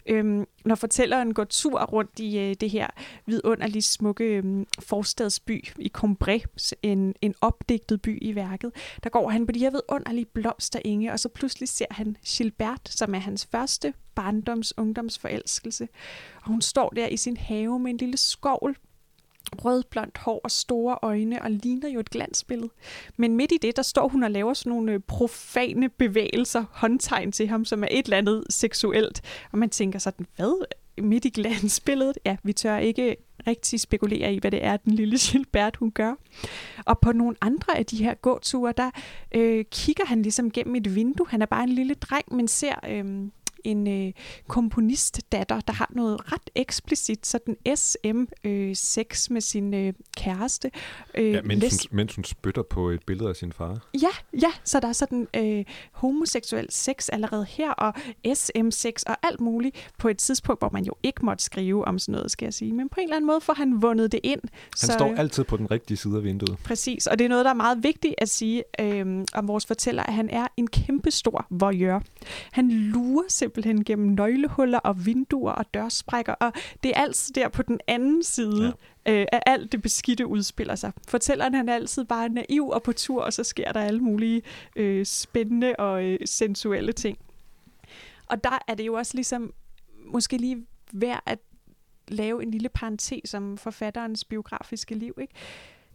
Øhm, 0.10 0.46
når 0.66 0.76
fortælleren 0.76 1.34
går 1.34 1.44
tur 1.44 1.84
rundt 1.84 2.20
i 2.20 2.40
øh, 2.40 2.56
det 2.62 2.70
her 2.70 2.88
vidunderligt 3.26 3.86
smukke 3.86 4.24
øh, 4.24 4.66
forstadsby 4.80 5.68
i 5.80 5.92
Combré, 5.98 6.44
en, 6.84 7.16
en 7.22 7.36
opdigtet 7.42 8.02
by 8.02 8.18
i 8.22 8.36
værket, 8.36 8.72
der 9.04 9.10
går 9.10 9.30
han 9.30 9.46
på 9.46 9.52
de 9.52 9.60
her 9.60 9.72
vidunderlige 9.72 10.26
blomsterenge, 10.26 11.12
og 11.12 11.20
så 11.20 11.30
pludselig 11.30 11.70
ser 11.70 11.86
han 11.92 12.18
Gilbert, 12.26 12.82
som 12.90 13.16
er 13.16 13.20
hans 13.20 13.48
første 13.52 13.94
barndoms 14.16 14.78
ungdomsforelskelse. 14.78 15.88
Og 16.42 16.48
hun 16.48 16.62
står 16.62 16.90
der 16.90 17.08
i 17.08 17.18
sin 17.18 17.38
have 17.38 17.80
med 17.80 17.92
en 17.92 17.98
lille 17.98 18.18
skovl 18.18 18.78
rødblondt 19.66 20.18
hår 20.18 20.42
og 20.44 20.52
store 20.52 20.98
øjne 21.02 21.42
og 21.42 21.52
ligner 21.52 21.90
jo 21.90 22.00
et 22.00 22.10
glansbillede. 22.10 22.70
Men 23.18 23.36
midt 23.36 23.52
i 23.52 23.58
det, 23.62 23.76
der 23.76 23.82
står 23.82 24.08
hun 24.08 24.24
og 24.24 24.32
laver 24.32 24.54
sådan 24.54 24.70
nogle 24.70 24.92
øh, 24.92 25.00
profane 25.00 25.90
bevægelser, 25.90 26.66
håndtegn 26.72 27.32
til 27.32 27.48
ham, 27.48 27.66
som 27.66 27.84
er 27.84 27.88
et 27.92 28.06
eller 28.06 28.18
andet 28.18 28.44
seksuelt. 28.50 29.22
Og 29.52 29.58
man 29.58 29.70
tænker 29.70 30.00
sådan, 30.00 30.28
hvad 30.36 30.66
midt 31.02 31.26
i 31.26 31.30
glansbilledet? 31.30 32.18
Ja, 32.26 32.38
vi 32.44 32.54
tør 32.54 32.78
ikke 32.78 33.16
rigtig 33.48 33.80
spekulere 33.80 34.34
i, 34.34 34.40
hvad 34.40 34.52
det 34.52 34.64
er, 34.64 34.78
den 34.78 34.94
lille 34.94 35.18
Gilbert, 35.32 35.76
hun 35.76 35.92
gør. 35.92 36.14
Og 36.86 37.00
på 37.00 37.12
nogle 37.12 37.36
andre 37.42 37.78
af 37.78 37.86
de 37.86 38.04
her 38.04 38.14
gåture, 38.14 38.74
der 38.78 38.92
øh, 39.36 39.66
kigger 39.72 40.06
han 40.06 40.22
ligesom 40.22 40.52
gennem 40.52 40.76
et 40.76 40.96
vindue. 40.96 41.28
Han 41.30 41.42
er 41.42 41.46
bare 41.46 41.64
en 41.64 41.70
lille 41.70 41.94
dreng, 41.94 42.36
men 42.36 42.48
ser... 42.48 42.76
Øh, 42.90 43.30
en 43.64 43.88
øh, 43.88 44.14
komponistdatter, 44.48 45.60
der 45.60 45.74
har 45.74 45.92
noget 45.96 46.32
ret 46.32 46.50
eksplicit, 46.56 47.28
sådan 47.28 47.58
SM-sex 47.76 49.28
øh, 49.30 49.34
med 49.34 49.42
sin 49.42 49.74
øh, 49.74 49.94
kæreste. 50.18 50.72
Øh, 51.16 51.34
ja, 51.34 51.42
mens, 51.42 51.88
hun, 51.88 51.98
mens 51.98 52.16
hun 52.16 52.24
spytter 52.24 52.62
på 52.62 52.90
et 52.90 53.04
billede 53.06 53.30
af 53.30 53.36
sin 53.36 53.52
far. 53.52 53.88
Ja, 54.02 54.40
ja, 54.42 54.52
så 54.64 54.80
der 54.80 54.88
er 54.88 54.94
sådan 54.94 55.28
øh, 55.36 55.66
homoseksuel 55.92 56.68
sex 56.70 57.10
allerede 57.12 57.46
her, 57.50 57.72
og 57.72 57.94
SM-sex 58.34 59.04
og 59.08 59.18
alt 59.24 59.40
muligt 59.40 59.92
på 59.98 60.08
et 60.08 60.18
tidspunkt, 60.18 60.62
hvor 60.62 60.70
man 60.74 60.84
jo 60.84 60.94
ikke 61.04 61.26
måtte 61.26 61.44
skrive 61.44 61.86
om 61.86 62.00
sådan 62.00 62.14
noget, 62.14 62.32
skal 62.32 62.46
jeg 62.46 62.54
sige. 62.54 62.74
Men 62.74 62.90
på 62.90 62.96
en 63.00 63.04
eller 63.04 63.16
anden 63.16 63.28
måde 63.28 63.42
får 63.42 63.54
han 63.54 63.82
vundet 63.82 64.12
det 64.12 64.20
ind. 64.24 64.42
Han 64.42 64.52
så, 64.76 64.92
står 64.92 65.16
altid 65.16 65.44
på 65.44 65.58
den 65.58 65.72
rigtige 65.72 65.98
side 65.98 66.18
af 66.18 66.24
vinduet. 66.24 66.58
Præcis, 66.64 67.08
og 67.08 67.20
det 67.20 67.26
er 67.26 67.30
noget, 67.30 67.46
der 67.46 67.52
er 67.52 67.56
meget 67.56 67.84
vigtigt 67.84 68.16
at 68.18 68.30
sige 68.30 68.64
øh, 68.80 69.26
om 69.34 69.48
vores 69.48 69.66
fortæller, 69.66 70.04
at 70.04 70.14
han 70.14 70.30
er 70.30 70.48
en 70.58 70.68
kæmpestor 70.68 71.46
voyeur. 71.50 72.04
Han 72.52 72.70
lurer 72.72 73.30
simpelthen 73.50 73.84
gennem 73.84 74.08
nøglehuller 74.08 74.80
og 74.80 75.06
vinduer 75.06 75.52
og 75.52 75.74
dørsprækker, 75.74 76.34
og 76.34 76.54
det 76.84 76.92
er 76.96 77.02
altid 77.02 77.34
der 77.34 77.50
på 77.50 77.62
den 77.62 77.80
anden 77.88 78.24
side, 78.24 78.74
ja. 79.06 79.12
øh, 79.12 79.26
at 79.32 79.44
alt 79.46 79.72
det 79.72 79.82
beskidte 79.82 80.28
udspiller 80.28 80.76
sig. 80.76 80.92
Fortælleren 81.08 81.54
han 81.54 81.70
er 81.70 81.76
altid 81.76 82.06
bare 82.06 82.30
naiv 82.30 82.70
og 82.70 82.84
på 82.84 82.94
tur, 82.94 83.22
og 83.22 83.34
så 83.34 83.44
sker 83.44 83.72
der 83.72 83.80
alle 83.80 84.00
mulige 84.00 84.42
øh, 84.76 85.06
spændende 85.06 85.76
og 85.80 86.04
øh, 86.04 86.20
sensuelle 86.26 86.94
ting. 86.94 87.18
Og 88.28 88.44
der 88.44 88.60
er 88.68 88.76
det 88.76 88.86
jo 88.86 88.94
også 88.94 89.12
ligesom 89.16 89.54
måske 90.06 90.38
lige 90.38 90.66
værd 90.94 91.24
at 91.26 91.40
lave 92.08 92.44
en 92.44 92.52
lille 92.52 92.70
parentes 92.70 93.34
om 93.34 93.58
forfatterens 93.58 94.26
biografiske 94.26 94.96
liv. 94.96 95.18
Ikke? 95.22 95.34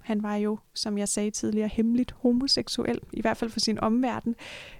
Han 0.05 0.23
var 0.23 0.37
jo, 0.37 0.59
som 0.75 0.99
jeg 0.99 1.09
sagde 1.09 1.31
tidligere, 1.31 1.69
hemmeligt 1.69 2.13
homoseksuel, 2.13 3.01
i 3.13 3.21
hvert 3.21 3.37
fald 3.37 3.51
for 3.51 3.61
sin 3.61 3.81
omverden. 3.81 4.37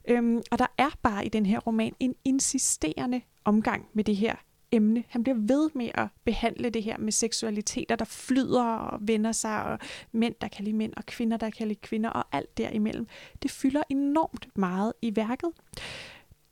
Øhm, 0.09 0.43
og 0.51 0.59
der 0.59 0.67
er 0.79 0.91
bare 1.03 1.27
i 1.27 1.29
den 1.29 1.47
her 1.47 1.59
roman 1.59 1.95
en 2.01 2.15
insisterende 2.25 3.21
omgang 3.45 3.87
med 3.93 4.05
det 4.05 4.17
her 4.17 4.35
emne. 4.73 5.05
Han 5.09 5.23
bliver 5.23 5.37
ved 5.39 5.71
med 5.75 5.89
at 5.95 6.09
behandle 6.25 6.71
det 6.71 6.83
her 6.83 6.99
med 6.99 7.13
seksualiteter, 7.13 7.97
der 7.97 8.05
flyder 8.05 8.65
og 8.65 8.99
vender 9.03 9.33
sig, 9.33 9.65
og 9.65 9.79
mænd, 10.13 10.35
der 10.41 10.49
kan 10.49 10.65
lide 10.65 10.77
mænd, 10.77 10.93
og 10.97 11.07
kvinder, 11.07 11.37
der 11.37 11.51
kan 11.51 11.69
lide 11.69 11.81
kvinder, 11.81 12.11
og 12.11 12.25
alt 12.33 12.59
derimellem. 12.59 13.07
Det 13.43 13.51
fylder 13.51 13.83
enormt 13.91 14.49
meget 14.57 14.93
i 15.03 15.17
værket. 15.17 15.51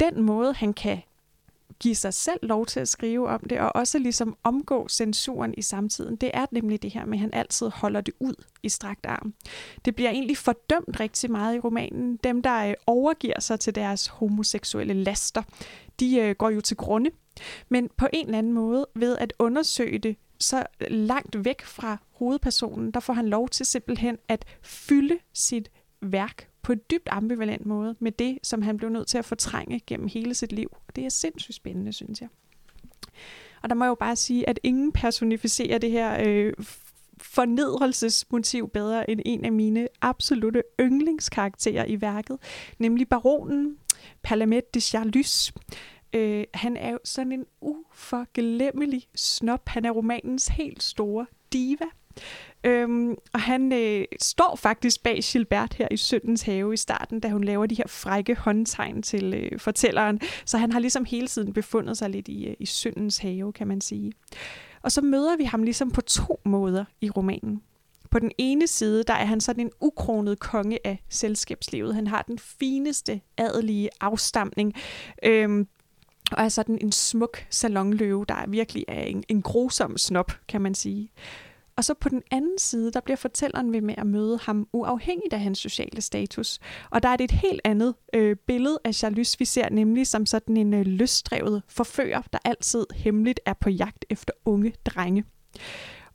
Den 0.01 0.23
måde, 0.23 0.53
han 0.53 0.73
kan 0.73 1.03
give 1.83 1.95
sig 1.95 2.14
selv 2.14 2.38
lov 2.42 2.66
til 2.66 2.81
at 2.81 2.88
skrive 2.88 3.29
om 3.29 3.40
det, 3.51 3.61
og 3.61 3.77
også 3.77 3.99
ligesom 3.99 4.37
omgå 4.42 4.88
censuren 4.88 5.55
i 5.57 5.62
samtiden. 5.62 6.16
Det 6.16 6.31
er 6.35 6.47
nemlig 6.51 6.83
det 6.83 6.90
her 6.90 7.05
med, 7.05 7.14
at 7.14 7.21
han 7.21 7.31
altid 7.33 7.71
holder 7.75 8.01
det 8.01 8.14
ud 8.21 8.35
i 8.62 8.68
strakt 8.68 9.07
arm. 9.07 9.35
Det 9.85 9.95
bliver 9.95 10.11
egentlig 10.11 10.37
fordømt 10.37 11.01
rigtig 11.01 11.31
meget 11.31 11.57
i 11.57 11.59
romanen. 11.59 12.16
Dem, 12.16 12.42
der 12.42 12.66
øh, 12.66 12.75
overgiver 12.87 13.40
sig 13.40 13.61
til 13.61 13.75
deres 13.75 14.07
homoseksuelle 14.07 14.95
laster, 14.95 15.42
de 16.01 16.21
øh, 16.21 16.35
går 16.35 16.51
jo 16.51 16.61
til 16.61 16.77
grunde. 16.77 17.11
Men 17.68 17.90
på 17.97 18.07
en 18.12 18.27
eller 18.27 18.38
anden 18.38 18.53
måde, 18.53 18.87
ved 18.95 19.18
at 19.18 19.33
undersøge 19.38 19.99
det 19.99 20.16
så 20.40 20.66
langt 20.90 21.45
væk 21.45 21.62
fra 21.64 21.97
hovedpersonen, 22.12 22.90
der 22.90 23.01
får 23.01 23.12
han 23.12 23.29
lov 23.29 23.49
til 23.49 23.66
simpelthen 23.66 24.18
at 24.29 24.45
fylde 24.62 25.18
sit 25.33 25.71
værk 26.03 26.52
på 26.62 26.72
en 26.72 26.81
dybt 26.90 27.09
ambivalent 27.11 27.66
måde 27.66 27.96
med 27.98 28.12
det, 28.12 28.38
som 28.42 28.62
han 28.62 28.77
blev 28.77 28.90
nødt 28.90 29.09
til 29.09 29.18
at 29.18 29.25
fortrænge 29.25 29.81
gennem 29.87 30.09
hele 30.09 30.35
sit 30.35 30.53
liv. 30.53 30.77
Det 30.96 31.05
er 31.05 31.09
sindssygt 31.09 31.55
spændende, 31.55 31.92
synes 31.92 32.20
jeg. 32.20 32.29
Og 33.62 33.68
der 33.68 33.75
må 33.75 33.85
jeg 33.85 33.88
jo 33.88 33.94
bare 33.94 34.16
sige, 34.16 34.48
at 34.48 34.61
ingen 34.62 34.92
personificerer 34.92 35.79
det 35.79 35.90
her 35.90 36.16
øh, 36.27 36.53
fornedrelsesmotiv 37.18 38.68
bedre 38.68 39.11
end 39.11 39.20
en 39.25 39.44
af 39.44 39.53
mine 39.53 39.88
absolute 40.01 40.62
yndlingskarakterer 40.81 41.85
i 41.85 42.01
værket, 42.01 42.38
nemlig 42.79 43.09
baronen 43.09 43.77
Palamet 44.22 44.75
de 44.75 44.81
Charlus. 44.81 45.53
Øh, 46.12 46.44
han 46.55 46.77
er 46.77 46.90
jo 46.90 46.98
sådan 47.05 47.33
en 47.33 47.46
uforglemmelig 47.61 49.09
snop. 49.14 49.68
Han 49.68 49.85
er 49.85 49.90
romanens 49.90 50.48
helt 50.48 50.83
store 50.83 51.27
diva. 51.53 51.85
Øhm, 52.64 53.14
og 53.33 53.40
han 53.40 53.72
øh, 53.72 54.05
står 54.20 54.57
faktisk 54.57 55.03
bag 55.03 55.20
Gilbert 55.22 55.75
her 55.75 55.88
i 55.90 55.96
Søndens 55.96 56.42
have 56.42 56.75
i 56.75 56.77
starten, 56.77 57.20
da 57.20 57.29
hun 57.29 57.44
laver 57.44 57.66
de 57.66 57.75
her 57.75 57.87
frække 57.88 58.35
håndtegn 58.35 59.03
til 59.03 59.35
øh, 59.35 59.61
fortælleren. 59.61 60.20
Så 60.44 60.59
han 60.59 60.72
har 60.72 60.81
ligesom 60.81 61.05
hele 61.05 61.27
tiden 61.27 61.53
befundet 61.53 61.98
sig 61.98 62.11
lidt 62.11 62.29
i, 62.29 62.46
øh, 62.46 62.55
i 62.59 62.66
Søndens 62.66 63.18
have, 63.18 63.53
kan 63.53 63.68
man 63.68 63.81
sige. 63.81 64.12
Og 64.83 64.92
så 64.92 65.01
møder 65.01 65.37
vi 65.37 65.44
ham 65.44 65.62
ligesom 65.62 65.90
på 65.90 66.01
to 66.01 66.40
måder 66.44 66.85
i 67.01 67.11
romanen. 67.11 67.62
På 68.11 68.18
den 68.18 68.33
ene 68.38 68.66
side, 68.66 69.05
der 69.05 69.14
er 69.14 69.25
han 69.25 69.40
sådan 69.40 69.64
en 69.64 69.70
ukronet 69.81 70.38
konge 70.38 70.79
af 70.85 71.03
selskabslivet. 71.09 71.94
Han 71.94 72.07
har 72.07 72.22
den 72.22 72.38
fineste 72.38 73.20
adelige 73.37 73.90
afstamning. 74.01 74.75
Øhm, 75.25 75.66
og 76.33 76.44
er 76.44 76.48
sådan 76.48 76.79
en 76.81 76.92
smuk 76.92 77.46
salonløve, 77.51 78.25
der 78.29 78.46
virkelig 78.48 78.85
er 78.88 79.03
en, 79.03 79.25
en 79.29 79.42
grusom 79.42 79.98
snop, 79.98 80.33
kan 80.48 80.61
man 80.61 80.75
sige. 80.75 81.11
Og 81.77 81.85
så 81.85 81.95
på 81.95 82.09
den 82.09 82.23
anden 82.31 82.59
side, 82.59 82.93
der 82.93 83.01
bliver 83.01 83.17
fortælleren 83.17 83.73
ved 83.73 83.81
med 83.81 83.95
at 83.99 84.07
møde 84.07 84.39
ham 84.43 84.69
uafhængigt 84.73 85.33
af 85.33 85.41
hans 85.41 85.59
sociale 85.59 86.01
status. 86.01 86.59
Og 86.91 87.03
der 87.03 87.09
er 87.09 87.17
det 87.17 87.25
et 87.25 87.31
helt 87.31 87.61
andet 87.65 87.95
øh, 88.15 88.37
billede 88.47 88.79
af 88.85 88.95
Charlus, 88.95 89.41
vi 89.41 89.45
ser 89.45 89.69
nemlig 89.69 90.07
som 90.07 90.27
sådan 90.27 90.57
en 90.57 90.75
øh, 90.75 90.87
løsdrevet 90.87 91.63
forfører, 91.69 92.23
der 92.33 92.39
altid 92.45 92.87
hemmeligt 92.95 93.41
er 93.47 93.55
på 93.61 93.71
jagt 93.71 94.05
efter 94.11 94.33
unge 94.45 94.75
drenge. 94.87 95.25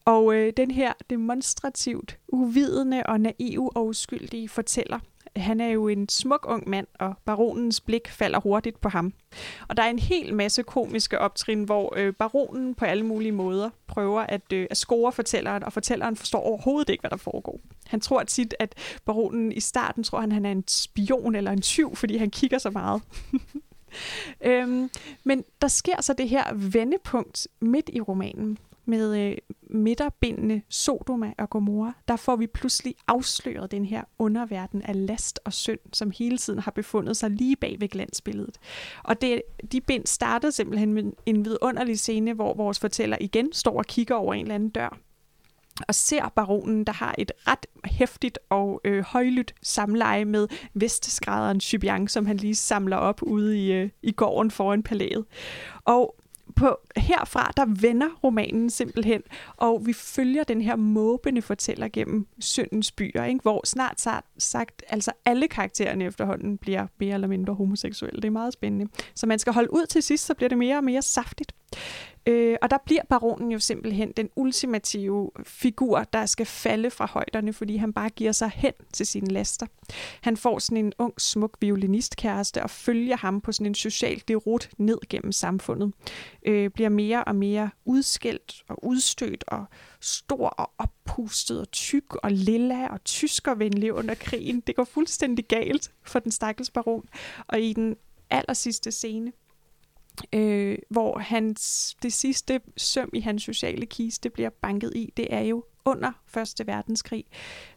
Og 0.07 0.35
øh, 0.35 0.53
den 0.57 0.71
her 0.71 0.93
demonstrativt 1.09 2.17
uvidende 2.27 3.03
og 3.05 3.19
naive 3.19 3.77
og 3.77 3.85
uskyldige 3.85 4.49
fortæller, 4.49 4.99
han 5.35 5.61
er 5.61 5.67
jo 5.67 5.87
en 5.87 6.09
smuk 6.09 6.45
ung 6.49 6.69
mand, 6.69 6.87
og 6.99 7.15
baronens 7.25 7.81
blik 7.81 8.07
falder 8.07 8.39
hurtigt 8.39 8.81
på 8.81 8.89
ham. 8.89 9.13
Og 9.67 9.77
der 9.77 9.83
er 9.83 9.89
en 9.89 9.99
hel 9.99 10.33
masse 10.33 10.63
komiske 10.63 11.19
optrin, 11.19 11.63
hvor 11.63 11.93
øh, 11.97 12.13
baronen 12.13 12.75
på 12.75 12.85
alle 12.85 13.05
mulige 13.05 13.31
måder 13.31 13.69
prøver 13.87 14.21
at, 14.21 14.53
øh, 14.53 14.67
at 14.69 14.77
score 14.77 15.11
fortælleren, 15.11 15.63
og 15.63 15.73
fortælleren 15.73 16.15
forstår 16.15 16.39
overhovedet 16.39 16.89
ikke, 16.89 17.01
hvad 17.01 17.11
der 17.11 17.17
foregår. 17.17 17.59
Han 17.87 17.99
tror 17.99 18.23
tit, 18.23 18.55
at 18.59 18.75
baronen 19.05 19.51
i 19.51 19.59
starten 19.59 20.03
tror, 20.03 20.19
han, 20.19 20.31
han 20.31 20.45
er 20.45 20.51
en 20.51 20.63
spion 20.67 21.35
eller 21.35 21.51
en 21.51 21.61
tyv, 21.61 21.95
fordi 21.95 22.17
han 22.17 22.29
kigger 22.29 22.57
så 22.57 22.69
meget. 22.69 23.01
øhm, 24.49 24.89
men 25.23 25.43
der 25.61 25.67
sker 25.67 26.01
så 26.01 26.13
det 26.13 26.29
her 26.29 26.53
vendepunkt 26.53 27.47
midt 27.61 27.89
i 27.93 28.01
romanen, 28.01 28.57
med 28.87 29.19
øh, 29.19 29.37
midterbindende 29.69 30.61
Sodoma 30.69 31.33
og 31.37 31.49
Gomorra, 31.49 31.93
der 32.07 32.15
får 32.15 32.35
vi 32.35 32.47
pludselig 32.47 32.95
afsløret 33.07 33.71
den 33.71 33.85
her 33.85 34.03
underverden 34.19 34.81
af 34.81 35.07
last 35.07 35.39
og 35.45 35.53
synd, 35.53 35.79
som 35.93 36.11
hele 36.11 36.37
tiden 36.37 36.59
har 36.59 36.71
befundet 36.71 37.17
sig 37.17 37.29
lige 37.29 37.55
bag 37.55 37.75
ved 37.79 37.87
glansbilledet. 37.87 38.57
Og 39.03 39.21
det, 39.21 39.41
de 39.71 39.81
bind 39.81 40.05
startede 40.05 40.51
simpelthen 40.51 40.93
med 40.93 41.03
en 41.25 41.45
vidunderlig 41.45 41.99
scene, 41.99 42.33
hvor 42.33 42.53
vores 42.53 42.79
fortæller 42.79 43.17
igen 43.21 43.53
står 43.53 43.77
og 43.77 43.85
kigger 43.85 44.15
over 44.15 44.33
en 44.33 44.41
eller 44.41 44.55
anden 44.55 44.69
dør, 44.69 44.97
og 45.87 45.95
ser 45.95 46.29
baronen, 46.35 46.83
der 46.83 46.93
har 46.93 47.15
et 47.17 47.31
ret 47.47 47.65
hæftigt 47.85 48.39
og 48.49 48.81
øh, 48.85 49.03
højlydt 49.03 49.53
samleje 49.61 50.25
med 50.25 50.47
vestskrædderen 50.73 51.61
Chybiang, 51.61 52.09
som 52.09 52.25
han 52.25 52.37
lige 52.37 52.55
samler 52.55 52.97
op 52.97 53.21
ude 53.21 53.65
i, 53.65 53.71
øh, 53.71 53.89
i 54.01 54.11
gården 54.11 54.51
foran 54.51 54.83
palæet. 54.83 55.25
Og 55.85 56.15
på, 56.57 56.77
herfra, 56.97 57.51
der 57.57 57.65
vender 57.81 58.07
romanen 58.23 58.69
simpelthen, 58.69 59.21
og 59.57 59.85
vi 59.85 59.93
følger 59.93 60.43
den 60.43 60.61
her 60.61 60.75
måbende 60.75 61.41
fortæller 61.41 61.87
gennem 61.93 62.27
syndens 62.39 62.91
byer, 62.91 63.23
ikke? 63.23 63.41
hvor 63.41 63.61
snart 63.65 64.01
sagt, 64.01 64.27
sagt 64.37 64.83
altså 64.89 65.11
alle 65.25 65.47
karaktererne 65.47 66.05
efterhånden 66.05 66.57
bliver 66.57 66.87
mere 66.99 67.13
eller 67.13 67.27
mindre 67.27 67.53
homoseksuelle. 67.53 68.21
Det 68.21 68.27
er 68.27 68.31
meget 68.31 68.53
spændende. 68.53 68.87
Så 69.15 69.27
man 69.27 69.39
skal 69.39 69.53
holde 69.53 69.73
ud 69.73 69.85
til 69.85 70.03
sidst, 70.03 70.25
så 70.25 70.33
bliver 70.33 70.49
det 70.49 70.57
mere 70.57 70.77
og 70.77 70.83
mere 70.83 71.01
saftigt. 71.01 71.53
Øh, 72.27 72.57
og 72.61 72.69
der 72.69 72.77
bliver 72.85 73.01
baronen 73.09 73.51
jo 73.51 73.59
simpelthen 73.59 74.11
den 74.11 74.29
ultimative 74.35 75.31
figur, 75.43 76.03
der 76.03 76.25
skal 76.25 76.45
falde 76.45 76.89
fra 76.89 77.05
højderne, 77.05 77.53
fordi 77.53 77.75
han 77.75 77.93
bare 77.93 78.09
giver 78.09 78.31
sig 78.31 78.51
hen 78.55 78.73
til 78.93 79.05
sine 79.05 79.27
laster. 79.27 79.65
Han 80.21 80.37
får 80.37 80.59
sådan 80.59 80.85
en 80.85 80.93
ung, 80.97 81.21
smuk 81.21 81.57
violinistkæreste 81.61 82.63
og 82.63 82.69
følger 82.69 83.17
ham 83.17 83.41
på 83.41 83.51
sådan 83.51 83.67
en 83.67 83.75
social 83.75 84.21
derut 84.27 84.69
ned 84.77 84.97
gennem 85.09 85.31
samfundet. 85.31 85.93
Øh, 86.45 86.69
bliver 86.69 86.89
mere 86.89 87.23
og 87.23 87.35
mere 87.35 87.69
udskældt 87.85 88.63
og 88.69 88.85
udstødt 88.85 89.43
og 89.47 89.65
stor 90.01 90.47
og 90.47 90.71
oppustet 90.77 91.61
og 91.61 91.71
tyk 91.71 92.15
og 92.15 92.31
lilla 92.31 92.87
og 92.87 93.03
tyskervenlig 93.03 93.93
under 93.93 94.15
krigen. 94.15 94.59
Det 94.67 94.75
går 94.75 94.83
fuldstændig 94.83 95.45
galt 95.45 95.91
for 96.03 96.19
den 96.19 96.31
stakkels 96.31 96.71
baron. 96.71 97.05
Og 97.47 97.61
i 97.61 97.73
den 97.73 97.95
aller 98.29 98.53
sidste 98.53 98.91
scene, 98.91 99.31
øh, 100.33 100.77
hvor 100.89 101.19
hans, 101.19 101.95
det 102.03 102.13
sidste 102.13 102.61
søm 102.77 103.09
i 103.13 103.19
hans 103.19 103.43
sociale 103.43 103.85
kiste 103.85 104.29
bliver 104.29 104.49
banket 104.49 104.91
i, 104.95 105.13
det 105.17 105.33
er 105.33 105.41
jo 105.41 105.63
under 105.85 106.11
Første 106.27 106.67
Verdenskrig, 106.67 107.25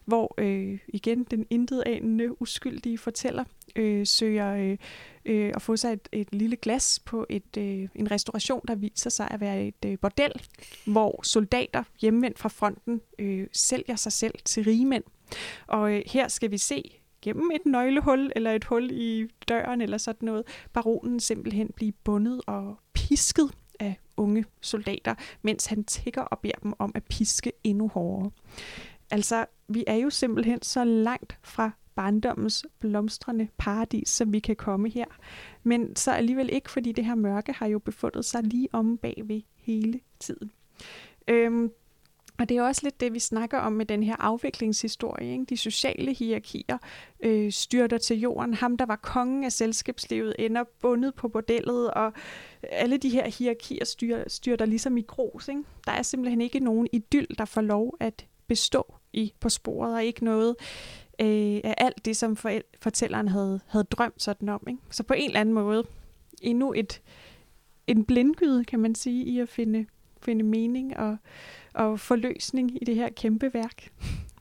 hvor 0.05 0.35
øh, 0.39 0.79
igen 0.89 1.25
den 1.25 1.47
intetanende 1.51 2.43
uskyldige 2.43 2.99
fortæller 2.99 3.45
øh, 3.77 4.07
søger 4.07 4.55
øh, 4.55 4.77
øh, 5.25 5.53
at 5.55 5.63
få 5.63 5.77
sig 5.77 5.93
et, 5.93 6.09
et 6.13 6.29
lille 6.33 6.57
glas 6.57 7.01
på 7.05 7.27
et, 7.29 7.57
øh, 7.59 7.89
en 7.95 8.11
restauration, 8.11 8.61
der 8.69 8.75
viser 8.75 9.11
sig 9.11 9.29
at 9.31 9.41
være 9.41 9.65
et 9.65 9.85
øh, 9.87 9.99
bordel, 9.99 10.33
hvor 10.85 11.21
soldater 11.23 11.83
hjemvendt 12.01 12.39
fra 12.39 12.49
fronten 12.49 13.01
øh, 13.19 13.47
sælger 13.53 13.97
sig 13.97 14.13
selv 14.13 14.35
til 14.45 14.65
rige 14.65 14.87
mænd. 14.87 15.05
Og 15.67 15.93
øh, 15.93 16.03
her 16.07 16.29
skal 16.29 16.51
vi 16.51 16.59
se 16.59 17.00
gennem 17.23 17.51
et 17.55 17.67
nøglehul 17.67 18.33
eller 18.37 18.53
et 18.53 18.65
hul 18.65 18.91
i 18.93 19.27
døren 19.49 19.81
eller 19.81 19.99
sådan 19.99 20.27
noget, 20.27 20.45
baronen 20.73 21.21
simpelthen 21.21 21.71
blive 21.77 21.93
bundet 21.93 22.41
og 22.47 22.79
pisket 22.93 23.51
af 23.81 23.97
unge 24.17 24.45
soldater, 24.61 25.15
mens 25.43 25.67
han 25.67 25.85
tigger 25.85 26.23
og 26.23 26.39
beder 26.39 26.59
dem 26.63 26.73
om 26.79 26.93
at 26.95 27.05
piske 27.05 27.53
endnu 27.65 27.89
hårdere. 27.89 28.31
Altså, 29.11 29.47
vi 29.69 29.85
er 29.87 29.95
jo 29.95 30.11
simpelthen 30.11 30.63
så 30.63 30.85
langt 30.85 31.39
fra 31.43 31.71
barndommens 31.95 32.67
blomstrende 32.79 33.49
paradis, 33.59 34.09
som 34.09 34.33
vi 34.33 34.39
kan 34.39 34.57
komme 34.57 34.91
her. 34.91 35.05
Men 35.63 35.97
så 35.97 36.13
alligevel 36.13 36.51
ikke, 36.53 36.71
fordi 36.71 36.93
det 36.93 37.05
her 37.05 37.15
mørke 37.15 37.53
har 37.53 37.67
jo 37.67 37.79
befundet 37.79 38.25
sig 38.25 38.43
lige 38.43 38.69
om 38.73 38.99
bagved 38.99 39.41
hele 39.57 40.01
tiden. 40.21 40.51
Øhm, 41.29 41.71
og 42.41 42.49
det 42.49 42.57
er 42.57 42.63
også 42.63 42.81
lidt 42.85 43.01
det, 43.01 43.15
vi 43.15 43.19
snakker 43.19 43.59
om 43.59 43.73
med 43.73 43.87
den 43.87 44.03
her 44.03 44.17
afviklingshistorie. 44.19 45.33
Ikke? 45.33 45.45
De 45.45 45.57
sociale 45.57 46.13
hierarkier 46.13 46.79
øh, 47.21 47.53
styrter 47.53 47.99
til 47.99 48.21
jorden. 48.21 48.55
Ham, 48.55 48.77
der 48.77 48.87
var 48.87 48.97
kongen 48.97 49.45
af 49.45 49.53
selskabslivet, 49.53 50.35
ender 50.39 50.65
bundet 50.81 51.15
på 51.15 51.29
bordellet, 51.29 51.91
og 51.91 52.13
alle 52.63 52.97
de 52.97 53.09
her 53.09 53.29
hierarkier 53.29 53.85
styr, 53.85 54.25
styrter 54.27 54.67
ligesom 54.67 54.97
i 54.97 55.03
grus. 55.03 55.49
Ikke? 55.49 55.63
Der 55.87 55.93
er 55.93 56.03
simpelthen 56.03 56.41
ikke 56.41 56.61
nogen 56.61 56.89
idyll, 56.93 57.27
der 57.39 57.45
får 57.45 57.61
lov 57.61 57.97
at 58.01 58.27
bestå 58.47 58.95
i 59.13 59.33
på 59.41 59.49
sporet, 59.49 59.95
og 59.95 60.05
ikke 60.05 60.25
noget 60.25 60.57
øh, 61.21 61.61
af 61.65 61.75
alt 61.79 62.05
det, 62.05 62.17
som 62.17 62.37
for, 62.37 62.53
fortælleren 62.81 63.29
havde, 63.29 63.61
havde 63.67 63.85
drømt 63.85 64.23
sådan 64.23 64.49
om. 64.49 64.63
Ikke? 64.69 64.81
Så 64.91 65.03
på 65.03 65.15
en 65.15 65.27
eller 65.27 65.41
anden 65.41 65.55
måde, 65.55 65.85
endnu 66.43 66.73
et, 66.77 67.03
en 67.87 68.05
blindgyde, 68.05 68.65
kan 68.65 68.81
man 68.81 68.95
sige, 68.95 69.25
i 69.25 69.39
at 69.39 69.49
finde, 69.49 69.87
finde 70.23 70.45
mening 70.45 70.97
og 70.97 71.17
og 71.75 72.01
forløsning 72.01 72.83
i 72.83 72.85
det 72.85 72.95
her 72.95 73.09
kæmpe 73.09 73.51
værk. 73.55 73.93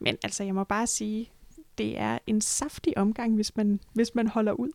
Men 0.01 0.17
altså, 0.23 0.43
jeg 0.43 0.55
må 0.55 0.63
bare 0.63 0.87
sige, 0.87 1.29
det 1.77 1.99
er 1.99 2.17
en 2.27 2.41
saftig 2.41 2.97
omgang, 2.97 3.35
hvis 3.35 3.55
man, 3.55 3.79
hvis 3.93 4.15
man 4.15 4.27
holder 4.27 4.51
ud. 4.51 4.71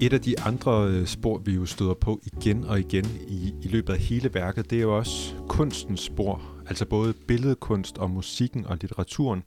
Et 0.00 0.12
af 0.12 0.20
de 0.20 0.40
andre 0.40 0.88
øh, 0.88 1.06
spor, 1.06 1.38
vi 1.38 1.52
jo 1.52 1.66
støder 1.66 1.94
på 1.94 2.20
igen 2.24 2.64
og 2.64 2.80
igen 2.80 3.04
i, 3.28 3.54
i 3.62 3.68
løbet 3.68 3.92
af 3.92 3.98
hele 3.98 4.34
værket, 4.34 4.70
det 4.70 4.78
er 4.78 4.82
jo 4.82 4.96
også 4.96 5.34
kunstens 5.48 6.00
spor, 6.00 6.42
altså 6.68 6.86
både 6.86 7.12
billedkunst 7.12 7.98
og 7.98 8.10
musikken 8.10 8.66
og 8.66 8.78
litteraturen. 8.80 9.42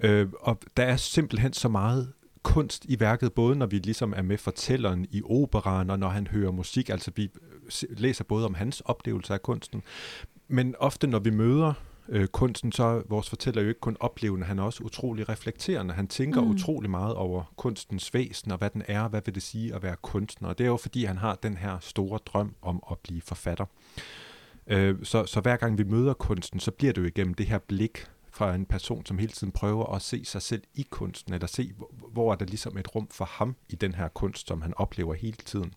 Øh, 0.00 0.28
og 0.40 0.58
der 0.76 0.82
er 0.82 0.96
simpelthen 0.96 1.52
så 1.52 1.68
meget 1.68 2.12
kunst 2.44 2.84
i 2.84 3.00
værket, 3.00 3.32
både 3.32 3.56
når 3.56 3.66
vi 3.66 3.78
ligesom 3.78 4.14
er 4.16 4.22
med 4.22 4.38
fortælleren 4.38 5.06
i 5.10 5.22
operaen, 5.24 5.90
og 5.90 5.98
når 5.98 6.08
han 6.08 6.26
hører 6.26 6.50
musik, 6.50 6.88
altså 6.88 7.10
vi 7.16 7.22
øh, 7.24 7.98
læser 7.98 8.24
både 8.24 8.46
om 8.46 8.54
hans 8.54 8.80
oplevelse 8.80 9.34
af 9.34 9.42
kunsten, 9.42 9.82
men 10.48 10.74
ofte 10.78 11.06
når 11.06 11.18
vi 11.18 11.30
møder 11.30 11.72
øh, 12.08 12.26
kunsten, 12.26 12.72
så 12.72 12.84
er 12.84 13.02
vores 13.08 13.28
fortæller 13.28 13.62
jo 13.62 13.68
ikke 13.68 13.80
kun 13.80 13.96
oplevende, 14.00 14.46
han 14.46 14.58
er 14.58 14.62
også 14.62 14.84
utrolig 14.84 15.28
reflekterende. 15.28 15.94
Han 15.94 16.06
tænker 16.06 16.40
mm. 16.40 16.50
utrolig 16.50 16.90
meget 16.90 17.14
over 17.14 17.52
kunstens 17.56 18.14
væsen, 18.14 18.52
og 18.52 18.58
hvad 18.58 18.70
den 18.70 18.82
er, 18.88 19.08
hvad 19.08 19.22
vil 19.24 19.34
det 19.34 19.42
sige 19.42 19.74
at 19.74 19.82
være 19.82 19.96
kunstner. 20.02 20.48
Og 20.48 20.58
det 20.58 20.64
er 20.64 20.68
jo 20.68 20.76
fordi, 20.76 21.04
han 21.04 21.18
har 21.18 21.34
den 21.34 21.56
her 21.56 21.78
store 21.80 22.18
drøm 22.26 22.54
om 22.62 22.82
at 22.90 22.98
blive 22.98 23.20
forfatter. 23.20 23.64
Øh, 24.66 24.96
så, 25.02 25.26
så 25.26 25.40
hver 25.40 25.56
gang 25.56 25.78
vi 25.78 25.84
møder 25.84 26.14
kunsten, 26.14 26.60
så 26.60 26.70
bliver 26.70 26.92
det 26.92 27.00
jo 27.00 27.06
igennem 27.06 27.34
det 27.34 27.46
her 27.46 27.58
blik, 27.58 28.06
fra 28.34 28.54
en 28.54 28.66
person, 28.66 29.06
som 29.06 29.18
hele 29.18 29.32
tiden 29.32 29.52
prøver 29.52 29.94
at 29.94 30.02
se 30.02 30.24
sig 30.24 30.42
selv 30.42 30.62
i 30.74 30.86
kunsten, 30.90 31.34
eller 31.34 31.46
se, 31.46 31.72
hvor 32.12 32.32
er 32.32 32.36
der 32.36 32.46
ligesom 32.46 32.78
et 32.78 32.94
rum 32.94 33.08
for 33.10 33.24
ham 33.24 33.56
i 33.68 33.74
den 33.74 33.94
her 33.94 34.08
kunst, 34.08 34.48
som 34.48 34.62
han 34.62 34.74
oplever 34.76 35.14
hele 35.14 35.36
tiden. 35.36 35.74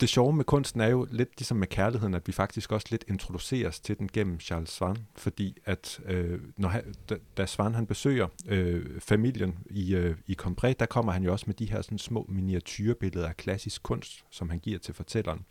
Det 0.00 0.08
sjove 0.08 0.32
med 0.32 0.44
kunsten 0.44 0.80
er 0.80 0.88
jo 0.88 1.06
lidt 1.10 1.28
ligesom 1.38 1.56
med 1.56 1.66
kærligheden, 1.66 2.14
at 2.14 2.26
vi 2.26 2.32
faktisk 2.32 2.72
også 2.72 2.86
lidt 2.90 3.04
introduceres 3.08 3.80
til 3.80 3.98
den 3.98 4.08
gennem 4.12 4.40
Charles 4.40 4.70
Swan, 4.70 4.96
fordi 5.16 5.56
at 5.64 6.00
øh, 6.06 6.40
når 6.56 6.68
han, 6.68 6.94
da, 7.08 7.16
da 7.36 7.46
Swan 7.46 7.74
han 7.74 7.86
besøger 7.86 8.28
øh, 8.46 9.00
familien 9.00 9.58
i, 9.70 9.94
øh, 9.94 10.16
i 10.26 10.36
Compré, 10.42 10.72
der 10.72 10.86
kommer 10.86 11.12
han 11.12 11.22
jo 11.22 11.32
også 11.32 11.44
med 11.46 11.54
de 11.54 11.70
her 11.70 11.82
sådan 11.82 11.98
små 11.98 12.26
miniatyrbilleder 12.28 13.28
af 13.28 13.36
klassisk 13.36 13.82
kunst, 13.82 14.24
som 14.30 14.50
han 14.50 14.58
giver 14.58 14.78
til 14.78 14.94
fortælleren. 14.94 15.44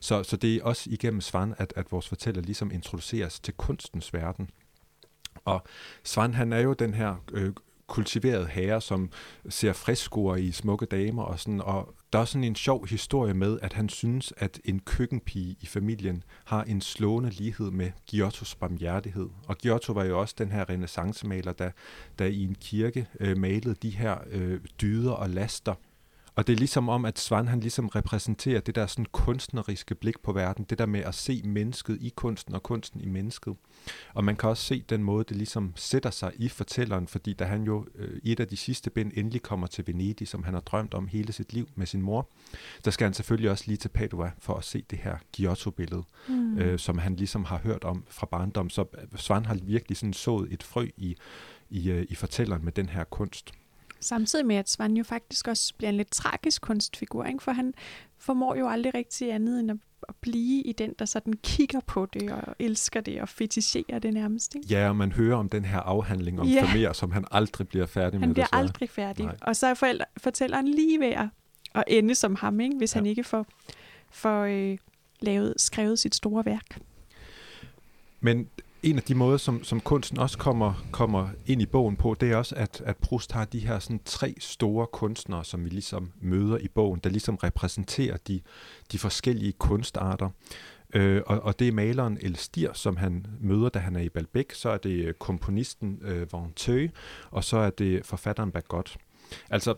Så, 0.00 0.22
så 0.22 0.36
det 0.36 0.54
er 0.56 0.64
også 0.64 0.90
igennem 0.90 1.20
Swan, 1.20 1.54
at, 1.58 1.72
at 1.76 1.92
vores 1.92 2.08
fortæller 2.08 2.42
ligesom 2.42 2.70
introduceres 2.70 3.40
til 3.40 3.54
kunstens 3.54 4.14
verden. 4.14 4.50
Og 5.44 5.62
Svan, 6.04 6.34
han 6.34 6.52
er 6.52 6.60
jo 6.60 6.72
den 6.72 6.94
her 6.94 7.14
øh, 7.32 7.52
kultiveret 7.86 8.48
herre, 8.48 8.80
som 8.80 9.10
ser 9.48 9.72
friskoer 9.72 10.36
i 10.36 10.52
smukke 10.52 10.86
damer 10.86 11.22
og 11.22 11.40
sådan, 11.40 11.60
og 11.60 11.94
der 12.12 12.18
er 12.18 12.24
sådan 12.24 12.44
en 12.44 12.54
sjov 12.54 12.86
historie 12.86 13.34
med, 13.34 13.58
at 13.62 13.72
han 13.72 13.88
synes, 13.88 14.32
at 14.36 14.60
en 14.64 14.80
køkkenpige 14.80 15.56
i 15.60 15.66
familien 15.66 16.22
har 16.44 16.62
en 16.62 16.80
slående 16.80 17.30
lighed 17.30 17.70
med 17.70 17.90
Giottos 18.06 18.54
barmhjertighed. 18.54 19.28
Og 19.46 19.58
Giotto 19.58 19.92
var 19.92 20.04
jo 20.04 20.20
også 20.20 20.34
den 20.38 20.52
her 20.52 20.68
renaissancemaler, 20.68 21.52
der, 21.52 21.70
der 22.18 22.24
i 22.24 22.44
en 22.44 22.56
kirke 22.60 23.06
øh, 23.20 23.36
malede 23.38 23.74
de 23.74 23.90
her 23.90 24.18
øh, 24.30 24.60
dyder 24.80 25.12
og 25.12 25.30
laster, 25.30 25.74
og 26.36 26.46
det 26.46 26.52
er 26.52 26.56
ligesom 26.56 26.88
om, 26.88 27.04
at 27.04 27.18
Svan 27.18 27.48
han 27.48 27.60
ligesom 27.60 27.88
repræsenterer 27.88 28.60
det 28.60 28.74
der 28.74 28.86
sådan 28.86 29.06
kunstneriske 29.12 29.94
blik 29.94 30.20
på 30.22 30.32
verden, 30.32 30.64
det 30.70 30.78
der 30.78 30.86
med 30.86 31.00
at 31.00 31.14
se 31.14 31.42
mennesket 31.44 31.98
i 32.00 32.12
kunsten 32.16 32.54
og 32.54 32.62
kunsten 32.62 33.00
i 33.00 33.08
mennesket. 33.08 33.56
Og 34.14 34.24
man 34.24 34.36
kan 34.36 34.48
også 34.48 34.62
se 34.62 34.84
den 34.88 35.02
måde, 35.02 35.24
det 35.28 35.36
ligesom 35.36 35.72
sætter 35.76 36.10
sig 36.10 36.32
i 36.36 36.48
fortælleren, 36.48 37.08
fordi 37.08 37.32
da 37.32 37.44
han 37.44 37.62
jo 37.62 37.86
øh, 37.94 38.20
i 38.22 38.32
et 38.32 38.40
af 38.40 38.48
de 38.48 38.56
sidste 38.56 38.90
bind 38.90 39.12
endelig 39.14 39.42
kommer 39.42 39.66
til 39.66 39.86
Venedig, 39.86 40.28
som 40.28 40.44
han 40.44 40.54
har 40.54 40.60
drømt 40.60 40.94
om 40.94 41.06
hele 41.06 41.32
sit 41.32 41.52
liv 41.52 41.68
med 41.74 41.86
sin 41.86 42.02
mor, 42.02 42.28
der 42.84 42.90
skal 42.90 43.04
han 43.04 43.14
selvfølgelig 43.14 43.50
også 43.50 43.64
lige 43.66 43.76
til 43.76 43.88
Padua 43.88 44.30
for 44.38 44.54
at 44.54 44.64
se 44.64 44.84
det 44.90 44.98
her 44.98 45.16
Giotto-billede, 45.32 46.02
mm. 46.28 46.58
øh, 46.58 46.78
som 46.78 46.98
han 46.98 47.16
ligesom 47.16 47.44
har 47.44 47.58
hørt 47.58 47.84
om 47.84 48.04
fra 48.08 48.26
barndom. 48.26 48.70
Så 48.70 48.84
Svan 49.16 49.46
har 49.46 49.58
virkelig 49.62 49.96
sådan 49.96 50.12
sået 50.12 50.52
et 50.52 50.62
frø 50.62 50.88
i, 50.96 51.16
i, 51.70 51.90
øh, 51.90 52.06
i 52.08 52.14
fortælleren 52.14 52.64
med 52.64 52.72
den 52.72 52.88
her 52.88 53.04
kunst. 53.04 53.52
Samtidig 54.04 54.46
med, 54.46 54.56
at 54.56 54.70
Svan 54.70 54.96
jo 54.96 55.04
faktisk 55.04 55.48
også 55.48 55.74
bliver 55.76 55.90
en 55.90 55.96
lidt 55.96 56.10
tragisk 56.10 56.62
kunstfigur, 56.62 57.24
ikke? 57.24 57.42
for 57.42 57.52
han 57.52 57.74
formår 58.18 58.54
jo 58.54 58.68
aldrig 58.68 58.94
rigtig 58.94 59.32
andet 59.32 59.60
end 59.60 59.70
at, 59.70 59.76
at 60.08 60.14
blive 60.20 60.62
i 60.62 60.72
den, 60.72 60.94
der 60.98 61.04
sådan 61.04 61.34
kigger 61.42 61.80
på 61.86 62.06
det 62.06 62.30
og 62.30 62.54
elsker 62.58 63.00
det 63.00 63.20
og 63.20 63.28
fetisherer 63.28 63.98
det 63.98 64.14
nærmest. 64.14 64.54
Ikke? 64.54 64.68
Ja, 64.68 64.88
og 64.88 64.96
man 64.96 65.12
hører 65.12 65.36
om 65.36 65.48
den 65.48 65.64
her 65.64 65.78
afhandling 65.78 66.40
om 66.40 66.46
ja. 66.46 66.64
Vermeer, 66.64 66.92
som 66.92 67.12
han 67.12 67.24
aldrig 67.30 67.68
bliver 67.68 67.86
færdig 67.86 68.12
han 68.12 68.20
med. 68.20 68.26
Han 68.26 68.34
bliver 68.34 68.48
aldrig 68.52 68.90
færdig. 68.90 69.24
Nej. 69.24 69.36
Og 69.40 69.56
så 69.56 69.66
er 69.66 69.74
forældre, 69.74 70.04
fortælleren 70.16 70.68
lige 70.68 71.00
ved 71.00 71.28
at 71.74 71.84
ende 71.86 72.14
som 72.14 72.34
ham, 72.34 72.60
ikke? 72.60 72.76
hvis 72.76 72.94
ja. 72.94 73.00
han 73.00 73.06
ikke 73.06 73.24
får, 73.24 73.46
får 74.10 74.42
øh, 74.42 74.78
lavet, 75.20 75.54
skrevet 75.56 75.98
sit 75.98 76.14
store 76.14 76.44
værk. 76.44 76.80
Men 78.20 78.48
en 78.84 78.96
af 78.96 79.02
de 79.02 79.14
måder, 79.14 79.36
som, 79.36 79.64
som 79.64 79.80
kunsten 79.80 80.18
også 80.18 80.38
kommer, 80.38 80.86
kommer 80.92 81.28
ind 81.46 81.62
i 81.62 81.66
bogen 81.66 81.96
på, 81.96 82.16
det 82.20 82.32
er 82.32 82.36
også, 82.36 82.54
at, 82.54 82.82
at 82.84 82.96
Proust 82.96 83.32
har 83.32 83.44
de 83.44 83.58
her 83.58 83.78
sådan, 83.78 84.00
tre 84.04 84.34
store 84.38 84.86
kunstnere, 84.86 85.44
som 85.44 85.64
vi 85.64 85.70
ligesom 85.70 86.12
møder 86.20 86.58
i 86.58 86.68
bogen, 86.68 87.00
der 87.04 87.10
ligesom 87.10 87.36
repræsenterer 87.36 88.16
de, 88.16 88.40
de 88.92 88.98
forskellige 88.98 89.52
kunstarter. 89.52 90.30
Øh, 90.94 91.22
og, 91.26 91.40
og 91.40 91.58
det 91.58 91.68
er 91.68 91.72
maleren 91.72 92.18
El 92.20 92.36
Stier, 92.36 92.72
som 92.72 92.96
han 92.96 93.26
møder, 93.40 93.68
da 93.68 93.78
han 93.78 93.96
er 93.96 94.00
i 94.00 94.08
Balbec. 94.08 94.56
Så 94.56 94.68
er 94.68 94.76
det 94.76 95.18
komponisten 95.18 95.98
øh, 96.02 96.32
Venteux, 96.32 96.90
og 97.30 97.44
så 97.44 97.56
er 97.56 97.70
det 97.70 98.06
forfatteren 98.06 98.50
Bagot. 98.50 98.96
Altså, 99.50 99.74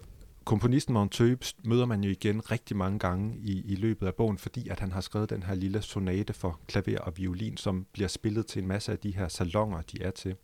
komponisten 0.47 0.95
Monteux 0.95 1.55
møder 1.65 1.87
man 1.87 2.05
jo 2.05 2.11
igen 2.11 2.51
rigtig 2.51 2.77
mange 2.77 2.99
gange 2.99 3.39
i, 3.39 3.63
i 3.65 3.75
løbet 3.75 4.07
af 4.07 4.15
bogen, 4.15 4.39
fordi 4.39 4.69
at 4.69 4.81
han 4.81 4.93
har 4.93 5.01
skrevet 5.01 5.31
den 5.31 5.43
her 5.43 5.55
lille 5.55 5.83
sonate 5.83 6.33
for 6.33 6.61
klaver 6.67 6.99
og 6.99 7.17
violin, 7.17 7.57
som 7.57 7.87
bliver 7.93 8.09
spillet 8.09 8.47
til 8.47 8.63
en 8.63 8.69
masse 8.69 8.93
af 8.93 8.99
de 8.99 9.17
her 9.17 9.29
salonger, 9.29 9.83
de 9.83 10.03
er 10.03 10.11
til. 10.11 10.37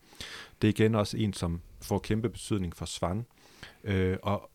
Det 0.62 0.68
er 0.68 0.72
igen 0.72 0.94
også 0.94 1.16
en, 1.16 1.32
som 1.32 1.61
får 1.80 1.98
kæmpe 1.98 2.28
betydning 2.28 2.76
for 2.76 2.84
Svan. 2.84 3.26
Øh, 3.84 4.16
og 4.22 4.50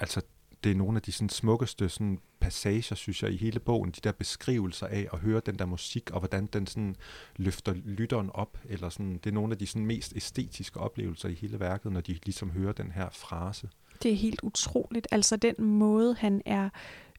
altså, 0.00 0.20
det 0.64 0.72
er 0.72 0.76
nogle 0.76 0.96
af 0.96 1.02
de 1.02 1.12
sådan, 1.12 1.28
smukkeste 1.28 1.88
sådan, 1.88 2.18
passager, 2.40 2.94
synes 2.94 3.22
jeg, 3.22 3.32
i 3.32 3.36
hele 3.36 3.60
bogen. 3.60 3.90
De 3.90 4.00
der 4.04 4.12
beskrivelser 4.12 4.86
af 4.86 5.08
at 5.12 5.18
høre 5.18 5.40
den 5.46 5.58
der 5.58 5.66
musik, 5.66 6.10
og 6.10 6.18
hvordan 6.18 6.46
den 6.46 6.66
sådan, 6.66 6.96
løfter 7.36 7.72
lytteren 7.72 8.30
op. 8.34 8.58
Eller 8.64 8.88
sådan, 8.88 9.14
det 9.14 9.26
er 9.26 9.34
nogle 9.34 9.52
af 9.52 9.58
de 9.58 9.66
sådan, 9.66 9.86
mest 9.86 10.12
æstetiske 10.16 10.80
oplevelser 10.80 11.28
i 11.28 11.34
hele 11.34 11.60
værket, 11.60 11.92
når 11.92 12.00
de 12.00 12.18
ligesom 12.24 12.50
hører 12.50 12.72
den 12.72 12.90
her 12.90 13.08
frase. 13.10 13.68
Det 14.02 14.10
er 14.12 14.16
helt 14.16 14.40
utroligt. 14.42 15.08
Altså 15.10 15.36
den 15.36 15.54
måde, 15.58 16.14
han 16.18 16.42
er 16.46 16.68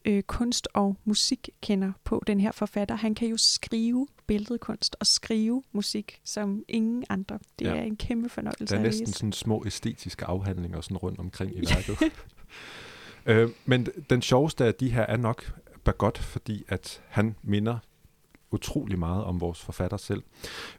øh, 0.04 0.22
kunst- 0.22 0.68
og 0.74 0.96
musikkender 1.04 1.92
på, 2.04 2.22
den 2.26 2.40
her 2.40 2.52
forfatter. 2.52 2.94
Han 2.94 3.14
kan 3.14 3.28
jo 3.28 3.36
skrive 3.36 4.06
billedkunst 4.26 4.96
og 5.00 5.06
skrive 5.06 5.62
musik 5.72 6.20
som 6.24 6.62
ingen 6.68 7.04
andre. 7.08 7.38
Det 7.58 7.64
Ja. 7.66 7.74
er 7.76 7.82
en 7.82 7.96
kæmpe 7.96 8.28
fornøjelse 8.28 8.66
Der 8.74 8.80
er 8.80 8.82
næsten 8.84 9.06
sådan 9.06 9.32
små 9.32 9.62
æstetiske 9.66 10.24
afhandlinger 10.24 10.80
sådan 10.80 10.96
rundt 10.96 11.18
omkring 11.18 11.56
i 11.56 11.60
værket. 11.74 12.12
øh, 13.26 13.50
men 13.66 13.86
den 14.10 14.22
sjoveste 14.22 14.64
af 14.64 14.74
de 14.74 14.90
her 14.90 15.02
er 15.02 15.16
nok 15.16 15.52
Bagot, 15.84 16.18
fordi 16.18 16.64
at 16.68 17.02
han 17.08 17.34
minder 17.42 17.78
utrolig 18.52 18.98
meget 18.98 19.24
om 19.24 19.40
vores 19.40 19.60
forfatter 19.60 19.96
selv. 19.96 20.22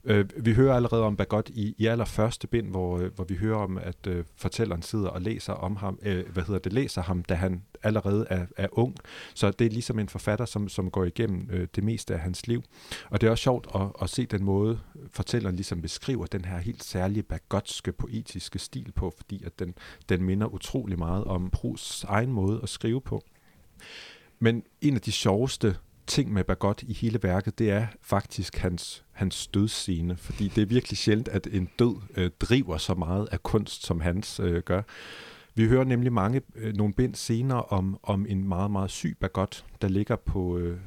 Øh, 0.04 0.26
vi 0.38 0.54
hører 0.54 0.76
allerede 0.76 1.04
om 1.04 1.16
Bagot 1.16 1.50
i, 1.50 1.76
i 1.78 1.86
allerførste 1.86 2.48
bind, 2.48 2.68
hvor, 2.68 2.98
øh, 2.98 3.14
hvor 3.16 3.24
vi 3.24 3.36
hører 3.36 3.58
om, 3.58 3.78
at 3.78 4.08
øh, 4.08 4.26
fortælleren 4.36 4.82
sidder 4.82 5.10
og 5.10 5.22
læser 5.22 5.54
om 5.54 5.76
ham, 5.76 6.00
øh, 6.02 6.30
hvad 6.30 6.44
hedder 6.44 6.60
det, 6.60 6.74
læser 6.74 7.02
ham, 7.02 7.24
da 7.24 7.34
han 7.34 7.64
allerede 7.84 8.26
er, 8.30 8.46
er 8.58 8.68
ung. 8.72 8.96
Så 9.34 9.52
det 9.52 9.68
er 9.68 9.72
ligesom 9.72 10.00
en 10.00 10.10
forfatter, 10.10 10.46
som, 10.46 10.70
som 10.70 10.92
går 10.92 11.04
igennem 11.04 11.50
øh, 11.52 11.68
det 11.76 11.84
meste 11.84 12.14
af 12.14 12.20
hans 12.20 12.48
liv. 12.48 12.64
Og 13.10 13.22
det 13.22 13.28
er 13.28 13.32
også 13.32 13.42
sjovt 13.42 13.68
at, 13.76 13.82
at 14.02 14.10
se 14.10 14.26
den 14.26 14.44
måde, 14.44 14.80
fortælleren 15.12 15.56
ligesom 15.56 15.82
beskriver 15.82 16.26
den 16.26 16.46
her 16.46 16.58
helt 16.58 16.84
særlige 16.84 17.24
bagotske 17.24 17.92
poetiske 17.92 18.60
stil 18.60 18.92
på, 18.96 19.14
fordi 19.18 19.44
at 19.44 19.60
den, 19.60 19.74
den 20.10 20.24
minder 20.24 20.48
utrolig 20.48 21.00
meget 21.00 21.24
om 21.24 21.50
Prus 21.50 22.04
egen 22.04 22.32
måde 22.32 22.60
at 22.64 22.70
skrive 22.70 23.02
på. 23.02 23.24
Men 24.40 24.64
en 24.82 24.96
af 24.96 25.02
de 25.02 25.12
sjoveste 25.12 25.76
ting 26.08 26.34
med 26.34 26.44
Bagot 26.44 26.84
i 26.84 26.94
hele 26.94 27.20
værket, 27.24 27.60
det 27.60 27.72
er 27.72 27.88
faktisk 28.02 28.58
hans, 28.58 29.04
hans 29.12 29.48
dødsscene, 29.48 30.18
fordi 30.18 30.48
det 30.48 30.62
er 30.62 30.66
virkelig 30.66 30.98
sjældent, 30.98 31.28
at 31.28 31.48
en 31.52 31.70
død 31.80 31.96
øh, 32.18 32.32
driver 32.40 32.78
så 32.78 32.94
meget 32.94 33.28
af 33.32 33.44
kunst, 33.44 33.86
som 33.86 34.02
hans 34.02 34.40
øh, 34.40 34.62
gør. 34.62 34.82
Vi 35.56 35.68
hører 35.68 35.84
nemlig 35.84 36.14
mange, 36.14 36.42
øh, 36.56 36.74
nogle 36.74 36.94
bind 36.94 37.16
senere 37.16 37.64
om, 37.64 38.00
om 38.04 38.26
en 38.30 38.48
meget, 38.48 38.72
meget 38.72 38.92
syg 38.92 39.18
Bagot, 39.20 39.66
der 39.82 39.88
ligger 39.88 40.16
på 40.16 40.58
øh, 40.58 40.78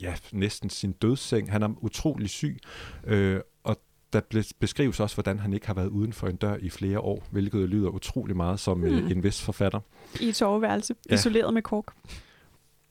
ja, 0.00 0.14
næsten 0.32 0.70
sin 0.70 0.92
dødsseng. 0.92 1.52
Han 1.52 1.62
er 1.62 1.68
utrolig 1.80 2.30
syg, 2.30 2.58
øh, 3.04 3.40
og 3.64 3.80
der 4.12 4.52
beskrives 4.60 5.00
også, 5.00 5.16
hvordan 5.16 5.38
han 5.38 5.52
ikke 5.52 5.66
har 5.66 5.74
været 5.74 5.88
uden 5.88 6.12
for 6.12 6.28
en 6.28 6.36
dør 6.36 6.56
i 6.56 6.70
flere 6.70 7.00
år, 7.00 7.26
hvilket 7.30 7.68
lyder 7.68 7.88
utrolig 7.88 8.36
meget 8.36 8.60
som 8.60 8.80
Hmm. 8.80 9.06
en 9.10 9.22
vis 9.22 9.42
forfatter. 9.42 9.80
I 10.20 10.28
et 10.28 10.36
soveværelse, 10.36 10.94
ja. 11.10 11.14
isoleret 11.14 11.54
med 11.54 11.62
kork. 11.62 11.94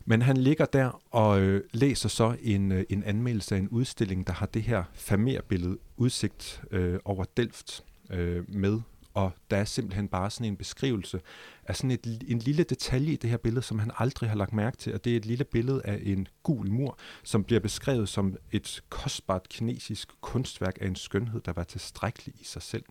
Men 0.05 0.21
han 0.21 0.37
ligger 0.37 0.65
der 0.65 1.01
og 1.11 1.41
øh, 1.41 1.63
læser 1.71 2.09
så 2.09 2.35
en, 2.41 2.71
øh, 2.71 2.83
en 2.89 3.03
anmeldelse 3.03 3.55
af 3.55 3.59
en 3.59 3.69
udstilling, 3.69 4.27
der 4.27 4.33
har 4.33 4.45
det 4.45 4.63
her 4.63 4.83
famerbillede 4.93 5.77
udsigt 5.97 6.61
øh, 6.71 6.99
over 7.05 7.25
Delft 7.37 7.83
øh, 8.09 8.55
med. 8.55 8.81
Og 9.13 9.31
der 9.51 9.57
er 9.57 9.65
simpelthen 9.65 10.07
bare 10.07 10.31
sådan 10.31 10.47
en 10.47 10.57
beskrivelse 10.57 11.21
af 11.63 11.75
sådan 11.75 11.91
et, 11.91 12.23
en 12.27 12.39
lille 12.39 12.63
detalje 12.63 13.13
i 13.13 13.15
det 13.15 13.29
her 13.29 13.37
billede, 13.37 13.61
som 13.61 13.79
han 13.79 13.91
aldrig 13.97 14.29
har 14.29 14.37
lagt 14.37 14.53
mærke 14.53 14.77
til. 14.77 14.93
Og 14.93 15.05
det 15.05 15.13
er 15.13 15.17
et 15.17 15.25
lille 15.25 15.43
billede 15.43 15.81
af 15.85 15.99
en 16.03 16.27
gul 16.43 16.71
mur, 16.71 16.97
som 17.23 17.43
bliver 17.43 17.59
beskrevet 17.59 18.09
som 18.09 18.35
et 18.51 18.83
kostbart 18.89 19.49
kinesisk 19.49 20.09
kunstværk 20.21 20.77
af 20.81 20.87
en 20.87 20.95
skønhed, 20.95 21.41
der 21.41 21.53
var 21.53 21.63
tilstrækkelig 21.63 22.35
i 22.41 22.43
sig 22.43 22.61
selv. 22.61 22.83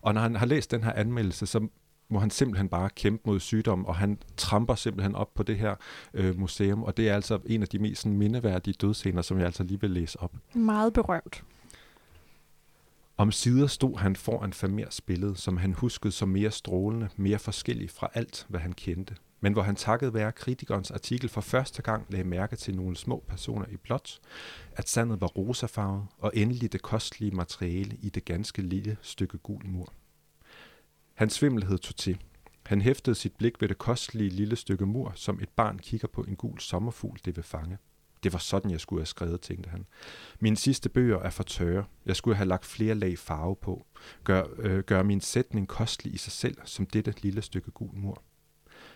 Og 0.00 0.14
når 0.14 0.20
han 0.20 0.36
har 0.36 0.46
læst 0.46 0.70
den 0.70 0.84
her 0.84 0.92
anmeldelse, 0.92 1.46
så 1.46 1.68
må 2.10 2.18
han 2.18 2.30
simpelthen 2.30 2.68
bare 2.68 2.90
kæmpe 2.90 3.22
mod 3.26 3.40
sygdom, 3.40 3.84
og 3.84 3.96
han 3.96 4.18
tramper 4.36 4.74
simpelthen 4.74 5.14
op 5.14 5.34
på 5.34 5.42
det 5.42 5.58
her 5.58 5.74
øh, 6.14 6.38
museum, 6.38 6.82
og 6.82 6.96
det 6.96 7.08
er 7.08 7.14
altså 7.14 7.38
en 7.46 7.62
af 7.62 7.68
de 7.68 7.78
mest 7.78 8.02
sådan, 8.02 8.18
mindeværdige 8.18 8.74
dødsscener, 8.80 9.22
som 9.22 9.38
jeg 9.38 9.46
altså 9.46 9.62
lige 9.62 9.80
vil 9.80 9.90
læse 9.90 10.20
op. 10.20 10.32
Meget 10.54 10.92
berømt. 10.92 11.44
Om 13.16 13.32
sider 13.32 13.66
stod 13.66 13.98
han 13.98 14.16
foran 14.16 14.52
Famers 14.52 15.00
billede, 15.00 15.36
som 15.36 15.56
han 15.56 15.72
huskede 15.72 16.12
som 16.12 16.28
mere 16.28 16.50
strålende, 16.50 17.08
mere 17.16 17.38
forskellig 17.38 17.90
fra 17.90 18.10
alt, 18.14 18.46
hvad 18.48 18.60
han 18.60 18.72
kendte. 18.72 19.14
Men 19.40 19.52
hvor 19.52 19.62
han 19.62 19.76
takket 19.76 20.14
være 20.14 20.32
kritikernes 20.32 20.90
artikel 20.90 21.28
for 21.28 21.40
første 21.40 21.82
gang 21.82 22.06
lagde 22.08 22.24
mærke 22.24 22.56
til 22.56 22.76
nogle 22.76 22.96
små 22.96 23.24
personer 23.28 23.66
i 23.66 23.76
blåt, 23.76 24.20
at 24.76 24.88
sandet 24.88 25.20
var 25.20 25.26
rosafarvet, 25.26 26.06
og 26.18 26.32
endelig 26.34 26.72
det 26.72 26.82
kostelige 26.82 27.36
materiale 27.36 27.96
i 28.02 28.08
det 28.08 28.24
ganske 28.24 28.62
lille 28.62 28.96
stykke 29.02 29.38
gul 29.38 29.66
mur. 29.66 29.92
Hans 31.20 31.32
svimmelhed 31.32 31.78
tog 31.78 31.96
til. 31.96 32.18
Han 32.66 32.80
hæftede 32.80 33.14
sit 33.14 33.36
blik 33.36 33.60
ved 33.60 33.68
det 33.68 33.78
kostelige 33.78 34.30
lille 34.30 34.56
stykke 34.56 34.86
mur, 34.86 35.12
som 35.14 35.40
et 35.42 35.48
barn 35.48 35.78
kigger 35.78 36.08
på 36.08 36.22
en 36.22 36.36
gul 36.36 36.60
sommerfugl, 36.60 37.18
det 37.24 37.36
vil 37.36 37.44
fange. 37.44 37.78
Det 38.22 38.32
var 38.32 38.38
sådan, 38.38 38.70
jeg 38.70 38.80
skulle 38.80 39.00
have 39.00 39.06
skrevet, 39.06 39.40
tænkte 39.40 39.70
han. 39.70 39.86
Mine 40.38 40.56
sidste 40.56 40.88
bøger 40.88 41.18
er 41.18 41.30
for 41.30 41.42
tørre. 41.42 41.84
Jeg 42.06 42.16
skulle 42.16 42.36
have 42.36 42.48
lagt 42.48 42.64
flere 42.64 42.94
lag 42.94 43.18
farve 43.18 43.56
på. 43.56 43.86
Gør, 44.24 44.44
øh, 44.58 44.78
gør 44.84 45.02
min 45.02 45.20
sætning 45.20 45.68
kostelig 45.68 46.14
i 46.14 46.16
sig 46.16 46.32
selv, 46.32 46.56
som 46.64 46.86
dette 46.86 47.14
lille 47.22 47.42
stykke 47.42 47.70
gul 47.70 47.94
mur. 47.94 48.22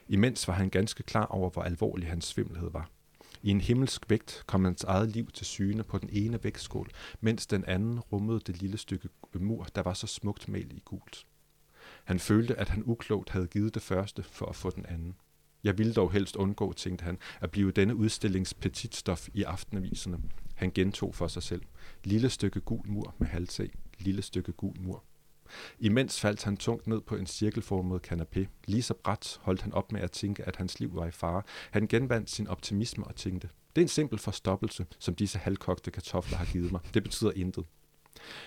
Imens 0.09 0.49
var 0.49 0.55
han 0.55 0.71
ganske 0.71 1.03
klar 1.03 1.27
over, 1.27 1.51
hvor 1.51 1.63
alvorlig 1.63 2.09
hans 2.09 2.25
svimmelhed 2.25 2.71
var. 2.71 2.91
I 3.43 3.51
en 3.51 3.61
himmelsk 3.61 4.11
vægt 4.11 4.43
kom 4.47 4.65
hans 4.65 4.85
eget 4.85 5.09
liv 5.09 5.31
til 5.31 5.47
syne 5.47 5.83
på 5.83 5.99
den 5.99 6.09
ene 6.13 6.45
vægtskål, 6.45 6.91
mens 7.21 7.47
den 7.47 7.65
anden 7.65 8.01
rummede 8.01 8.41
det 8.47 8.61
lille 8.63 8.79
stykke 8.79 9.09
mur, 9.35 9.67
der 9.75 9.83
var 9.83 9.95
så 9.95 10.07
smukt 10.07 10.49
malet 10.49 10.73
i 10.73 10.83
gult. 10.85 11.27
Han 12.05 12.19
følte, 12.19 12.55
at 12.55 12.69
han 12.69 12.83
uklogt 12.87 13.31
havde 13.31 13.47
givet 13.47 13.75
det 13.75 13.83
første 13.83 14.23
for 14.23 14.47
at 14.47 14.57
få 14.57 14.71
den 14.71 14.87
anden. 14.87 15.15
Jeg 15.65 15.79
ville 15.79 15.95
dog 15.95 16.13
helst 16.13 16.37
undgå, 16.37 16.73
tænkte 16.73 17.03
han, 17.03 17.19
at 17.41 17.51
blive 17.51 17.71
denne 17.71 17.97
udstillings 17.97 18.55
petitstof 18.55 19.29
i 19.35 19.43
aftenaviserne. 19.43 20.19
Han 20.55 20.71
gentog 20.71 21.15
for 21.15 21.27
sig 21.29 21.43
selv. 21.43 21.63
Lille 22.05 22.31
stykke 22.31 22.61
gul 22.61 22.89
mur 22.89 23.15
med 23.19 23.27
halvtag. 23.27 23.71
Lille 23.99 24.23
stykke 24.23 24.53
gul 24.53 24.81
mur. 24.81 25.05
Imens 25.79 26.21
faldt 26.21 26.45
han 26.45 26.57
tungt 26.57 26.87
ned 26.87 27.01
på 27.01 27.17
en 27.17 27.27
cirkelformet 27.27 28.13
kanapé. 28.13 28.47
Lige 28.67 28.83
så 28.83 28.95
bræt 28.95 29.39
holdt 29.43 29.63
han 29.63 29.73
op 29.73 29.93
med 29.93 30.01
at 30.01 30.11
tænke, 30.11 30.45
at 30.45 30.57
hans 30.57 30.81
liv 30.81 30.97
var 30.97 31.07
i 31.07 31.11
fare. 31.11 31.43
Han 31.71 31.87
genvandt 31.87 32.31
sin 32.31 32.49
optimisme 32.49 33.05
og 33.05 33.17
tænkte, 33.17 33.49
det 33.77 33.83
er 33.83 33.85
en 33.85 33.89
simpel 33.89 34.19
forstoppelse, 34.19 34.87
som 34.99 35.15
disse 35.15 35.39
halvkogte 35.39 35.91
kartofler 35.91 36.39
har 36.39 36.47
givet 36.53 36.73
mig. 36.73 36.81
Det 36.95 37.03
betyder 37.03 37.33
intet. 37.37 37.65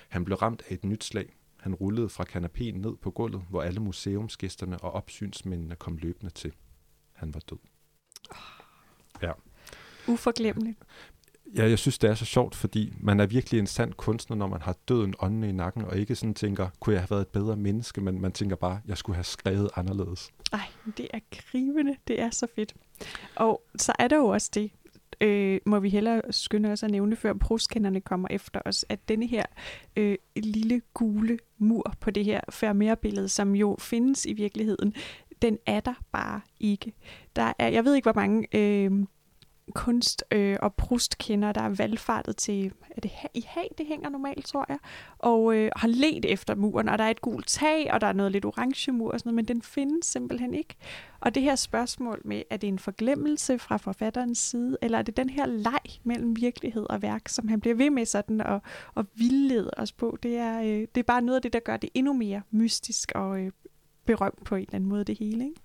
Han 0.09 0.25
blev 0.25 0.37
ramt 0.37 0.63
af 0.69 0.73
et 0.73 0.85
nyt 0.85 1.03
slag. 1.03 1.33
Han 1.59 1.75
rullede 1.75 2.09
fra 2.09 2.23
kanapéen 2.23 2.77
ned 2.77 2.95
på 3.01 3.11
gulvet, 3.11 3.41
hvor 3.49 3.61
alle 3.61 3.79
museumsgæsterne 3.79 4.77
og 4.77 4.91
opsynsmændene 4.91 5.75
kom 5.75 5.97
løbende 5.97 6.33
til. 6.33 6.53
Han 7.13 7.33
var 7.33 7.39
død. 7.39 7.57
Uforglemmeligt. 10.07 10.77
Ja, 11.55 11.69
jeg 11.69 11.79
synes, 11.79 11.97
det 11.97 12.09
er 12.09 12.15
så 12.15 12.25
sjovt, 12.25 12.55
fordi 12.55 12.93
man 12.99 13.19
er 13.19 13.25
virkelig 13.25 13.59
en 13.59 13.67
sand 13.67 13.93
kunstner, 13.93 14.37
når 14.37 14.47
man 14.47 14.61
har 14.61 14.75
døden 14.87 15.13
åndende 15.19 15.49
i 15.49 15.51
nakken, 15.51 15.85
og 15.85 15.97
ikke 15.97 16.15
sådan 16.15 16.33
tænker, 16.33 16.69
kunne 16.79 16.93
jeg 16.93 17.01
have 17.01 17.09
været 17.09 17.21
et 17.21 17.27
bedre 17.27 17.55
menneske, 17.55 18.01
men 18.01 18.21
man 18.21 18.31
tænker 18.31 18.55
bare, 18.55 18.81
jeg 18.85 18.97
skulle 18.97 19.15
have 19.15 19.23
skrevet 19.23 19.69
anderledes. 19.75 20.29
Ej, 20.53 20.67
det 20.97 21.07
er 21.13 21.19
gribende. 21.31 21.95
Det 22.07 22.21
er 22.21 22.29
så 22.29 22.47
fedt. 22.55 22.75
Og 23.35 23.61
så 23.75 23.93
er 23.99 24.07
der 24.07 24.17
jo 24.17 24.25
også 24.25 24.51
det, 24.53 24.71
øh, 25.21 25.59
må 25.65 25.79
vi 25.79 25.89
hellere 25.89 26.21
skynde 26.29 26.71
os 26.71 26.83
at 26.83 26.91
nævne, 26.91 27.15
før 27.15 27.33
proskenderne 27.33 28.01
kommer 28.01 28.27
efter 28.31 28.59
os, 28.65 28.85
at 28.89 29.09
denne 29.09 29.27
her 29.27 29.45
øh, 29.95 30.17
lille 30.35 30.81
gule 30.93 31.39
mur 31.57 31.93
på 31.99 32.11
det 32.11 32.25
her 32.25 32.41
Vermeer-billede, 32.61 33.29
som 33.29 33.55
jo 33.55 33.75
findes 33.79 34.25
i 34.25 34.33
virkeligheden, 34.33 34.93
den 35.41 35.57
er 35.65 35.79
der 35.79 35.93
bare 36.11 36.41
ikke. 36.59 36.93
Der 37.35 37.53
er, 37.59 37.67
jeg 37.67 37.85
ved 37.85 37.95
ikke, 37.95 38.05
hvor 38.05 38.21
mange 38.21 38.47
øh, 38.55 38.91
kunst- 39.75 40.23
øh, 40.31 40.57
og 40.61 40.73
prustkender, 40.73 41.51
der 41.51 41.61
er 41.61 41.69
valgfartet 41.69 42.37
til, 42.37 42.71
er 42.89 43.01
det 43.01 43.11
i 43.33 43.45
Haag, 43.47 43.71
det 43.77 43.85
hænger 43.85 44.09
normalt, 44.09 44.45
tror 44.45 44.65
jeg, 44.69 44.77
og 45.17 45.55
øh, 45.55 45.71
har 45.75 45.87
let 45.87 46.25
efter 46.25 46.55
muren, 46.55 46.89
og 46.89 46.97
der 46.97 47.03
er 47.03 47.09
et 47.09 47.21
gult 47.21 47.47
tag, 47.47 47.93
og 47.93 48.01
der 48.01 48.07
er 48.07 48.13
noget 48.13 48.31
lidt 48.31 48.45
orange 48.45 48.91
mur 48.91 49.11
og 49.11 49.19
sådan 49.19 49.29
noget, 49.29 49.35
men 49.35 49.45
den 49.45 49.61
findes 49.61 50.05
simpelthen 50.05 50.53
ikke. 50.53 50.75
Og 51.19 51.35
det 51.35 51.43
her 51.43 51.55
spørgsmål 51.55 52.21
med, 52.25 52.43
er 52.49 52.57
det 52.57 52.67
en 52.67 52.79
forglemmelse 52.79 53.59
fra 53.59 53.77
forfatterens 53.77 54.37
side, 54.37 54.77
eller 54.81 54.97
er 54.97 55.01
det 55.01 55.17
den 55.17 55.29
her 55.29 55.45
leg 55.45 55.79
mellem 56.03 56.35
virkelighed 56.35 56.85
og 56.89 57.01
værk, 57.01 57.27
som 57.27 57.47
han 57.47 57.61
bliver 57.61 57.75
ved 57.75 57.89
med 57.89 58.05
sådan 58.05 58.41
at, 58.41 58.61
at 58.97 59.05
vildlede 59.15 59.71
os 59.77 59.91
på, 59.91 60.17
det 60.23 60.37
er, 60.37 60.61
øh, 60.61 60.87
det 60.95 60.97
er 60.97 61.03
bare 61.03 61.21
noget 61.21 61.35
af 61.35 61.41
det, 61.41 61.53
der 61.53 61.59
gør 61.59 61.77
det 61.77 61.89
endnu 61.93 62.13
mere 62.13 62.41
mystisk 62.51 63.11
og 63.15 63.39
øh, 63.39 63.51
berømt 64.05 64.43
på 64.43 64.55
en 64.55 64.61
eller 64.61 64.75
anden 64.75 64.89
måde, 64.89 65.03
det 65.03 65.17
hele, 65.19 65.45
ikke? 65.45 65.61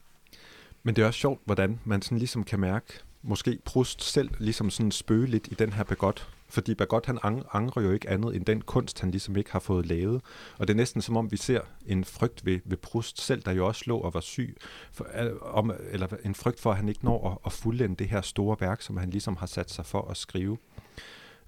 Men 0.82 0.96
det 0.96 1.02
er 1.02 1.06
også 1.06 1.20
sjovt, 1.20 1.40
hvordan 1.44 1.80
man 1.84 2.02
sådan 2.02 2.18
ligesom 2.18 2.44
kan 2.44 2.60
mærke, 2.60 3.02
måske 3.22 3.58
Proust 3.64 4.02
selv 4.02 4.30
ligesom 4.38 4.70
sådan 4.70 4.92
spøge 4.92 5.26
lidt 5.26 5.46
i 5.46 5.54
den 5.54 5.72
her 5.72 5.84
Bagot. 5.84 6.28
Fordi 6.48 6.74
Bagot 6.74 7.06
han 7.06 7.18
angrer 7.52 7.82
jo 7.82 7.92
ikke 7.92 8.08
andet 8.08 8.36
end 8.36 8.44
den 8.44 8.60
kunst, 8.60 9.00
han 9.00 9.10
ligesom 9.10 9.36
ikke 9.36 9.52
har 9.52 9.58
fået 9.58 9.86
lavet. 9.86 10.20
Og 10.58 10.68
det 10.68 10.74
er 10.74 10.76
næsten 10.76 11.02
som 11.02 11.16
om, 11.16 11.32
vi 11.32 11.36
ser 11.36 11.60
en 11.86 12.04
frygt 12.04 12.46
ved, 12.46 12.60
ved 12.64 12.76
Proust 12.76 13.20
selv, 13.20 13.42
der 13.42 13.52
jo 13.52 13.66
også 13.66 13.82
lå 13.86 13.98
og 13.98 14.14
var 14.14 14.20
syg. 14.20 14.56
For, 14.92 15.06
om, 15.40 15.72
eller 15.90 16.06
en 16.24 16.34
frygt 16.34 16.60
for, 16.60 16.70
at 16.70 16.76
han 16.76 16.88
ikke 16.88 17.04
når 17.04 17.30
at, 17.30 17.38
at 17.46 17.52
fuldende 17.52 17.96
det 17.96 18.08
her 18.08 18.20
store 18.20 18.56
værk, 18.60 18.82
som 18.82 18.96
han 18.96 19.10
ligesom 19.10 19.36
har 19.36 19.46
sat 19.46 19.70
sig 19.70 19.86
for 19.86 20.08
at 20.10 20.16
skrive. 20.16 20.58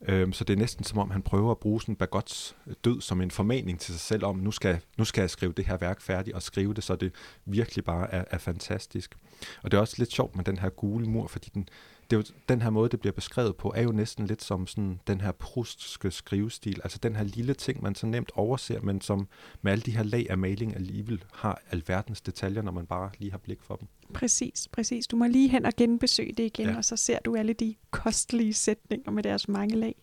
Øhm, 0.09 0.33
så 0.33 0.45
det 0.45 0.53
er 0.53 0.59
næsten 0.59 0.85
som 0.85 0.99
om, 0.99 1.11
han 1.11 1.23
prøver 1.23 1.51
at 1.51 1.59
bruge 1.59 1.81
sådan 1.81 1.97
Bagots 1.97 2.57
øh, 2.67 2.75
død 2.85 3.01
som 3.01 3.21
en 3.21 3.31
formaning 3.31 3.81
til 3.81 3.95
sig 3.95 4.01
selv 4.01 4.25
om, 4.25 4.37
nu 4.37 4.51
skal, 4.51 4.81
nu 4.99 5.05
skal 5.05 5.23
jeg 5.23 5.31
skrive 5.31 5.53
det 5.53 5.67
her 5.67 5.77
værk 5.77 6.01
færdigt, 6.01 6.37
og 6.37 6.43
skrive 6.43 6.75
det, 6.75 6.85
så 6.85 6.97
det 6.97 7.13
virkelig 7.45 7.85
bare 7.85 8.11
er, 8.11 8.25
er 8.31 8.39
fantastisk. 8.39 9.15
Og 9.63 9.71
det 9.71 9.77
er 9.77 9.81
også 9.81 9.95
lidt 9.99 10.13
sjovt 10.13 10.37
med 10.37 10.45
den 10.45 10.59
her 10.59 10.69
gule 10.69 11.07
mur, 11.07 11.27
fordi 11.27 11.51
den, 11.55 11.69
det 12.11 12.17
er 12.17 12.21
jo, 12.21 12.35
den 12.49 12.63
her 12.63 12.71
måde, 12.71 12.89
det 12.89 13.01
bliver 13.01 13.13
beskrevet 13.13 13.57
på, 13.57 13.73
er 13.77 13.83
jo 13.83 13.93
næsten 13.93 14.27
lidt 14.27 14.43
som 14.43 14.67
sådan 14.67 15.01
den 15.07 15.21
her 15.21 15.33
prustske 15.33 16.11
skrivestil. 16.11 16.81
Altså 16.85 16.99
den 17.03 17.17
her 17.17 17.25
lille 17.25 17.55
ting, 17.55 17.83
man 17.83 17.95
så 17.95 18.07
nemt 18.07 18.33
overser, 18.35 18.81
men 18.81 19.01
som 19.01 19.29
med 19.63 19.73
alle 19.73 19.83
de 19.83 19.91
her 19.91 20.03
lag 20.03 20.27
af 20.31 20.39
maling 20.39 20.75
alligevel 20.75 21.25
har 21.33 21.63
alverdens 21.71 22.21
detaljer, 22.21 22.63
når 22.63 22.73
man 22.73 22.87
bare 22.87 23.11
lige 23.19 23.31
har 23.31 23.39
blik 23.39 23.63
for 23.63 23.77
dem. 23.77 23.89
Præcis, 24.15 24.69
præcis. 24.73 25.07
Du 25.07 25.17
må 25.17 25.27
lige 25.27 25.49
hen 25.49 25.67
og 25.67 25.73
genbesøge 25.77 26.33
det 26.33 26.45
igen, 26.45 26.69
ja. 26.69 26.77
og 26.77 26.85
så 26.85 26.97
ser 26.97 27.19
du 27.19 27.37
alle 27.37 27.53
de 27.53 27.75
kostelige 27.91 28.55
sætninger 28.55 29.11
med 29.11 29.23
deres 29.23 29.49
mange 29.49 29.77
lag. 29.77 29.95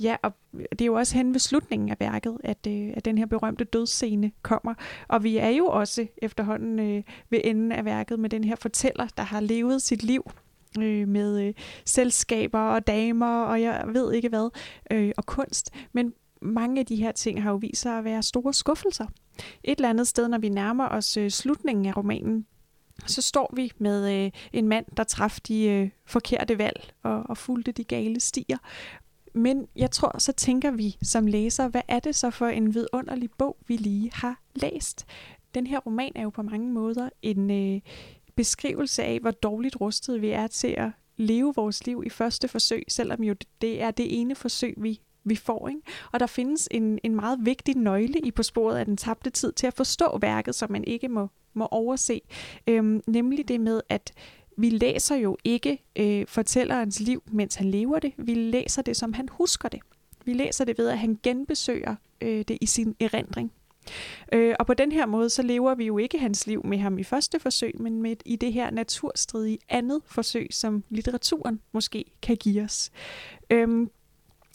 Ja, 0.00 0.16
og 0.22 0.32
det 0.52 0.80
er 0.80 0.86
jo 0.86 0.94
også 0.94 1.16
hen 1.16 1.32
ved 1.32 1.40
slutningen 1.40 1.88
af 1.88 1.96
værket, 2.00 2.38
at, 2.44 2.66
øh, 2.68 2.92
at 2.96 3.04
den 3.04 3.18
her 3.18 3.26
berømte 3.26 3.64
dødsscene 3.64 4.32
kommer. 4.42 4.74
Og 5.08 5.22
vi 5.24 5.36
er 5.36 5.48
jo 5.48 5.66
også 5.66 6.06
efterhånden 6.16 6.78
øh, 6.78 7.02
ved 7.30 7.40
enden 7.44 7.72
af 7.72 7.84
værket 7.84 8.18
med 8.18 8.30
den 8.30 8.44
her 8.44 8.56
fortæller, 8.56 9.08
der 9.16 9.22
har 9.22 9.40
levet 9.40 9.82
sit 9.82 10.02
liv 10.02 10.30
øh, 10.82 11.08
med 11.08 11.40
øh, 11.42 11.54
selskaber 11.84 12.60
og 12.60 12.86
damer 12.86 13.42
og 13.44 13.62
jeg 13.62 13.84
ved 13.86 14.12
ikke 14.12 14.28
hvad, 14.28 14.50
øh, 14.90 15.12
og 15.16 15.26
kunst. 15.26 15.70
Men 15.92 16.12
mange 16.42 16.80
af 16.80 16.86
de 16.86 16.96
her 16.96 17.12
ting 17.12 17.42
har 17.42 17.50
jo 17.50 17.56
vist 17.56 17.82
sig 17.82 17.98
at 17.98 18.04
være 18.04 18.22
store 18.22 18.54
skuffelser. 18.54 19.06
Et 19.64 19.78
eller 19.78 19.90
andet 19.90 20.08
sted, 20.08 20.28
når 20.28 20.38
vi 20.38 20.48
nærmer 20.48 20.88
os 20.88 21.16
øh, 21.16 21.30
slutningen 21.30 21.86
af 21.86 21.96
romanen, 21.96 22.46
så 23.06 23.22
står 23.22 23.52
vi 23.56 23.72
med 23.78 24.24
øh, 24.24 24.30
en 24.52 24.68
mand, 24.68 24.86
der 24.96 25.04
træffede 25.04 25.54
de 25.54 25.64
øh, 25.64 25.90
forkerte 26.06 26.58
valg 26.58 26.92
og, 27.02 27.22
og 27.28 27.36
fulgte 27.36 27.72
de 27.72 27.84
gale 27.84 28.20
stier. 28.20 28.58
Men 29.34 29.66
jeg 29.76 29.90
tror, 29.90 30.18
så 30.18 30.32
tænker 30.32 30.70
vi 30.70 30.96
som 31.02 31.26
læser, 31.26 31.68
hvad 31.68 31.82
er 31.88 32.00
det 32.00 32.14
så 32.14 32.30
for 32.30 32.46
en 32.46 32.74
vidunderlig 32.74 33.30
bog, 33.38 33.56
vi 33.66 33.76
lige 33.76 34.10
har 34.12 34.40
læst? 34.54 35.06
Den 35.54 35.66
her 35.66 35.78
roman 35.78 36.12
er 36.14 36.22
jo 36.22 36.30
på 36.30 36.42
mange 36.42 36.72
måder 36.72 37.08
en 37.22 37.50
øh, 37.50 37.80
beskrivelse 38.36 39.02
af, 39.02 39.18
hvor 39.20 39.30
dårligt 39.30 39.80
rustet 39.80 40.22
vi 40.22 40.30
er 40.30 40.46
til 40.46 40.74
at 40.78 40.90
leve 41.16 41.52
vores 41.56 41.86
liv 41.86 42.02
i 42.06 42.10
første 42.10 42.48
forsøg, 42.48 42.84
selvom 42.88 43.22
jo 43.22 43.34
det 43.60 43.82
er 43.82 43.90
det 43.90 44.20
ene 44.20 44.34
forsøg, 44.34 44.74
vi 44.76 45.00
vi 45.24 45.36
får. 45.36 45.68
Ikke? 45.68 45.80
Og 46.12 46.20
der 46.20 46.26
findes 46.26 46.68
en, 46.70 46.98
en 47.02 47.14
meget 47.14 47.38
vigtig 47.42 47.76
nøgle 47.76 48.18
i 48.18 48.30
på 48.30 48.42
sporet 48.42 48.78
af 48.78 48.84
den 48.84 48.96
tabte 48.96 49.30
tid 49.30 49.52
til 49.52 49.66
at 49.66 49.74
forstå 49.74 50.18
værket, 50.18 50.54
som 50.54 50.72
man 50.72 50.84
ikke 50.84 51.08
må, 51.08 51.28
må 51.54 51.68
overse. 51.70 52.20
Øhm, 52.66 53.02
nemlig 53.06 53.48
det 53.48 53.60
med, 53.60 53.80
at 53.88 54.12
vi 54.58 54.70
læser 54.70 55.16
jo 55.16 55.36
ikke 55.44 55.82
øh, 55.96 56.26
fortællerens 56.28 57.00
liv, 57.00 57.22
mens 57.26 57.54
han 57.54 57.70
lever 57.70 57.98
det. 57.98 58.12
Vi 58.16 58.34
læser 58.34 58.82
det, 58.82 58.96
som 58.96 59.12
han 59.12 59.28
husker 59.28 59.68
det. 59.68 59.80
Vi 60.24 60.32
læser 60.32 60.64
det 60.64 60.78
ved, 60.78 60.88
at 60.88 60.98
han 60.98 61.18
genbesøger 61.22 61.94
øh, 62.20 62.44
det 62.48 62.58
i 62.60 62.66
sin 62.66 62.96
erindring. 63.00 63.52
Øh, 64.32 64.54
og 64.58 64.66
på 64.66 64.74
den 64.74 64.92
her 64.92 65.06
måde, 65.06 65.30
så 65.30 65.42
lever 65.42 65.74
vi 65.74 65.86
jo 65.86 65.98
ikke 65.98 66.18
hans 66.18 66.46
liv 66.46 66.66
med 66.66 66.78
ham 66.78 66.98
i 66.98 67.04
første 67.04 67.40
forsøg, 67.40 67.80
men 67.80 68.02
med 68.02 68.16
i 68.24 68.36
det 68.36 68.52
her 68.52 68.70
naturstridige 68.70 69.58
andet 69.68 70.02
forsøg, 70.06 70.46
som 70.50 70.84
litteraturen 70.88 71.60
måske 71.72 72.04
kan 72.22 72.36
give 72.36 72.62
os. 72.62 72.90
Øh, 73.50 73.86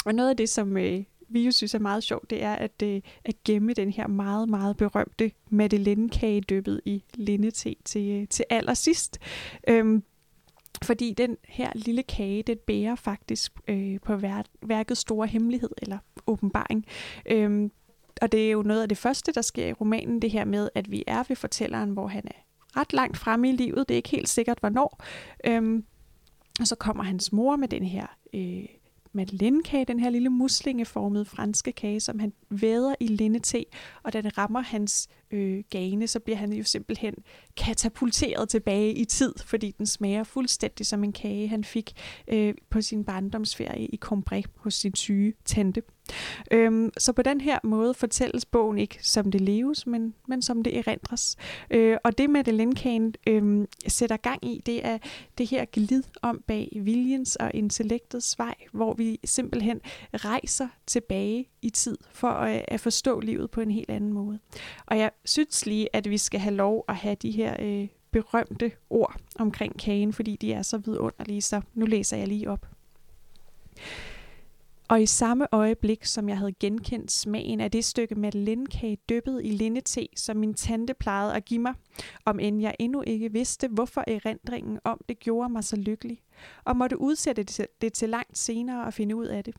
og 0.06 0.16
noget 0.16 0.30
af 0.30 0.38
det, 0.38 0.50
som 0.50 0.78
øh, 0.78 1.04
vi 1.30 1.46
jo 1.46 1.52
synes 1.52 1.74
er 1.74 1.80
meget 1.80 2.04
sjovt, 2.04 2.30
det 2.30 2.44
er 2.44 2.56
at, 2.56 2.82
øh, 2.84 3.02
at 3.26 3.44
gemme 3.44 3.74
den 3.74 3.92
her 3.92 4.08
meget, 4.08 4.50
meget 4.50 4.78
berømte 4.78 5.32
Madeleine-kage 5.50 6.42
dyppet 6.42 6.82
i 6.86 7.04
lindete 7.14 7.76
til, 7.86 8.10
øh, 8.12 8.28
til 8.28 8.46
allersidst. 8.50 9.18
Øhm, 9.68 10.04
fordi 10.84 11.14
den 11.14 11.38
her 11.48 11.72
lille 11.76 12.04
kage, 12.04 12.44
den 12.44 12.58
bærer 12.68 12.96
faktisk 12.96 13.54
øh, 13.68 14.00
på 14.00 14.16
værkets 14.62 15.02
store 15.02 15.28
hemmelighed 15.28 15.70
eller 15.82 15.98
åbenbaring. 16.28 16.86
Øhm, 17.26 17.72
og 18.22 18.32
det 18.32 18.48
er 18.48 18.52
jo 18.52 18.62
noget 18.62 18.82
af 18.82 18.90
det 18.90 18.98
første, 18.98 19.32
der 19.32 19.42
sker 19.42 19.68
i 19.68 19.74
romanen, 19.74 20.22
det 20.22 20.32
her 20.32 20.46
med, 20.46 20.70
at 20.76 20.92
vi 20.92 21.04
er 21.08 21.24
ved 21.28 21.36
fortælleren, 21.36 21.90
hvor 21.90 22.08
han 22.08 22.24
er 22.26 22.40
ret 22.80 22.94
langt 22.94 23.18
fremme 23.18 23.50
i 23.50 23.52
livet. 23.52 23.90
Det 23.90 23.96
er 23.96 23.98
ikke 23.98 24.10
helt 24.10 24.30
sikkert, 24.30 24.60
hvornår. 24.60 25.04
Øhm, 25.46 25.86
og 26.60 26.68
så 26.68 26.76
kommer 26.76 27.04
hans 27.04 27.32
mor 27.32 27.56
med 27.56 27.68
den 27.68 27.84
her 27.84 28.08
øh, 28.34 28.66
madeleinekage, 29.14 29.86
den 29.86 30.00
her 30.00 30.10
lille 30.10 30.30
muslingeformede 30.30 31.26
franske 31.26 31.72
kage, 31.72 32.00
som 32.00 32.20
han 32.20 32.34
væder 32.50 32.96
i 33.00 33.08
lindete, 33.08 33.66
og 34.04 34.14
den 34.14 34.38
rammer 34.38 34.62
hans 34.62 35.08
øh, 35.32 35.64
gane, 35.70 36.08
så 36.08 36.20
bliver 36.20 36.38
han 36.38 36.54
jo 36.54 36.64
simpelthen 36.64 37.14
katapulteret 37.58 38.50
tilbage 38.50 38.94
i 38.94 39.06
tid, 39.06 39.34
fordi 39.46 39.72
den 39.78 39.86
smager 39.86 40.24
fuldstændig 40.24 40.86
som 40.86 41.04
en 41.04 41.14
kage, 41.14 41.48
han 41.48 41.64
fik 41.64 41.94
øh, 42.28 42.54
på 42.70 42.82
sin 42.82 43.04
barndomsferie 43.04 43.86
i 43.86 43.98
Combray 43.98 44.42
hos 44.56 44.74
sin 44.74 44.96
syge 44.96 45.34
tante. 45.46 45.82
Øhm, 46.52 46.92
så 46.98 47.14
på 47.14 47.22
den 47.22 47.42
her 47.42 47.60
måde 47.64 47.94
fortælles 47.94 48.46
bogen 48.46 48.78
ikke 48.78 48.98
som 49.02 49.32
det 49.32 49.42
leves, 49.42 49.88
men, 49.88 50.14
men 50.28 50.42
som 50.42 50.64
det 50.64 50.78
erindres. 50.78 51.36
Øh, 51.72 51.98
og 52.04 52.18
det 52.18 52.30
Madeleine 52.30 52.76
Kane 52.76 53.12
øh, 53.28 53.68
sætter 53.88 54.18
gang 54.18 54.46
i, 54.46 54.62
det 54.66 54.86
er 54.86 54.98
det 55.38 55.48
her 55.48 55.66
glid 55.66 56.04
om 56.22 56.44
bag 56.48 56.80
viljens 56.82 57.36
og 57.36 57.52
intellektets 57.54 58.40
vej, 58.40 58.56
hvor 58.72 58.94
vi 58.94 59.20
simpelthen 59.26 59.82
rejser 60.14 60.68
tilbage 60.88 61.50
i 61.62 61.70
tid 61.70 61.98
for 62.12 62.28
at, 62.28 62.66
at 62.68 62.80
forstå 62.80 63.20
livet 63.20 63.52
på 63.52 63.62
en 63.62 63.72
helt 63.72 63.90
anden 63.90 64.14
måde. 64.14 64.40
Og 64.86 64.98
jeg 64.98 65.12
synes 65.30 65.66
lige, 65.66 65.96
at 65.96 66.10
vi 66.10 66.18
skal 66.18 66.40
have 66.40 66.56
lov 66.56 66.86
at 66.88 66.96
have 66.96 67.16
de 67.16 67.32
her 67.32 67.56
øh, 67.60 67.88
berømte 68.12 68.72
ord 68.90 69.16
omkring 69.36 69.80
kagen, 69.80 70.14
fordi 70.14 70.36
de 70.36 70.54
er 70.54 70.62
så 70.62 70.78
vidunderlige, 70.78 71.42
så 71.42 71.62
nu 71.74 71.86
læser 71.86 72.18
jeg 72.18 72.28
lige 72.28 72.50
op. 72.50 72.68
Og 74.90 75.02
i 75.02 75.06
samme 75.06 75.48
øjeblik, 75.52 76.06
som 76.06 76.30
jeg 76.30 76.38
havde 76.38 76.54
genkendt 76.54 77.12
smagen 77.12 77.62
af 77.62 77.72
det 77.72 77.86
stykke 77.86 78.16
madeleinekage 78.16 78.98
dyppet 79.10 79.42
i 79.44 79.50
lindete, 79.50 80.08
som 80.16 80.38
min 80.38 80.54
tante 80.54 80.94
plejede 80.94 81.34
at 81.36 81.46
give 81.46 81.60
mig, 81.60 81.74
om 82.26 82.40
end 82.40 82.62
jeg 82.62 82.76
endnu 82.80 83.04
ikke 83.08 83.32
vidste, 83.32 83.68
hvorfor 83.68 84.04
erindringen 84.08 84.80
om 84.84 85.02
det 85.10 85.20
gjorde 85.20 85.50
mig 85.50 85.64
så 85.64 85.76
lykkelig, 85.76 86.22
og 86.64 86.78
måtte 86.78 87.02
udsætte 87.02 87.44
det 87.82 87.94
til 87.94 88.10
langt 88.10 88.38
senere 88.38 88.88
at 88.88 88.94
finde 88.94 89.16
ud 89.16 89.26
af 89.26 89.44
det 89.44 89.56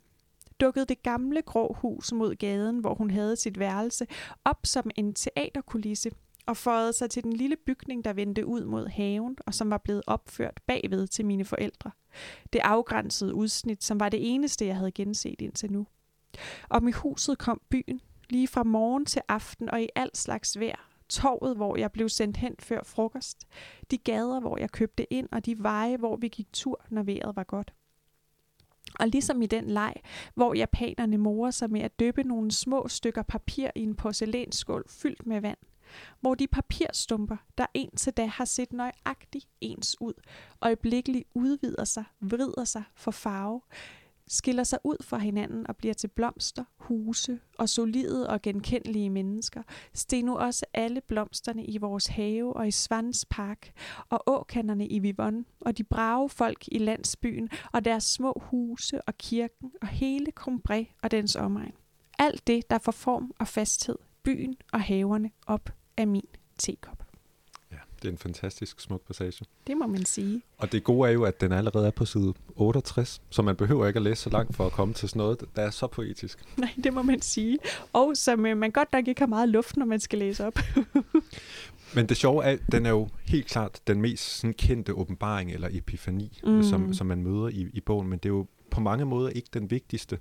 dukkede 0.61 0.87
det 0.87 1.03
gamle 1.03 1.43
grå 1.43 1.77
hus 1.81 2.13
mod 2.13 2.35
gaden, 2.35 2.79
hvor 2.79 2.95
hun 2.95 3.11
havde 3.11 3.37
sit 3.37 3.59
værelse, 3.59 4.07
op 4.45 4.61
som 4.65 4.91
en 4.97 5.15
teaterkulisse 5.15 6.11
og 6.47 6.57
føjede 6.57 6.93
sig 6.93 7.11
til 7.11 7.25
den 7.25 7.33
lille 7.33 7.57
bygning, 7.67 8.05
der 8.05 8.13
vendte 8.13 8.47
ud 8.47 8.65
mod 8.65 8.87
haven, 8.87 9.37
og 9.47 9.55
som 9.55 9.71
var 9.71 9.79
blevet 9.79 10.03
opført 10.07 10.61
bagved 10.67 11.07
til 11.07 11.27
mine 11.27 11.45
forældre. 11.45 11.91
Det 12.53 12.61
afgrænsede 12.65 13.35
udsnit, 13.35 13.85
som 13.85 14.01
var 14.01 14.09
det 14.09 14.35
eneste, 14.35 14.67
jeg 14.67 14.77
havde 14.77 14.93
genset 14.93 15.41
indtil 15.41 15.73
nu. 15.73 15.87
Og 16.69 16.89
i 16.89 16.93
huset 16.93 17.39
kom 17.39 17.61
byen, 17.71 18.01
lige 18.31 18.49
fra 18.49 18.63
morgen 18.63 19.07
til 19.07 19.23
aften 19.29 19.71
og 19.71 19.83
i 19.83 19.89
al 19.95 20.11
slags 20.15 20.61
vejr. 20.61 20.91
Torvet, 21.09 21.57
hvor 21.57 21.77
jeg 21.77 21.93
blev 21.93 22.09
sendt 22.09 22.37
hen 22.37 22.55
før 22.59 22.83
frokost. 22.85 23.47
De 23.91 23.99
gader, 23.99 24.41
hvor 24.41 24.59
jeg 24.59 24.71
købte 24.71 25.13
ind, 25.13 25.29
og 25.33 25.47
de 25.47 25.59
veje, 25.59 25.97
hvor 25.97 26.17
vi 26.17 26.29
gik 26.29 26.53
tur, 26.53 26.85
når 26.91 27.03
vejret 27.03 27.37
var 27.37 27.45
godt. 27.45 27.75
Og 28.95 29.09
ligesom 29.09 29.43
i 29.43 29.47
den 29.47 29.71
leg, 29.71 29.95
hvor 30.35 30.55
japanerne 30.55 31.19
morer 31.19 31.51
sig 31.51 31.71
med 31.71 31.81
at 31.81 32.01
dyppe 32.01 32.23
nogle 32.23 32.53
små 32.53 32.89
stykker 32.89 33.23
papir 33.23 33.71
i 33.75 33.83
en 33.83 33.95
porcelænsskål 33.95 34.85
fyldt 34.89 35.27
med 35.27 35.41
vand, 35.41 35.59
hvor 36.21 36.35
de 36.35 36.47
papirstumper, 36.47 37.37
der 37.59 37.67
indtil 37.75 38.13
da 38.13 38.27
har 38.27 38.45
set 38.45 38.73
nøjagtigt 38.73 39.49
ens 39.61 39.97
ud, 40.01 40.15
øjeblikkeligt 40.61 41.29
udvider 41.35 41.85
sig, 41.85 42.05
vrider 42.21 42.65
sig 42.65 42.83
for 42.95 43.11
farve, 43.11 43.61
skiller 44.31 44.65
sig 44.65 44.79
ud 44.85 44.97
fra 45.01 45.19
hinanden 45.19 45.67
og 45.67 45.77
bliver 45.77 45.95
til 45.95 46.09
blomster, 46.09 46.65
huse 46.77 47.41
og 47.59 47.69
solide 47.69 48.29
og 48.29 48.43
genkendelige 48.43 49.11
mennesker. 49.11 49.63
Sten 49.95 50.25
nu 50.25 50.37
også 50.37 50.67
alle 50.75 51.01
blomsterne 51.01 51.65
i 51.65 51.79
vores 51.79 52.07
have 52.07 52.57
og 52.57 52.69
i 52.69 52.71
Svans 52.71 53.27
Park, 53.31 53.73
og 54.09 54.23
åkanderne 54.27 54.87
i 54.89 54.99
Vivon, 54.99 55.47
og 55.61 55.79
de 55.79 55.85
brave 55.85 56.29
folk 56.29 56.69
i 56.69 56.79
landsbyen, 56.79 57.49
og 57.73 57.85
deres 57.85 58.05
små 58.05 58.43
huse 58.51 59.03
og 59.03 59.19
kirken, 59.19 59.73
og 59.83 59.89
hele 59.89 60.27
Combré 60.41 60.85
og 61.03 61.11
dens 61.11 61.37
omegn. 61.37 61.73
Alt 62.19 62.47
det, 62.47 62.71
der 62.71 62.79
får 62.79 62.93
form 62.93 63.33
og 63.39 63.49
fasthed, 63.49 63.97
byen 64.23 64.57
og 64.73 64.81
haverne 64.81 65.31
op 65.47 65.71
af 65.97 66.07
min 66.07 66.29
tekop. 66.59 67.10
Det 68.03 68.09
er 68.09 68.13
en 68.13 68.19
fantastisk 68.19 68.81
smuk 68.81 69.07
passage. 69.07 69.45
Det 69.67 69.77
må 69.77 69.87
man 69.87 70.05
sige. 70.05 70.43
Og 70.59 70.73
det 70.73 70.85
gode 70.85 71.09
er 71.09 71.13
jo, 71.13 71.25
at 71.25 71.41
den 71.41 71.53
allerede 71.53 71.87
er 71.87 71.91
på 71.91 72.05
side 72.05 72.35
68, 72.57 73.23
så 73.31 73.43
man 73.43 73.57
behøver 73.57 73.87
ikke 73.87 73.97
at 73.97 74.03
læse 74.03 74.23
så 74.23 74.31
langt 74.31 74.57
for 74.57 74.67
at 74.67 74.73
komme 74.73 74.95
til 74.95 75.09
sådan 75.09 75.21
noget, 75.21 75.45
der 75.57 75.63
er 75.63 75.71
så 75.71 75.87
poetisk. 75.87 76.39
Nej, 76.57 76.71
det 76.85 76.93
må 76.93 77.03
man 77.03 77.23
sige. 77.23 77.59
Og 77.93 78.17
som 78.17 78.47
øh, 78.47 78.57
man 78.57 78.71
godt 78.71 78.93
nok 78.93 79.09
ikke 79.09 79.21
har 79.21 79.27
meget 79.27 79.49
luft, 79.49 79.77
når 79.77 79.87
man 79.87 80.01
skal 80.01 80.19
læse 80.19 80.47
op. 80.47 80.59
Men 81.95 82.07
det 82.07 82.17
sjove 82.17 82.45
er, 82.45 82.57
den 82.73 82.87
er 82.87 82.91
jo 82.91 83.09
helt 83.27 83.47
klart 83.47 83.81
den 83.87 84.01
mest 84.01 84.39
sådan, 84.39 84.55
kendte 84.55 84.95
åbenbaring 84.95 85.53
eller 85.53 85.69
epifani, 85.73 86.41
mm. 86.45 86.63
som, 86.63 86.95
som 86.95 87.07
man 87.07 87.23
møder 87.23 87.49
i, 87.49 87.71
i 87.73 87.81
bogen, 87.81 88.09
men 88.09 88.19
det 88.19 88.25
er 88.25 88.35
jo 88.35 88.47
på 88.71 88.81
mange 88.81 89.05
måder 89.05 89.31
ikke 89.31 89.49
den 89.55 89.71
vigtigste. 89.71 90.19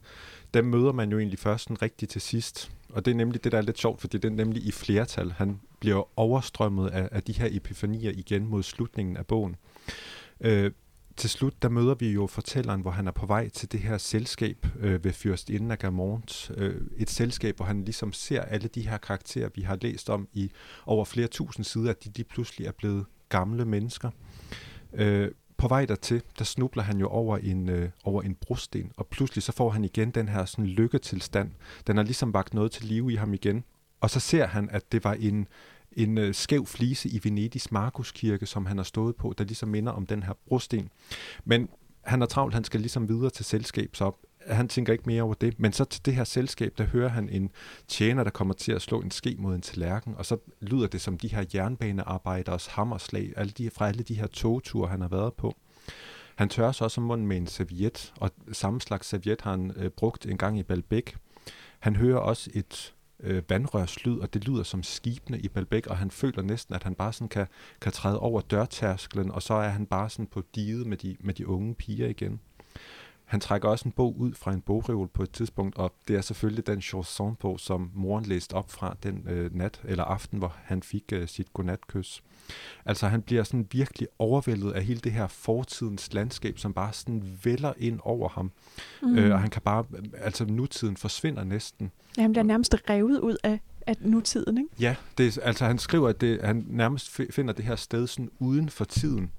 Dem 0.54 0.66
møder 0.66 0.92
man 0.92 1.12
jo 1.12 1.18
egentlig 1.18 1.40
først 1.40 1.64
sådan 1.64 1.82
rigtig 1.82 2.10
til 2.10 2.22
sidst. 2.22 2.72
Og 2.90 3.06
det 3.06 3.12
er 3.12 3.16
nemlig 3.16 3.44
det, 3.44 3.52
der 3.52 3.58
er 3.58 3.62
lidt 3.62 3.80
sjovt, 3.80 4.02
fordi 4.02 4.18
det 4.18 4.32
er 4.32 4.36
nemlig 4.36 4.66
i 4.68 4.72
flertal. 4.72 5.32
Han 5.32 5.60
bliver 5.80 6.20
overstrømmet 6.20 6.90
af, 6.90 7.10
af 7.12 7.24
de 7.24 7.34
her 7.34 7.48
epifanier 7.52 8.12
igen 8.16 8.46
mod 8.48 8.64
slutningen 8.64 9.18
af 9.18 9.28
bogen. 9.28 9.56
Øh, 10.42 10.72
til 11.20 11.30
slut, 11.30 11.62
der 11.62 11.70
møder 11.70 11.96
vi 11.96 12.12
jo 12.12 12.28
fortælleren, 12.28 12.82
hvor 12.82 12.92
han 12.92 13.08
er 13.08 13.12
på 13.12 13.26
vej 13.26 13.50
til 13.50 13.72
det 13.72 13.80
her 13.80 13.98
selskab 13.98 14.68
øh, 14.80 15.04
ved 15.04 15.14
Fyrst 15.14 15.50
Inden 15.50 15.72
af 15.72 15.80
Gamont. 15.80 16.52
Øh, 16.58 16.82
et 16.98 17.10
selskab, 17.10 17.56
hvor 17.56 17.66
han 17.66 17.84
ligesom 17.84 18.14
ser 18.14 18.42
alle 18.42 18.68
de 18.68 18.90
her 18.90 18.98
karakterer, 18.98 19.50
vi 19.56 19.62
har 19.62 19.78
læst 19.82 20.10
om 20.10 20.28
i 20.34 20.52
over 20.86 21.06
flere 21.06 21.28
tusind 21.28 21.66
sider, 21.66 21.90
at 21.90 22.04
de, 22.04 22.10
de 22.10 22.24
pludselig 22.24 22.68
er 22.68 22.72
blevet 22.72 23.06
gamle 23.30 23.66
mennesker. 23.66 24.10
Øh, 24.94 25.32
på 25.60 25.68
vej 25.68 25.86
dertil, 25.86 26.22
der 26.40 26.46
snubler 26.46 26.84
han 26.84 26.98
jo 26.98 27.08
over 27.08 27.38
en, 27.38 27.70
øh, 27.70 27.90
over 28.04 28.22
en 28.22 28.36
brosten, 28.36 28.92
og 28.98 29.08
pludselig 29.08 29.44
så 29.44 29.52
får 29.52 29.70
han 29.70 29.84
igen 29.84 30.12
den 30.12 30.30
her 30.30 30.46
sådan 30.46 30.66
lykketilstand. 30.66 31.52
Den 31.88 31.98
har 31.98 32.04
ligesom 32.04 32.34
vagt 32.34 32.54
noget 32.54 32.72
til 32.72 32.86
live 32.86 33.14
i 33.14 33.16
ham 33.16 33.34
igen. 33.34 33.64
Og 34.02 34.10
så 34.10 34.20
ser 34.20 34.48
han, 34.48 34.70
at 34.72 34.92
det 34.92 35.04
var 35.04 35.14
en, 35.14 35.48
en 35.92 36.18
øh, 36.18 36.34
skæv 36.34 36.66
flise 36.66 37.10
i 37.10 37.20
Venedigs 37.24 37.72
Markuskirke, 37.72 38.46
som 38.46 38.66
han 38.66 38.78
har 38.78 38.84
stået 38.84 39.16
på, 39.16 39.34
der 39.38 39.44
ligesom 39.44 39.70
minder 39.70 39.92
om 39.92 40.06
den 40.06 40.24
her 40.24 40.34
brosten. 40.48 40.90
Men 41.46 41.70
han 42.02 42.22
er 42.22 42.26
travlt, 42.26 42.54
han 42.54 42.64
skal 42.64 42.80
ligesom 42.80 43.10
videre 43.10 43.30
til 43.30 43.46
selskab, 43.46 43.96
så 43.96 44.12
han 44.48 44.68
tænker 44.68 44.94
ikke 44.94 45.04
mere 45.08 45.24
over 45.24 45.34
det. 45.34 45.60
Men 45.60 45.74
så 45.74 45.86
til 45.86 46.06
det 46.06 46.16
her 46.16 46.24
selskab, 46.24 46.74
der 46.78 46.84
hører 46.84 47.10
han 47.10 47.30
en 47.30 47.52
tjener, 47.88 48.24
der 48.24 48.32
kommer 48.32 48.54
til 48.54 48.72
at 48.72 48.82
slå 48.82 49.02
en 49.02 49.12
ske 49.12 49.36
mod 49.40 49.56
en 49.56 49.62
tallerken, 49.62 50.16
og 50.16 50.26
så 50.26 50.38
lyder 50.62 50.88
det 50.88 51.02
som 51.02 51.18
de 51.18 51.28
her 51.28 51.46
jernbanearbejderes 51.54 52.68
hammerslag 52.68 53.34
alle 53.38 53.52
de, 53.52 53.70
fra 53.70 53.88
alle 53.88 54.04
de 54.04 54.14
her 54.14 54.28
togture, 54.28 54.90
han 54.90 55.02
har 55.02 55.08
været 55.08 55.34
på. 55.34 55.56
Han 56.36 56.50
tørrer 56.50 56.72
sig 56.72 56.86
også 56.86 57.02
om 57.02 57.08
munden 57.08 57.28
med 57.28 57.38
en 57.38 57.48
serviet, 57.48 58.14
og 58.18 58.32
samme 58.52 58.82
slags 58.82 59.08
serviet 59.08 59.42
har 59.42 59.52
han 59.52 59.74
øh, 59.76 59.90
brugt 59.90 60.26
en 60.26 60.38
gang 60.38 60.60
i 60.60 60.64
Balbæk. 60.64 61.16
Han 61.80 61.96
hører 61.96 62.18
også 62.18 62.50
et 62.54 62.94
øh, 63.20 63.44
vandrørslyd, 63.50 64.18
og 64.18 64.34
det 64.34 64.48
lyder 64.48 64.64
som 64.64 64.84
skibene 64.84 65.40
i 65.40 65.48
Balbæk, 65.48 65.88
og 65.88 65.98
han 65.98 66.12
føler 66.12 66.42
næsten, 66.42 66.76
at 66.76 66.84
han 66.84 66.96
bare 66.96 67.14
sådan 67.14 67.28
kan, 67.28 67.48
kan 67.82 67.92
træde 67.92 68.20
over 68.20 68.42
dørtærsklen, 68.42 69.32
og 69.32 69.42
så 69.42 69.54
er 69.54 69.70
han 69.70 69.86
bare 69.86 70.10
sådan 70.10 70.28
på 70.28 70.44
diget 70.56 70.88
med 70.88 70.98
de, 70.98 71.18
med 71.20 71.34
de 71.34 71.48
unge 71.48 71.76
piger 71.76 72.08
igen. 72.08 72.40
Han 73.30 73.40
trækker 73.40 73.70
også 73.70 73.86
en 73.86 73.92
bog 73.92 74.20
ud 74.20 74.34
fra 74.34 74.54
en 74.54 74.62
bogreol 74.62 75.08
på 75.08 75.24
et 75.24 75.32
tidspunkt, 75.32 75.78
og 75.78 75.94
det 76.08 76.16
er 76.16 76.22
selvfølgelig 76.22 76.68
den 76.68 76.82
chanson-bog, 76.82 77.60
som 77.60 77.92
moren 77.94 78.26
læste 78.26 78.54
op 78.54 78.72
fra 78.72 78.96
den 79.04 79.28
øh, 79.28 79.56
nat 79.56 79.82
eller 79.84 80.04
aften, 80.04 80.38
hvor 80.38 80.56
han 80.64 80.84
fik 80.84 81.04
øh, 81.14 81.28
sit 81.28 81.54
godnatkys. 81.54 82.24
Altså 82.86 83.08
han 83.08 83.22
bliver 83.22 83.44
sådan 83.44 83.68
virkelig 83.72 84.08
overvældet 84.20 84.72
af 84.72 84.84
hele 84.84 85.00
det 85.00 85.12
her 85.12 85.28
fortidens 85.28 86.14
landskab, 86.14 86.60
som 86.60 86.74
bare 86.74 86.94
sådan 86.94 87.40
vælder 87.44 87.74
ind 87.78 88.00
over 88.04 88.30
ham. 88.30 88.52
Mm. 89.02 89.18
Øh, 89.18 89.34
og 89.34 89.40
han 89.40 89.50
kan 89.50 89.62
bare, 89.62 89.86
altså 90.18 90.46
nutiden 90.46 90.98
forsvinder 90.98 91.44
næsten. 91.44 91.92
Ja, 92.18 92.22
han 92.22 92.32
bliver 92.32 92.44
nærmest 92.44 92.76
revet 92.90 93.20
ud 93.20 93.36
af, 93.44 93.60
af 93.88 93.96
nutiden, 94.02 94.58
ikke? 94.58 94.70
Ja, 94.80 94.96
det, 95.18 95.40
altså 95.44 95.66
han 95.66 95.78
skriver, 95.78 96.10
at 96.10 96.22
det, 96.22 96.42
han 96.44 96.66
nærmest 96.68 97.22
finder 97.32 97.54
det 97.54 97.66
her 97.66 97.76
sted 97.76 98.08
sådan 98.08 98.32
uden 98.40 98.70
for 98.70 98.86
tiden. 98.86 99.32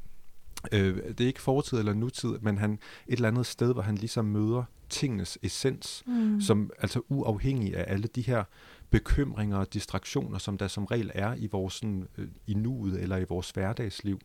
Øh, 0.73 0.97
det 0.97 1.21
er 1.21 1.27
ikke 1.27 1.43
fortid 1.43 1.79
eller 1.79 1.95
nutid, 1.95 2.39
men 2.41 2.59
han 2.59 2.73
et 2.73 2.81
eller 3.07 3.29
andet 3.29 3.47
sted, 3.47 3.73
hvor 3.73 3.83
han 3.83 3.95
ligesom 3.95 4.25
møder 4.25 4.65
tingenes 4.89 5.39
essens, 5.43 6.03
mm. 6.07 6.41
som 6.41 6.71
altså 6.79 7.03
uafhængig 7.09 7.77
af 7.77 7.93
alle 7.93 8.09
de 8.09 8.23
her 8.23 8.45
bekymringer 8.91 9.57
og 9.57 9.75
distraktioner, 9.75 10.39
som 10.39 10.59
der 10.59 10.69
som 10.69 10.85
regel 10.85 11.11
er 11.15 11.35
i 11.35 11.47
vores 11.47 11.75
sådan, 11.75 12.09
øh, 12.19 12.29
i 12.47 12.55
nuet 12.55 13.03
eller 13.03 13.17
i 13.17 13.25
vores 13.29 13.51
hverdagsliv. 13.51 14.21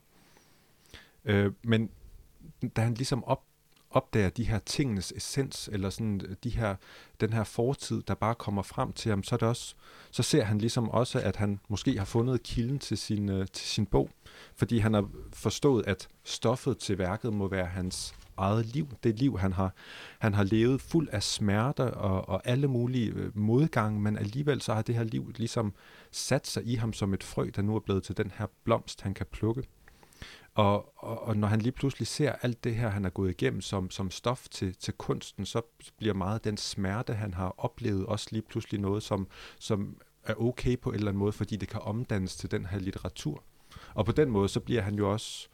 Øh, 1.25 1.51
men 1.63 1.89
da 2.75 2.81
han 2.81 2.93
ligesom 2.93 3.23
op, 3.23 3.43
opdager 3.95 4.29
de 4.29 4.43
her 4.43 4.59
tingenes 4.59 5.13
essens, 5.15 5.69
eller 5.71 5.89
sådan 5.89 6.21
øh, 6.29 6.35
de 6.43 6.49
her, 6.49 6.75
den 7.21 7.33
her 7.33 7.43
fortid, 7.43 8.01
der 8.01 8.13
bare 8.13 8.35
kommer 8.35 8.61
frem 8.61 8.93
til 8.93 9.09
ham, 9.09 9.23
så, 9.23 9.35
er 9.35 9.37
det 9.37 9.47
også, 9.47 9.75
så 10.11 10.23
ser 10.23 10.43
han 10.43 10.57
ligesom 10.57 10.89
også, 10.89 11.19
at 11.19 11.35
han 11.35 11.59
måske 11.69 11.97
har 11.97 12.05
fundet 12.05 12.43
kilden 12.43 12.79
til 12.79 12.97
sin, 12.97 13.29
øh, 13.29 13.47
til 13.53 13.67
sin 13.67 13.85
bog, 13.85 14.09
fordi 14.55 14.77
han 14.77 14.93
har 14.93 15.09
forstået, 15.33 15.87
at 15.87 16.07
stoffet 16.23 16.77
til 16.77 16.97
værket 16.97 17.33
må 17.33 17.47
være 17.47 17.65
hans 17.65 18.15
eget 18.37 18.65
liv, 18.65 18.87
det 19.03 19.19
liv, 19.19 19.39
han 19.39 19.53
har, 19.53 19.73
han 20.19 20.33
har 20.33 20.43
levet 20.43 20.81
fuld 20.81 21.09
af 21.11 21.23
smerter 21.23 21.85
og, 21.91 22.29
og 22.29 22.41
alle 22.45 22.67
mulige 22.67 23.11
øh, 23.11 23.37
modgange, 23.37 23.99
men 23.99 24.17
alligevel 24.17 24.61
så 24.61 24.73
har 24.73 24.81
det 24.81 24.95
her 24.95 25.03
liv 25.03 25.33
ligesom 25.35 25.73
sat 26.11 26.47
sig 26.47 26.65
i 26.65 26.75
ham 26.75 26.93
som 26.93 27.13
et 27.13 27.23
frø, 27.23 27.49
der 27.55 27.61
nu 27.61 27.75
er 27.75 27.79
blevet 27.79 28.03
til 28.03 28.17
den 28.17 28.31
her 28.37 28.45
blomst, 28.63 29.01
han 29.01 29.13
kan 29.13 29.25
plukke. 29.31 29.63
Og, 30.53 31.03
og, 31.03 31.23
og 31.23 31.37
når 31.37 31.47
han 31.47 31.61
lige 31.61 31.71
pludselig 31.71 32.07
ser 32.07 32.31
alt 32.31 32.63
det 32.63 32.75
her, 32.75 32.89
han 32.89 33.05
er 33.05 33.09
gået 33.09 33.29
igennem 33.29 33.61
som, 33.61 33.89
som 33.89 34.11
stof 34.11 34.47
til, 34.49 34.75
til 34.75 34.93
kunsten, 34.93 35.45
så 35.45 35.61
bliver 35.97 36.13
meget 36.13 36.43
den 36.43 36.57
smerte, 36.57 37.13
han 37.13 37.33
har 37.33 37.55
oplevet, 37.57 38.05
også 38.05 38.27
lige 38.31 38.41
pludselig 38.41 38.81
noget, 38.81 39.03
som, 39.03 39.27
som 39.59 39.97
er 40.23 40.33
okay 40.41 40.79
på 40.79 40.89
en 40.89 40.95
eller 40.95 41.07
anden 41.07 41.19
måde, 41.19 41.31
fordi 41.31 41.55
det 41.55 41.69
kan 41.69 41.81
omdannes 41.81 42.35
til 42.35 42.51
den 42.51 42.65
her 42.65 42.79
litteratur. 42.79 43.43
Og 43.93 44.05
på 44.05 44.11
den 44.11 44.29
måde, 44.29 44.49
så 44.49 44.59
bliver 44.59 44.81
han 44.81 44.95
jo 44.95 45.11
også 45.11 45.47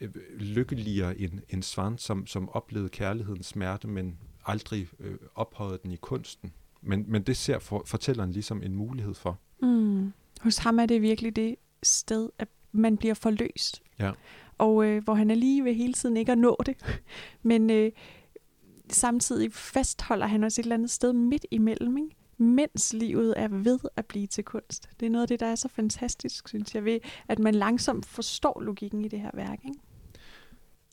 øh, 0.00 0.10
lykkeligere 0.38 1.18
end, 1.18 1.40
end 1.48 1.62
Svand, 1.62 1.98
som, 1.98 2.26
som 2.26 2.48
oplevede 2.48 2.88
kærlighedens 2.88 3.46
smerte, 3.46 3.88
men 3.88 4.18
aldrig 4.46 4.88
øh, 5.00 5.16
ophøjede 5.34 5.78
den 5.82 5.92
i 5.92 5.96
kunsten. 5.96 6.52
Men, 6.82 7.04
men 7.08 7.22
det 7.22 7.36
ser 7.36 7.58
for, 7.58 7.82
fortælleren 7.86 8.30
ligesom 8.30 8.62
en 8.62 8.74
mulighed 8.74 9.14
for. 9.14 9.38
Mm. 9.62 10.12
Hos 10.40 10.56
ham 10.56 10.78
er 10.78 10.86
det 10.86 11.02
virkelig 11.02 11.36
det 11.36 11.56
sted, 11.82 12.30
at 12.38 12.48
man 12.74 12.96
bliver 12.96 13.14
forløst. 13.14 13.82
Ja. 13.98 14.10
Og 14.58 14.84
øh, 14.84 15.04
hvor 15.04 15.14
han 15.14 15.30
er 15.30 15.34
lige 15.34 15.64
ved 15.64 15.74
hele 15.74 15.92
tiden 15.92 16.16
ikke 16.16 16.32
at 16.32 16.38
nå 16.38 16.56
det. 16.66 17.02
Men 17.42 17.70
øh, 17.70 17.92
samtidig 18.90 19.52
fastholder 19.52 20.26
han 20.26 20.44
også 20.44 20.60
et 20.60 20.64
eller 20.64 20.74
andet 20.74 20.90
sted 20.90 21.12
midt 21.12 21.46
imellem, 21.50 21.96
ikke? 21.96 22.16
mens 22.38 22.92
livet 22.92 23.34
er 23.36 23.48
ved 23.48 23.78
at 23.96 24.06
blive 24.06 24.26
til 24.26 24.44
kunst. 24.44 24.88
Det 25.00 25.06
er 25.06 25.10
noget 25.10 25.22
af 25.22 25.28
det, 25.28 25.40
der 25.40 25.46
er 25.46 25.54
så 25.54 25.68
fantastisk, 25.68 26.48
synes 26.48 26.74
jeg, 26.74 26.84
ved 26.84 26.98
at 27.28 27.38
man 27.38 27.54
langsomt 27.54 28.06
forstår 28.06 28.60
logikken 28.60 29.04
i 29.04 29.08
det 29.08 29.20
her 29.20 29.30
værk. 29.34 29.58
Ikke? 29.64 29.80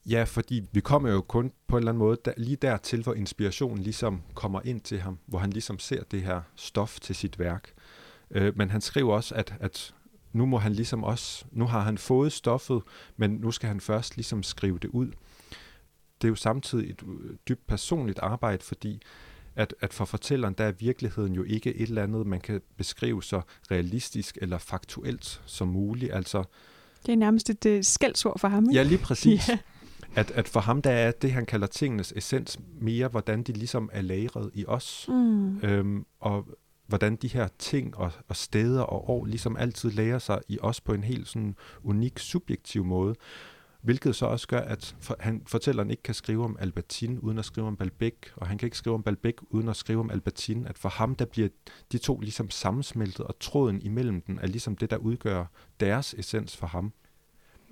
Ja, 0.06 0.24
fordi 0.24 0.62
vi 0.72 0.80
kommer 0.80 1.12
jo 1.12 1.22
kun 1.22 1.52
på 1.68 1.78
en 1.78 1.80
eller 1.80 1.92
anden 1.92 2.00
måde 2.00 2.18
der, 2.26 2.34
lige 2.38 2.56
dertil, 2.56 3.04
hvor 3.04 3.14
inspirationen 3.14 3.84
ligesom 3.84 4.22
kommer 4.34 4.62
ind 4.66 4.82
til 4.82 5.00
ham, 5.00 5.18
hvor 5.26 5.40
han 5.40 5.50
ligesom 5.50 5.80
ser 5.80 6.04
det 6.04 6.22
her 6.22 6.42
stof 6.56 7.00
til 7.00 7.16
sit 7.16 7.40
værk. 7.40 7.74
Øh, 8.32 8.58
men 8.58 8.70
han 8.70 8.82
skriver 8.82 9.14
også, 9.14 9.36
at, 9.36 9.56
at 9.60 9.96
nu 10.34 10.46
må 10.46 10.58
han 10.58 10.74
ligesom 10.74 11.04
også, 11.04 11.46
nu 11.52 11.66
har 11.66 11.80
han 11.80 11.98
fået 11.98 12.32
stoffet, 12.32 12.82
men 13.18 13.32
nu 13.32 13.52
skal 13.52 13.68
han 13.68 13.82
først 13.82 14.16
ligesom 14.16 14.44
skrive 14.44 14.80
det 14.80 14.88
ud. 14.88 15.08
Det 16.22 16.28
er 16.28 16.30
jo 16.30 16.36
samtidig 16.36 16.90
et 16.90 17.04
dybt 17.48 17.68
personligt 17.68 18.20
arbejde, 18.20 18.64
fordi 18.64 19.02
at, 19.56 19.76
at 19.80 19.94
for 19.94 20.06
fortælleren, 20.06 20.54
der 20.58 20.64
er 20.64 20.72
virkeligheden 20.72 21.34
jo 21.34 21.44
ikke 21.44 21.76
et 21.76 21.90
eller 21.90 22.04
andet, 22.04 22.28
man 22.28 22.42
kan 22.42 22.62
beskrive 22.78 23.24
så 23.24 23.42
realistisk 23.72 24.38
eller 24.42 24.58
faktuelt 24.58 25.42
som 25.46 25.68
muligt. 25.68 26.14
Altså, 26.14 26.44
det 27.06 27.12
er 27.12 27.18
nærmest 27.18 27.50
et 27.50 27.66
uh, 27.66 27.82
skældsord 27.82 28.40
for 28.40 28.48
ham, 28.48 28.64
ikke? 28.64 28.76
Ja, 28.76 28.84
lige 28.84 28.98
præcis. 28.98 29.50
ja. 29.50 29.58
At, 30.16 30.32
at 30.32 30.48
for 30.48 30.60
ham, 30.60 30.82
der 30.82 30.92
er 30.92 31.12
det, 31.12 31.32
han 31.32 31.46
kalder 31.46 31.68
tingenes 31.68 32.14
essens, 32.16 32.60
mere 32.82 33.08
hvordan 33.08 33.44
de 33.44 33.54
ligesom 33.54 33.90
er 33.94 34.02
lagret 34.02 34.52
i 34.54 34.66
os. 34.66 35.06
Mm. 35.10 35.58
Øhm, 35.60 36.06
og 36.20 36.48
hvordan 36.92 37.16
de 37.16 37.28
her 37.28 37.48
ting 37.60 37.98
og, 37.98 38.12
og 38.28 38.36
steder 38.36 38.82
og 38.82 39.10
år 39.10 39.26
ligesom 39.26 39.58
altid 39.58 39.92
lærer 39.92 40.20
sig 40.20 40.42
i 40.48 40.58
os 40.62 40.82
på 40.82 40.94
en 40.94 41.04
helt 41.04 41.28
sådan 41.28 41.56
unik, 41.84 42.20
subjektiv 42.20 42.86
måde. 42.86 43.16
Hvilket 43.82 44.16
så 44.16 44.26
også 44.26 44.48
gør, 44.48 44.60
at 44.60 44.96
for, 45.00 45.16
han, 45.20 45.42
fortælleren 45.48 45.92
ikke 45.92 46.04
kan 46.04 46.14
skrive 46.14 46.44
om 46.44 46.58
Albertin 46.60 47.20
uden 47.20 47.38
at 47.38 47.46
skrive 47.46 47.68
om 47.68 47.78
Balbec, 47.78 48.16
og 48.36 48.48
han 48.48 48.58
kan 48.58 48.68
ikke 48.68 48.78
skrive 48.78 48.96
om 48.96 49.04
Balbec 49.04 49.36
uden 49.50 49.70
at 49.70 49.76
skrive 49.76 50.00
om 50.00 50.10
Albertin. 50.10 50.66
At 50.66 50.78
for 50.78 50.90
ham, 50.90 51.16
der 51.16 51.26
bliver 51.26 51.50
de 51.92 51.98
to 51.98 52.20
ligesom 52.20 52.50
sammensmeltet, 52.50 53.26
og 53.26 53.40
tråden 53.40 53.82
imellem 53.82 54.22
den 54.22 54.40
er 54.40 54.48
ligesom 54.48 54.76
det, 54.76 54.90
der 54.90 54.98
udgør 54.98 55.46
deres 55.80 56.14
essens 56.14 56.58
for 56.58 56.68
ham. 56.68 56.94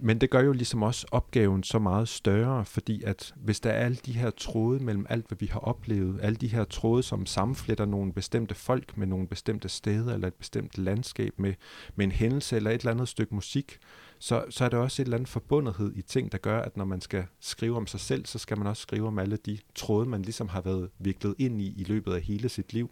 Men 0.02 0.22
det 0.22 0.30
gør 0.30 0.42
jo 0.42 0.52
ligesom 0.52 0.84
også 0.84 1.08
opgaven 1.12 1.64
så 1.64 1.80
meget 1.80 2.08
større, 2.08 2.66
fordi 2.66 3.04
at 3.04 3.34
hvis 3.36 3.60
der 3.60 3.70
er 3.70 3.86
alle 3.86 3.98
de 4.06 4.12
her 4.12 4.30
tråde 4.30 4.84
mellem 4.84 5.06
alt, 5.10 5.28
hvad 5.28 5.38
vi 5.40 5.46
har 5.46 5.60
oplevet, 5.60 6.20
alle 6.22 6.36
de 6.36 6.48
her 6.48 6.64
tråde, 6.64 7.04
som 7.04 7.26
sammenfletter 7.26 7.86
nogle 7.86 8.14
bestemte 8.14 8.56
folk 8.56 8.98
med 8.98 9.08
nogle 9.08 9.28
bestemte 9.28 9.70
steder, 9.70 10.14
eller 10.14 10.28
et 10.28 10.34
bestemt 10.34 10.78
landskab 10.78 11.34
med, 11.40 11.54
med 11.96 12.06
en 12.06 12.12
hændelse 12.12 12.56
eller 12.56 12.72
et 12.72 12.82
eller 12.82 12.92
andet 12.92 13.08
stykke 13.08 13.36
musik, 13.36 13.78
så, 14.20 14.46
så 14.50 14.66
er 14.66 14.70
der 14.70 14.78
også 14.78 15.02
et 15.02 15.06
eller 15.06 15.18
andet 15.18 15.30
forbundethed 15.30 15.96
i 15.96 16.02
ting, 16.02 16.32
der 16.32 16.38
gør, 16.38 16.60
at 16.60 16.78
når 16.78 16.86
man 16.86 17.02
skal 17.02 17.26
skrive 17.40 17.78
om 17.78 17.88
sig 17.88 18.00
selv, 18.00 18.26
så 18.26 18.40
skal 18.40 18.58
man 18.58 18.68
også 18.68 18.82
skrive 18.82 19.08
om 19.08 19.20
alle 19.20 19.38
de 19.38 19.58
tråde, 19.76 20.10
man 20.10 20.22
ligesom 20.22 20.48
har 20.48 20.62
været 20.62 20.90
viklet 21.00 21.36
ind 21.38 21.62
i 21.62 21.74
i 21.78 21.84
løbet 21.84 22.14
af 22.14 22.22
hele 22.22 22.50
sit 22.50 22.74
liv. 22.74 22.92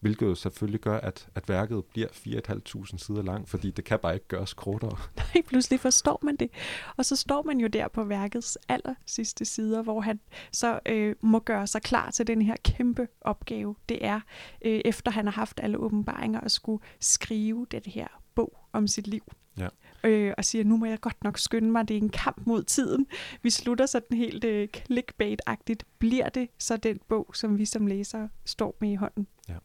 Hvilket 0.00 0.26
jo 0.26 0.34
selvfølgelig 0.34 0.80
gør, 0.80 1.00
at, 1.00 1.28
at 1.34 1.48
værket 1.48 1.84
bliver 1.84 2.08
4.500 2.08 2.98
sider 2.98 3.22
lang, 3.22 3.48
fordi 3.48 3.70
det 3.70 3.84
kan 3.84 3.98
bare 3.98 4.14
ikke 4.14 4.28
gøres 4.28 4.54
kortere. 4.54 4.98
Nej, 5.16 5.42
pludselig 5.46 5.80
forstår 5.80 6.20
man 6.22 6.36
det. 6.36 6.50
Og 6.96 7.04
så 7.04 7.16
står 7.16 7.42
man 7.42 7.60
jo 7.60 7.66
der 7.66 7.88
på 7.88 8.04
værkets 8.04 8.58
aller 8.68 8.94
sidste 9.06 9.44
sider, 9.44 9.82
hvor 9.82 10.00
han 10.00 10.20
så 10.52 10.80
øh, 10.86 11.16
må 11.20 11.38
gøre 11.38 11.66
sig 11.66 11.82
klar 11.82 12.10
til 12.10 12.26
den 12.26 12.42
her 12.42 12.56
kæmpe 12.64 13.08
opgave. 13.20 13.74
Det 13.88 14.04
er, 14.04 14.20
øh, 14.64 14.80
efter 14.84 15.10
han 15.10 15.26
har 15.26 15.32
haft 15.32 15.60
alle 15.62 15.78
åbenbaringer, 15.78 16.40
at 16.40 16.50
skulle 16.50 16.82
skrive 17.00 17.66
det 17.70 17.86
her 17.86 18.06
bog 18.34 18.58
om 18.72 18.86
sit 18.86 19.06
liv. 19.06 19.22
Ja. 19.58 19.68
Øh, 20.06 20.34
og 20.38 20.44
siger, 20.44 20.64
nu 20.64 20.76
må 20.76 20.86
jeg 20.86 21.00
godt 21.00 21.24
nok 21.24 21.38
skynde 21.38 21.70
mig, 21.70 21.88
det 21.88 21.96
er 21.96 22.00
en 22.00 22.08
kamp 22.08 22.46
mod 22.46 22.62
tiden. 22.62 23.06
Vi 23.42 23.50
slutter 23.50 23.86
sådan 23.86 24.16
helt 24.16 24.44
øh, 24.44 24.68
clickbait-agtigt. 24.76 25.82
Bliver 25.98 26.28
det 26.28 26.48
så 26.58 26.76
den 26.76 27.00
bog, 27.08 27.30
som 27.34 27.58
vi 27.58 27.64
som 27.64 27.86
læsere 27.86 28.28
står 28.44 28.76
med 28.80 28.90
i 28.90 28.94
hånden? 28.94 29.26
Ja. 29.48 29.56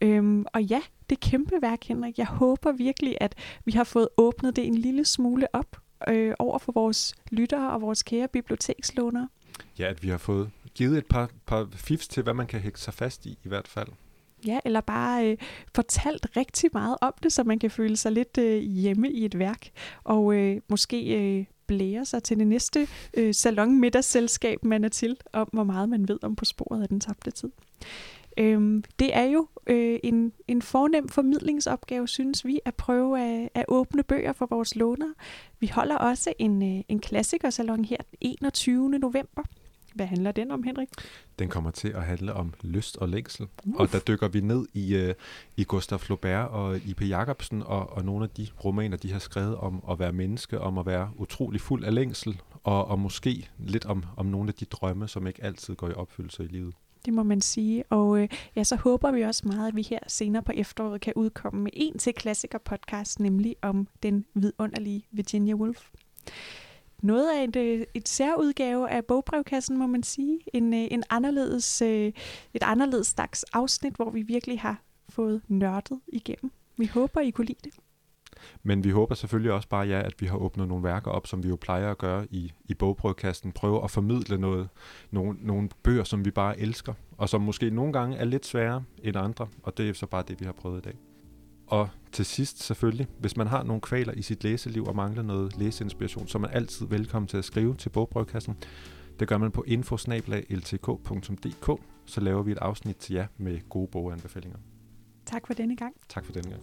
Øhm, 0.00 0.46
og 0.54 0.62
ja, 0.62 0.80
det 1.10 1.16
er 1.16 1.30
kæmpe 1.30 1.62
værk, 1.62 1.84
Henrik. 1.84 2.18
Jeg 2.18 2.26
håber 2.26 2.72
virkelig, 2.72 3.16
at 3.20 3.34
vi 3.64 3.72
har 3.72 3.84
fået 3.84 4.08
åbnet 4.16 4.56
det 4.56 4.66
en 4.66 4.74
lille 4.74 5.04
smule 5.04 5.46
op 5.52 5.76
øh, 6.08 6.34
over 6.38 6.58
for 6.58 6.72
vores 6.72 7.14
lyttere 7.30 7.72
og 7.72 7.80
vores 7.80 8.02
kære 8.02 8.28
bibliotekslånere. 8.28 9.28
Ja, 9.78 9.88
at 9.88 10.02
vi 10.02 10.08
har 10.08 10.18
fået 10.18 10.50
givet 10.74 10.98
et 10.98 11.06
par, 11.06 11.30
par 11.46 11.68
fifs 11.72 12.08
til, 12.08 12.22
hvad 12.22 12.34
man 12.34 12.46
kan 12.46 12.60
hægte 12.60 12.80
sig 12.80 12.94
fast 12.94 13.26
i, 13.26 13.38
i 13.44 13.48
hvert 13.48 13.68
fald. 13.68 13.88
Ja, 14.46 14.58
eller 14.64 14.80
bare 14.80 15.30
øh, 15.30 15.36
fortalt 15.74 16.26
rigtig 16.36 16.70
meget 16.72 16.96
om 17.00 17.12
det, 17.22 17.32
så 17.32 17.44
man 17.44 17.58
kan 17.58 17.70
føle 17.70 17.96
sig 17.96 18.12
lidt 18.12 18.38
øh, 18.38 18.62
hjemme 18.62 19.10
i 19.10 19.24
et 19.24 19.38
værk, 19.38 19.70
og 20.04 20.34
øh, 20.34 20.60
måske 20.68 21.14
øh, 21.14 21.44
blære 21.66 22.04
sig 22.04 22.22
til 22.22 22.38
det 22.38 22.46
næste 22.46 22.88
øh, 23.14 23.34
salon 23.34 23.80
middagsselskab, 23.80 24.64
man 24.64 24.84
er 24.84 24.88
til, 24.88 25.16
om 25.32 25.48
hvor 25.52 25.64
meget 25.64 25.88
man 25.88 26.08
ved 26.08 26.18
om 26.22 26.36
på 26.36 26.44
sporet 26.44 26.82
af 26.82 26.88
den 26.88 27.00
tabte 27.00 27.30
tid. 27.30 27.50
Øhm, 28.36 28.84
det 28.98 29.16
er 29.16 29.24
jo 29.24 29.48
øh, 29.66 29.98
en, 30.02 30.32
en 30.48 30.62
fornem 30.62 31.08
formidlingsopgave, 31.08 32.08
synes 32.08 32.44
vi, 32.44 32.60
at 32.64 32.74
prøve 32.74 33.20
at, 33.20 33.48
at 33.54 33.64
åbne 33.68 34.02
bøger 34.02 34.32
for 34.32 34.46
vores 34.46 34.76
lånere. 34.76 35.14
Vi 35.60 35.66
holder 35.66 35.96
også 35.96 36.32
en, 36.38 36.76
øh, 36.76 36.84
en 36.88 36.98
klassikersalon 37.00 37.84
her 37.84 37.96
den 37.96 38.18
21. 38.20 38.88
november. 38.88 39.42
Hvad 39.94 40.06
handler 40.06 40.32
den 40.32 40.50
om, 40.50 40.62
Henrik? 40.62 40.88
Den 41.42 41.50
kommer 41.50 41.70
til 41.70 41.88
at 41.88 42.02
handle 42.02 42.34
om 42.34 42.54
lyst 42.60 42.96
og 42.96 43.08
længsel. 43.08 43.48
Uh. 43.64 43.74
Og 43.76 43.92
der 43.92 43.98
dykker 43.98 44.28
vi 44.28 44.40
ned 44.40 44.66
i, 44.74 44.96
uh, 44.96 45.14
i 45.56 45.64
Gustav 45.64 45.98
Flaubert 45.98 46.48
og 46.48 46.76
I.P. 46.76 47.02
Jacobsen 47.08 47.62
og, 47.62 47.92
og 47.92 48.04
nogle 48.04 48.24
af 48.24 48.30
de 48.30 48.48
romaner, 48.64 48.96
de 48.96 49.12
har 49.12 49.18
skrevet 49.18 49.56
om 49.56 49.84
at 49.90 49.98
være 49.98 50.12
menneske, 50.12 50.60
om 50.60 50.78
at 50.78 50.86
være 50.86 51.10
utrolig 51.16 51.60
fuld 51.60 51.84
af 51.84 51.94
længsel, 51.94 52.40
og, 52.64 52.88
og 52.88 52.98
måske 52.98 53.50
lidt 53.58 53.84
om, 53.84 54.04
om 54.16 54.26
nogle 54.26 54.48
af 54.48 54.54
de 54.54 54.64
drømme, 54.64 55.08
som 55.08 55.26
ikke 55.26 55.44
altid 55.44 55.74
går 55.74 55.88
i 55.88 55.92
opfyldelse 55.92 56.44
i 56.44 56.46
livet. 56.46 56.74
Det 57.04 57.14
må 57.14 57.22
man 57.22 57.40
sige. 57.40 57.84
Og 57.90 58.18
øh, 58.18 58.28
ja, 58.56 58.64
så 58.64 58.76
håber 58.76 59.12
vi 59.12 59.22
også 59.22 59.48
meget, 59.48 59.68
at 59.68 59.76
vi 59.76 59.82
her 59.82 59.98
senere 60.06 60.42
på 60.42 60.52
efteråret 60.54 61.00
kan 61.00 61.12
udkomme 61.16 61.62
med 61.62 61.70
en 61.74 61.98
til 61.98 62.14
klassiker 62.14 62.58
podcast, 62.58 63.20
nemlig 63.20 63.56
om 63.62 63.88
den 64.02 64.24
vidunderlige 64.34 65.06
Virginia 65.10 65.54
Woolf. 65.54 65.88
Noget 67.02 67.38
af 67.38 67.44
et, 67.44 67.56
øh, 67.56 67.86
et 67.94 68.08
særudgave 68.08 68.90
af 68.90 69.04
bogbrevkassen, 69.04 69.78
må 69.78 69.86
man 69.86 70.02
sige. 70.02 70.40
En, 70.52 70.74
øh, 70.74 70.86
en 70.90 71.02
anderledes, 71.10 71.82
øh, 71.82 72.12
et 72.54 72.62
anderledes 72.62 73.06
slags 73.06 73.44
afsnit, 73.44 73.96
hvor 73.96 74.10
vi 74.10 74.22
virkelig 74.22 74.60
har 74.60 74.82
fået 75.08 75.42
nørdet 75.48 76.00
igennem. 76.08 76.52
Vi 76.76 76.86
håber, 76.86 77.20
I 77.20 77.30
kunne 77.30 77.46
lide 77.46 77.58
det. 77.64 77.72
Men 78.62 78.84
vi 78.84 78.90
håber 78.90 79.14
selvfølgelig 79.14 79.52
også 79.52 79.68
bare, 79.68 79.86
ja, 79.86 80.02
at 80.02 80.14
vi 80.20 80.26
har 80.26 80.36
åbnet 80.36 80.68
nogle 80.68 80.84
værker 80.84 81.10
op, 81.10 81.26
som 81.26 81.42
vi 81.42 81.48
jo 81.48 81.56
plejer 81.56 81.90
at 81.90 81.98
gøre 81.98 82.26
i, 82.30 82.52
i 82.64 82.74
bogprøvekasten. 82.74 83.52
Prøve 83.52 83.84
at 83.84 83.90
formidle 83.90 84.38
noget, 84.38 84.68
nogle, 85.10 85.38
nogle 85.40 85.68
bøger, 85.82 86.04
som 86.04 86.24
vi 86.24 86.30
bare 86.30 86.60
elsker, 86.60 86.94
og 87.18 87.28
som 87.28 87.40
måske 87.40 87.70
nogle 87.70 87.92
gange 87.92 88.16
er 88.16 88.24
lidt 88.24 88.46
sværere 88.46 88.84
end 89.02 89.16
andre, 89.16 89.48
og 89.62 89.78
det 89.78 89.88
er 89.88 89.92
så 89.92 90.06
bare 90.06 90.24
det, 90.28 90.40
vi 90.40 90.44
har 90.44 90.52
prøvet 90.52 90.78
i 90.78 90.82
dag. 90.82 90.94
Og 91.72 91.88
til 92.12 92.24
sidst 92.24 92.62
selvfølgelig, 92.62 93.06
hvis 93.18 93.36
man 93.36 93.46
har 93.46 93.62
nogle 93.62 93.80
kvaler 93.80 94.12
i 94.12 94.22
sit 94.22 94.44
læseliv 94.44 94.84
og 94.84 94.96
mangler 94.96 95.22
noget 95.22 95.58
læseinspiration, 95.58 96.28
så 96.28 96.38
er 96.38 96.40
man 96.40 96.50
altid 96.50 96.86
velkommen 96.86 97.28
til 97.28 97.36
at 97.36 97.44
skrive 97.44 97.74
til 97.74 97.88
Bogbrødkassen. 97.88 98.56
Det 99.20 99.28
gør 99.28 99.38
man 99.38 99.50
på 99.50 99.64
infosnablag.ltk.dk, 99.66 101.80
så 102.06 102.20
laver 102.20 102.42
vi 102.42 102.52
et 102.52 102.58
afsnit 102.58 102.96
til 102.96 103.14
jer 103.14 103.26
med 103.36 103.68
gode 103.68 103.88
boganbefalinger. 103.88 104.58
Tak 105.26 105.46
for 105.46 105.54
denne 105.54 105.76
gang. 105.76 105.94
Tak 106.08 106.24
for 106.24 106.32
denne 106.32 106.50
gang. 106.50 106.62